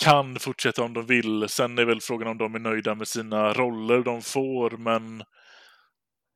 kan 0.02 0.38
fortsätta 0.38 0.82
om 0.82 0.94
de 0.94 1.06
vill. 1.06 1.48
Sen 1.48 1.78
är 1.78 1.84
väl 1.84 2.00
frågan 2.00 2.28
om 2.28 2.38
de 2.38 2.54
är 2.54 2.58
nöjda 2.58 2.94
med 2.94 3.08
sina 3.08 3.52
roller 3.52 4.02
de 4.02 4.22
får, 4.22 4.70
men... 4.70 5.22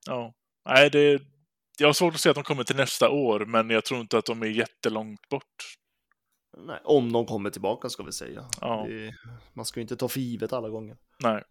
Ja, 0.07 0.35
nej, 0.69 0.91
det... 0.91 1.23
Jag 1.79 1.89
har 1.89 1.93
svårt 1.93 2.15
att 2.15 2.21
säga 2.21 2.31
att 2.31 2.37
de 2.37 2.45
kommer 2.45 2.65
till 2.65 2.77
nästa 2.77 3.11
år, 3.11 3.45
men 3.45 3.71
jag 3.71 3.85
tror 3.85 4.01
inte 4.01 4.19
att 4.19 4.27
de 4.27 4.43
är 4.43 4.47
jättelångt 4.47 5.29
bort. 5.29 5.77
Nej, 6.57 6.81
om 6.85 7.13
de 7.13 7.27
kommer 7.27 7.51
tillbaka 7.51 7.89
ska 7.89 8.03
vi 8.03 8.13
säga. 8.13 8.45
Ja. 8.61 8.87
Det, 8.89 9.15
man 9.55 9.65
ska 9.65 9.81
ju 9.81 9.83
inte 9.83 9.97
ta 9.97 10.09
för 10.09 10.21
givet 10.21 10.53
alla 10.53 10.69
gånger. 10.69 10.97
Nej. 11.23 11.43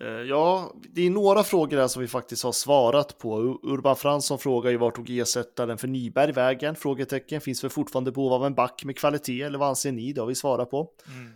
Eh, 0.00 0.06
Ja, 0.08 0.72
det 0.94 1.06
är 1.06 1.10
några 1.10 1.44
frågor 1.44 1.76
här 1.76 1.88
som 1.88 2.02
vi 2.02 2.08
faktiskt 2.08 2.44
har 2.44 2.52
svarat 2.52 3.18
på. 3.18 3.58
Urban 3.62 3.96
Fransson 3.96 4.38
frågar 4.38 4.70
ju 4.70 4.76
vart 4.76 4.94
tog 4.94 5.10
ersättaren 5.10 5.78
för 5.78 5.88
Nyberg 5.88 6.32
vägen? 6.32 6.76
Frågetecken. 6.76 7.40
Finns 7.40 7.60
det 7.60 7.70
fortfarande 7.70 8.12
behov 8.12 8.32
av 8.32 8.46
en 8.46 8.54
back 8.54 8.84
med 8.84 8.98
kvalitet 8.98 9.42
eller 9.42 9.58
vad 9.58 9.68
anser 9.68 9.92
ni? 9.92 10.12
Det 10.12 10.20
har 10.20 10.28
vi 10.28 10.34
svarat 10.34 10.70
på. 10.70 10.90
Mm. 11.06 11.32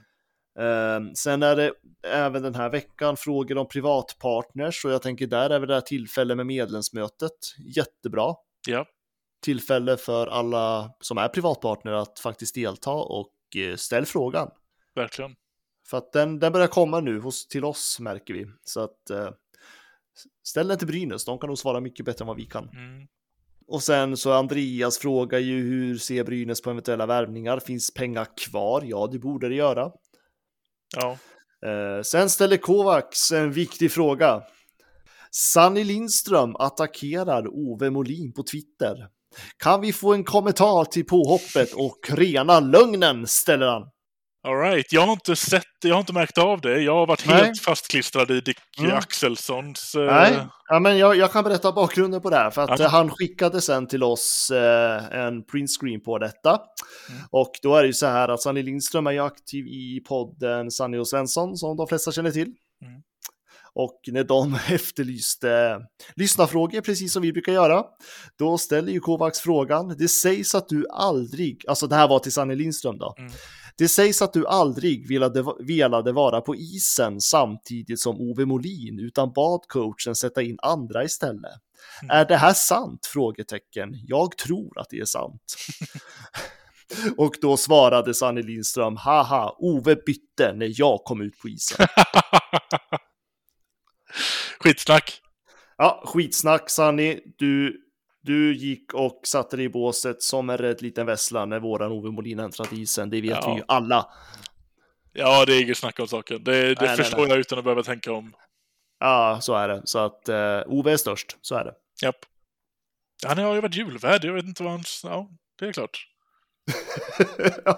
Eh, 0.58 1.12
sen 1.14 1.42
är 1.42 1.56
det 1.56 1.72
även 2.06 2.42
den 2.42 2.54
här 2.54 2.70
veckan 2.70 3.16
frågor 3.16 3.58
om 3.58 3.68
privatpartners 3.68 4.84
och 4.84 4.90
jag 4.90 5.02
tänker 5.02 5.26
där 5.26 5.50
är 5.50 5.58
väl 5.58 5.68
det 5.68 5.74
här 5.74 5.80
tillfälle 5.80 6.34
med 6.34 6.46
medlemsmötet 6.46 7.32
jättebra. 7.76 8.34
Ja. 8.66 8.86
Tillfälle 9.42 9.96
för 9.96 10.26
alla 10.26 10.90
som 11.00 11.18
är 11.18 11.28
privatpartner 11.28 11.92
att 11.92 12.18
faktiskt 12.18 12.54
delta 12.54 12.92
och 12.92 13.32
eh, 13.56 13.76
ställ 13.76 14.06
frågan. 14.06 14.50
Verkligen. 14.94 15.36
För 15.86 15.98
att 15.98 16.12
den, 16.12 16.38
den 16.38 16.52
börjar 16.52 16.66
komma 16.66 17.00
nu 17.00 17.20
hos, 17.20 17.48
till 17.48 17.64
oss 17.64 18.00
märker 18.00 18.34
vi. 18.34 18.46
Så 18.64 18.80
att 18.80 19.10
eh, 19.10 19.30
ställ 20.42 20.68
den 20.68 20.78
till 20.78 20.86
Brynäs, 20.86 21.24
de 21.24 21.38
kan 21.38 21.48
nog 21.48 21.58
svara 21.58 21.80
mycket 21.80 22.06
bättre 22.06 22.22
än 22.22 22.26
vad 22.26 22.36
vi 22.36 22.44
kan. 22.44 22.68
Mm. 22.68 23.06
Och 23.66 23.82
sen 23.82 24.16
så 24.16 24.32
Andreas 24.32 24.98
frågar 24.98 25.38
ju 25.38 25.62
hur 25.62 25.98
ser 25.98 26.24
Brynäs 26.24 26.62
på 26.62 26.70
eventuella 26.70 27.06
värvningar? 27.06 27.58
Finns 27.58 27.94
pengar 27.94 28.26
kvar? 28.36 28.82
Ja, 28.84 29.08
det 29.12 29.18
borde 29.18 29.48
det 29.48 29.54
göra. 29.54 29.90
Ja. 30.96 31.18
Eh, 31.68 32.02
sen 32.02 32.30
ställer 32.30 32.56
Kovacs 32.56 33.32
en 33.32 33.52
viktig 33.52 33.92
fråga. 33.92 34.42
Sanny 35.30 35.84
Lindström 35.84 36.56
attackerar 36.56 37.48
Ove 37.48 37.90
Molin 37.90 38.32
på 38.32 38.42
Twitter. 38.42 39.08
Kan 39.56 39.80
vi 39.80 39.92
få 39.92 40.14
en 40.14 40.24
kommentar 40.24 40.84
till 40.84 41.06
påhoppet 41.06 41.72
och 41.72 41.98
rena 42.10 42.60
lögnen, 42.60 43.26
ställer 43.26 43.66
han. 43.66 43.90
All 44.44 44.56
right. 44.58 44.92
Jag 44.92 45.00
har 45.06 45.12
inte 45.12 45.36
sett 45.36 45.62
jag 45.84 45.94
har 45.94 46.00
inte 46.00 46.12
märkt 46.12 46.38
av 46.38 46.60
det. 46.60 46.80
Jag 46.80 46.94
har 46.94 47.06
varit 47.06 47.26
Nej. 47.26 47.36
helt 47.44 47.60
fastklistrad 47.62 48.30
i 48.30 48.40
Dick 48.40 48.58
Mm. 48.78 48.92
Axelssons... 48.96 49.94
eh, 49.94 50.06
Nej, 50.06 50.38
ja, 50.68 50.78
men 50.78 50.98
jag, 50.98 51.16
jag 51.16 51.32
kan 51.32 51.44
berätta 51.44 51.72
bakgrunden 51.72 52.20
på 52.20 52.30
det 52.30 52.36
här. 52.36 52.50
För 52.50 52.62
att 52.62 52.78
Ja. 52.78 52.84
eh, 52.84 52.90
han 52.90 53.10
skickade 53.10 53.60
sen 53.60 53.86
till 53.86 54.02
oss 54.02 54.50
eh, 54.50 55.04
en 55.26 55.44
printscreen 55.44 56.00
på 56.00 56.18
detta. 56.18 56.58
Och 57.30 57.50
då 57.62 57.76
är 57.76 57.82
det 57.82 57.86
ju 57.86 57.92
så 57.92 58.06
här 58.06 58.28
att 58.28 58.42
Sanny 58.42 58.62
Lindström 58.62 59.06
är 59.06 59.12
ju 59.12 59.18
aktiv 59.20 59.66
i 59.66 60.00
podden 60.08 60.70
Sanny 60.70 60.98
och 60.98 61.08
Svensson 61.08 61.56
som 61.56 61.76
de 61.76 61.86
flesta 61.86 62.12
känner 62.12 62.30
till. 62.30 62.48
Mm. 62.82 63.02
Och 63.74 64.00
när 64.06 64.24
de 64.24 64.54
efterlyste 64.68 65.80
lyssnarfrågor, 66.16 66.80
precis 66.80 67.12
som 67.12 67.22
vi 67.22 67.32
brukar 67.32 67.52
göra, 67.52 67.84
då 68.38 68.58
ställer 68.58 68.92
ju 68.92 69.00
Kovacs 69.00 69.40
frågan, 69.40 69.94
det 69.98 70.08
sägs 70.08 70.54
att 70.54 70.68
du 70.68 70.86
aldrig, 70.90 71.64
alltså 71.68 71.86
det 71.86 71.96
här 71.96 72.08
var 72.08 72.18
till 72.18 72.32
Sanny 72.32 72.54
Lindström 72.54 72.98
då, 72.98 73.14
Mm. 73.18 73.32
det 73.78 73.88
sägs 73.88 74.22
att 74.22 74.32
du 74.32 74.46
aldrig 74.46 75.08
velade, 75.08 75.44
velade 75.60 76.12
vara 76.12 76.40
på 76.40 76.56
isen 76.56 77.20
samtidigt 77.20 78.00
som 78.00 78.20
Ove 78.20 78.44
Molin, 78.46 78.98
utan 78.98 79.32
bad 79.32 79.60
coachen 79.68 80.14
sätta 80.14 80.42
in 80.42 80.56
andra 80.62 81.04
istället. 81.04 81.52
Är 82.08 82.24
det 82.24 82.36
här 82.36 82.52
sant? 82.52 83.06
Frågetecken. 83.12 83.90
Jag 84.06 84.36
tror 84.38 84.78
att 84.80 84.86
det 84.90 84.98
är 84.98 85.04
sant. 85.04 85.56
Och 87.16 87.34
då 87.40 87.56
svarade 87.56 88.14
Sanny 88.14 88.42
Lindström, 88.42 88.96
haha, 88.96 89.56
Ove 89.58 89.96
bytte 89.96 90.52
när 90.54 90.72
jag 90.80 90.98
kom 91.04 91.22
ut 91.22 91.38
på 91.38 91.48
isen. 91.48 91.86
Skitsnack. 94.60 95.20
Ja, 95.76 96.02
skitsnack 96.06 96.70
Sanny. 96.70 97.20
Du, 97.38 97.80
du 98.22 98.56
gick 98.56 98.94
och 98.94 99.20
satte 99.24 99.56
dig 99.56 99.64
i 99.64 99.68
båset 99.68 100.22
som 100.22 100.50
en 100.50 100.58
rädd 100.58 100.82
liten 100.82 101.06
vessla 101.06 101.44
när 101.46 101.60
våran 101.60 101.92
Ove 101.92 102.10
Molin 102.10 102.38
äntrade 102.38 102.76
isen. 102.76 103.10
Det 103.10 103.20
vet 103.20 103.30
Ja. 103.30 103.52
vi 103.54 103.58
ju 103.60 103.64
alla. 103.68 104.06
Ja, 105.12 105.44
det 105.44 105.54
är 105.56 105.62
inget 105.62 105.78
snack 105.78 106.00
om 106.00 106.08
saken. 106.08 106.44
Det, 106.44 106.52
det 106.52 106.66
Nej, 106.80 106.88
nej, 106.88 106.96
förstår 106.96 107.18
nej. 107.18 107.28
jag 107.28 107.38
utan 107.38 107.58
att 107.58 107.64
behöva 107.64 107.82
tänka 107.82 108.12
om. 108.12 108.34
Ja, 109.00 109.38
så 109.42 109.54
är 109.54 109.68
det. 109.68 109.82
Så 109.84 109.98
att 109.98 110.28
uh, 110.28 110.72
Ove 110.74 110.92
är 110.92 110.96
störst, 110.96 111.36
så 111.40 111.54
är 111.54 111.64
det. 111.64 111.74
Japp. 112.02 112.16
Han 113.26 113.38
har 113.38 113.54
ju 113.54 113.60
varit 113.60 113.76
julvärd. 113.76 114.24
Jag 114.24 114.32
vet 114.32 114.44
inte 114.44 114.62
vad 114.62 114.72
han... 114.72 114.82
Ja, 115.02 115.28
det 115.58 115.66
är 115.66 115.72
klart. 115.72 116.06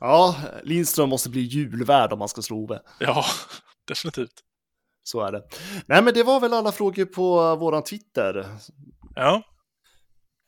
Ja, 0.00 0.36
Lindström 0.62 1.08
måste 1.08 1.30
bli 1.30 1.40
julvärd 1.40 2.12
om 2.12 2.18
man 2.18 2.28
ska 2.28 2.42
slå 2.42 2.56
Ove. 2.56 2.80
Ja, 2.98 3.24
definitivt. 3.88 4.32
Så 5.02 5.20
är 5.20 5.32
det. 5.32 5.42
Nej, 5.86 6.02
men 6.02 6.14
det 6.14 6.22
var 6.22 6.40
väl 6.40 6.54
alla 6.54 6.72
frågor 6.72 7.04
på 7.04 7.56
våran 7.56 7.82
Twitter. 7.82 8.46
Ja. 9.14 9.42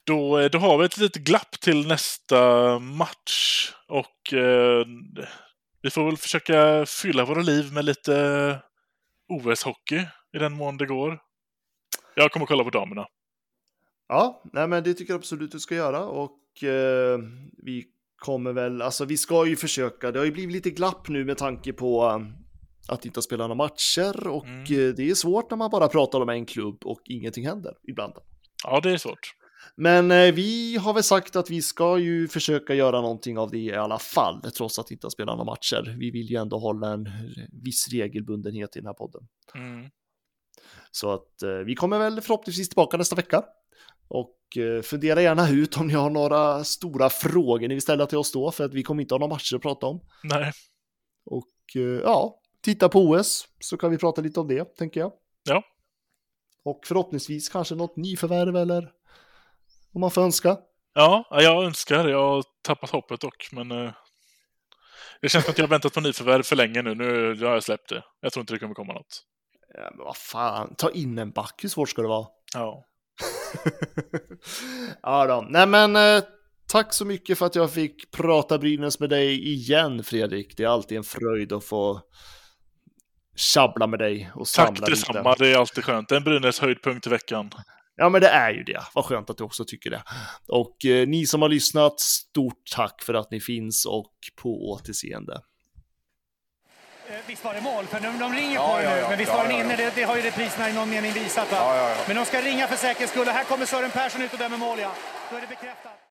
Då, 0.06 0.48
då 0.48 0.58
har 0.58 0.78
vi 0.78 0.84
ett 0.84 0.98
litet 0.98 1.22
glapp 1.22 1.60
till 1.60 1.88
nästa 1.88 2.78
match. 2.78 3.70
Och 3.88 4.32
eh, 4.32 4.86
vi 5.82 5.90
får 5.90 6.04
väl 6.04 6.16
försöka 6.16 6.86
fylla 6.86 7.24
våra 7.24 7.42
liv 7.42 7.72
med 7.72 7.84
lite 7.84 8.58
OS-hockey 9.28 10.06
i 10.36 10.38
den 10.38 10.52
mån 10.52 10.76
det 10.76 10.86
går. 10.86 11.18
Jag 12.14 12.32
kommer 12.32 12.46
kolla 12.46 12.64
på 12.64 12.70
damerna. 12.70 13.06
Ja, 14.08 14.42
nej, 14.52 14.68
men 14.68 14.84
det 14.84 14.94
tycker 14.94 15.12
jag 15.12 15.18
absolut 15.18 15.52
du 15.52 15.60
ska 15.60 15.74
göra 15.74 16.04
och 16.04 16.64
eh, 16.64 17.18
vi 17.52 17.84
kommer 18.16 18.52
väl, 18.52 18.82
alltså 18.82 19.04
vi 19.04 19.16
ska 19.16 19.46
ju 19.46 19.56
försöka, 19.56 20.10
det 20.10 20.18
har 20.18 20.26
ju 20.26 20.32
blivit 20.32 20.52
lite 20.52 20.70
glapp 20.70 21.08
nu 21.08 21.24
med 21.24 21.38
tanke 21.38 21.72
på 21.72 22.06
eh, 22.06 22.18
att 22.88 23.04
inte 23.04 23.22
spela 23.22 23.44
några 23.44 23.54
matcher 23.54 24.26
och 24.26 24.44
Mm. 24.44 24.60
eh, 24.62 24.94
det 24.94 25.10
är 25.10 25.14
svårt 25.14 25.50
när 25.50 25.56
man 25.56 25.70
bara 25.70 25.88
pratar 25.88 26.20
om 26.20 26.28
en 26.28 26.46
klubb 26.46 26.78
och 26.84 27.00
ingenting 27.04 27.46
händer 27.46 27.74
ibland. 27.88 28.14
Ja, 28.64 28.80
det 28.80 28.90
är 28.90 28.96
svårt. 28.96 29.34
Men 29.76 30.10
eh, 30.10 30.32
vi 30.32 30.76
har 30.76 30.94
väl 30.94 31.02
sagt 31.02 31.36
att 31.36 31.50
vi 31.50 31.62
ska 31.62 31.98
ju 31.98 32.28
försöka 32.28 32.74
göra 32.74 33.00
någonting 33.00 33.38
av 33.38 33.50
det 33.50 33.58
i 33.58 33.74
alla 33.74 33.98
fall, 33.98 34.40
trots 34.56 34.78
att 34.78 34.90
inte 34.90 35.10
spela 35.10 35.32
några 35.32 35.44
matcher. 35.44 35.96
Vi 35.98 36.10
vill 36.10 36.30
ju 36.30 36.36
ändå 36.36 36.58
hålla 36.58 36.92
en 36.92 37.08
viss 37.64 37.88
regelbundenhet 37.92 38.76
i 38.76 38.78
den 38.78 38.86
här 38.86 38.94
podden. 38.94 39.28
Mm. 39.54 39.90
Så 40.90 41.10
att 41.12 41.42
eh, 41.42 41.50
vi 41.50 41.74
kommer 41.74 41.98
väl 41.98 42.20
förhoppningsvis 42.20 42.68
tillbaka 42.68 42.96
nästa 42.96 43.16
vecka. 43.16 43.44
Och 44.08 44.38
fundera 44.82 45.22
gärna 45.22 45.50
ut 45.50 45.76
om 45.76 45.86
ni 45.86 45.94
har 45.94 46.10
några 46.10 46.64
stora 46.64 47.10
frågor 47.10 47.60
ni 47.68 47.74
vill 47.74 47.82
ställa 47.82 48.06
till 48.06 48.18
oss 48.18 48.32
då, 48.32 48.50
för 48.50 48.64
att 48.64 48.74
vi 48.74 48.82
kommer 48.82 49.02
inte 49.02 49.14
ha 49.14 49.18
några 49.18 49.34
matcher 49.34 49.56
att 49.56 49.62
prata 49.62 49.86
om. 49.86 50.00
Nej. 50.22 50.52
Och 51.26 51.50
ja, 52.02 52.40
titta 52.64 52.88
på 52.88 53.00
OS 53.00 53.48
så 53.60 53.76
kan 53.76 53.90
vi 53.90 53.98
prata 53.98 54.20
lite 54.22 54.40
om 54.40 54.48
det, 54.48 54.76
tänker 54.76 55.00
jag. 55.00 55.12
Ja. 55.44 55.62
Och 56.64 56.80
förhoppningsvis 56.86 57.48
kanske 57.48 57.74
något 57.74 57.96
nyförvärv 57.96 58.56
eller 58.56 58.90
om 59.94 60.00
man 60.00 60.10
får 60.10 60.22
önska. 60.22 60.58
Ja, 60.94 61.26
jag 61.30 61.64
önskar. 61.64 62.08
Jag 62.08 62.28
har 62.28 62.44
tappat 62.62 62.90
hoppet 62.90 63.20
dock, 63.20 63.48
men 63.52 63.70
eh, 63.70 63.92
det 65.20 65.28
känns 65.28 65.44
som 65.44 65.52
att 65.52 65.58
jag 65.58 65.64
har 65.64 65.70
väntat 65.70 65.94
på 65.94 66.00
nyförvärv 66.00 66.42
för 66.42 66.56
länge 66.56 66.82
nu. 66.82 66.94
Nu 66.94 67.44
har 67.44 67.52
jag 67.52 67.62
släppt 67.62 67.88
det. 67.88 68.04
Jag 68.20 68.32
tror 68.32 68.42
inte 68.42 68.54
det 68.54 68.58
kommer 68.58 68.74
komma 68.74 68.92
något. 68.92 69.22
Ja, 69.74 69.90
men 69.94 70.04
vad 70.04 70.16
fan, 70.16 70.74
ta 70.78 70.90
in 70.90 71.18
en 71.18 71.30
back, 71.30 71.54
hur 71.62 71.68
svårt 71.68 71.88
ska 71.88 72.02
det 72.02 72.08
vara? 72.08 72.26
Ja. 72.54 72.84
ja 75.02 75.26
då, 75.26 75.46
nej 75.50 75.66
men 75.66 75.96
eh, 75.96 76.24
tack 76.68 76.94
så 76.94 77.04
mycket 77.04 77.38
för 77.38 77.46
att 77.46 77.54
jag 77.54 77.72
fick 77.72 78.10
prata 78.10 78.58
Brynäs 78.58 79.00
med 79.00 79.10
dig 79.10 79.48
igen 79.52 80.04
Fredrik. 80.04 80.56
Det 80.56 80.64
är 80.64 80.68
alltid 80.68 80.98
en 80.98 81.04
fröjd 81.04 81.52
att 81.52 81.64
få 81.64 82.00
tjabbla 83.34 83.86
med 83.86 83.98
dig 83.98 84.30
och 84.34 84.46
Tack 84.46 84.66
samla 84.66 84.86
detsamma. 84.86 85.30
lite. 85.32 85.44
Det 85.44 85.50
är 85.52 85.58
alltid 85.58 85.84
skönt. 85.84 86.12
En 86.12 86.24
Brynäs 86.24 86.60
höjdpunkt 86.60 87.06
i 87.06 87.10
veckan. 87.10 87.50
Ja 87.96 88.08
men 88.08 88.20
det 88.20 88.28
är 88.28 88.50
ju 88.50 88.62
det, 88.62 88.82
vad 88.94 89.04
skönt 89.04 89.30
att 89.30 89.36
du 89.38 89.44
också 89.44 89.64
tycker 89.64 89.90
det. 89.90 90.02
Och 90.48 90.84
eh, 90.84 91.08
ni 91.08 91.26
som 91.26 91.42
har 91.42 91.48
lyssnat, 91.48 92.00
stort 92.00 92.62
tack 92.76 93.02
för 93.02 93.14
att 93.14 93.30
ni 93.30 93.40
finns 93.40 93.86
och 93.86 94.12
på 94.42 94.70
återseende. 94.70 95.40
Eh, 97.08 97.14
Visst 97.26 97.44
var 97.44 97.54
det 97.54 97.60
mål? 97.60 97.84
För 97.86 98.00
de, 98.00 98.18
de 98.18 98.32
ringer 98.34 98.54
Ja, 98.54 98.68
på 98.72 98.76
det 98.78 98.84
ja, 98.84 98.90
nu, 98.94 99.00
ja. 99.00 99.08
men 99.08 99.18
visst 99.18 99.30
Ja, 99.30 99.36
var 99.36 99.44
den 99.44 99.52
ja, 99.52 99.58
ja. 99.58 99.64
inne? 99.64 99.76
Det, 99.76 99.92
det 99.94 100.02
har 100.02 100.16
ju 100.16 100.22
repriserna 100.22 100.70
i 100.70 100.72
någon 100.72 100.90
mening 100.90 101.12
visat. 101.12 101.50
Va? 101.52 101.56
Ja, 101.60 101.76
ja, 101.76 101.88
ja. 101.90 101.96
Men 102.06 102.16
de 102.16 102.24
ska 102.24 102.40
ringa 102.40 102.66
för 102.66 102.76
säkerhets 102.76 103.12
skull. 103.12 103.28
och 103.28 103.34
Här 103.34 103.44
kommer 103.44 103.66
Sören 103.66 103.90
Persson 103.90 104.22
ut 104.22 104.32
och 104.32 104.38
dömer 104.38 104.56
mål, 104.56 104.78
ja. 104.78 104.94
Då 105.30 105.36
är 105.36 105.40
det 105.40 105.46
bekräftat. 105.46 106.00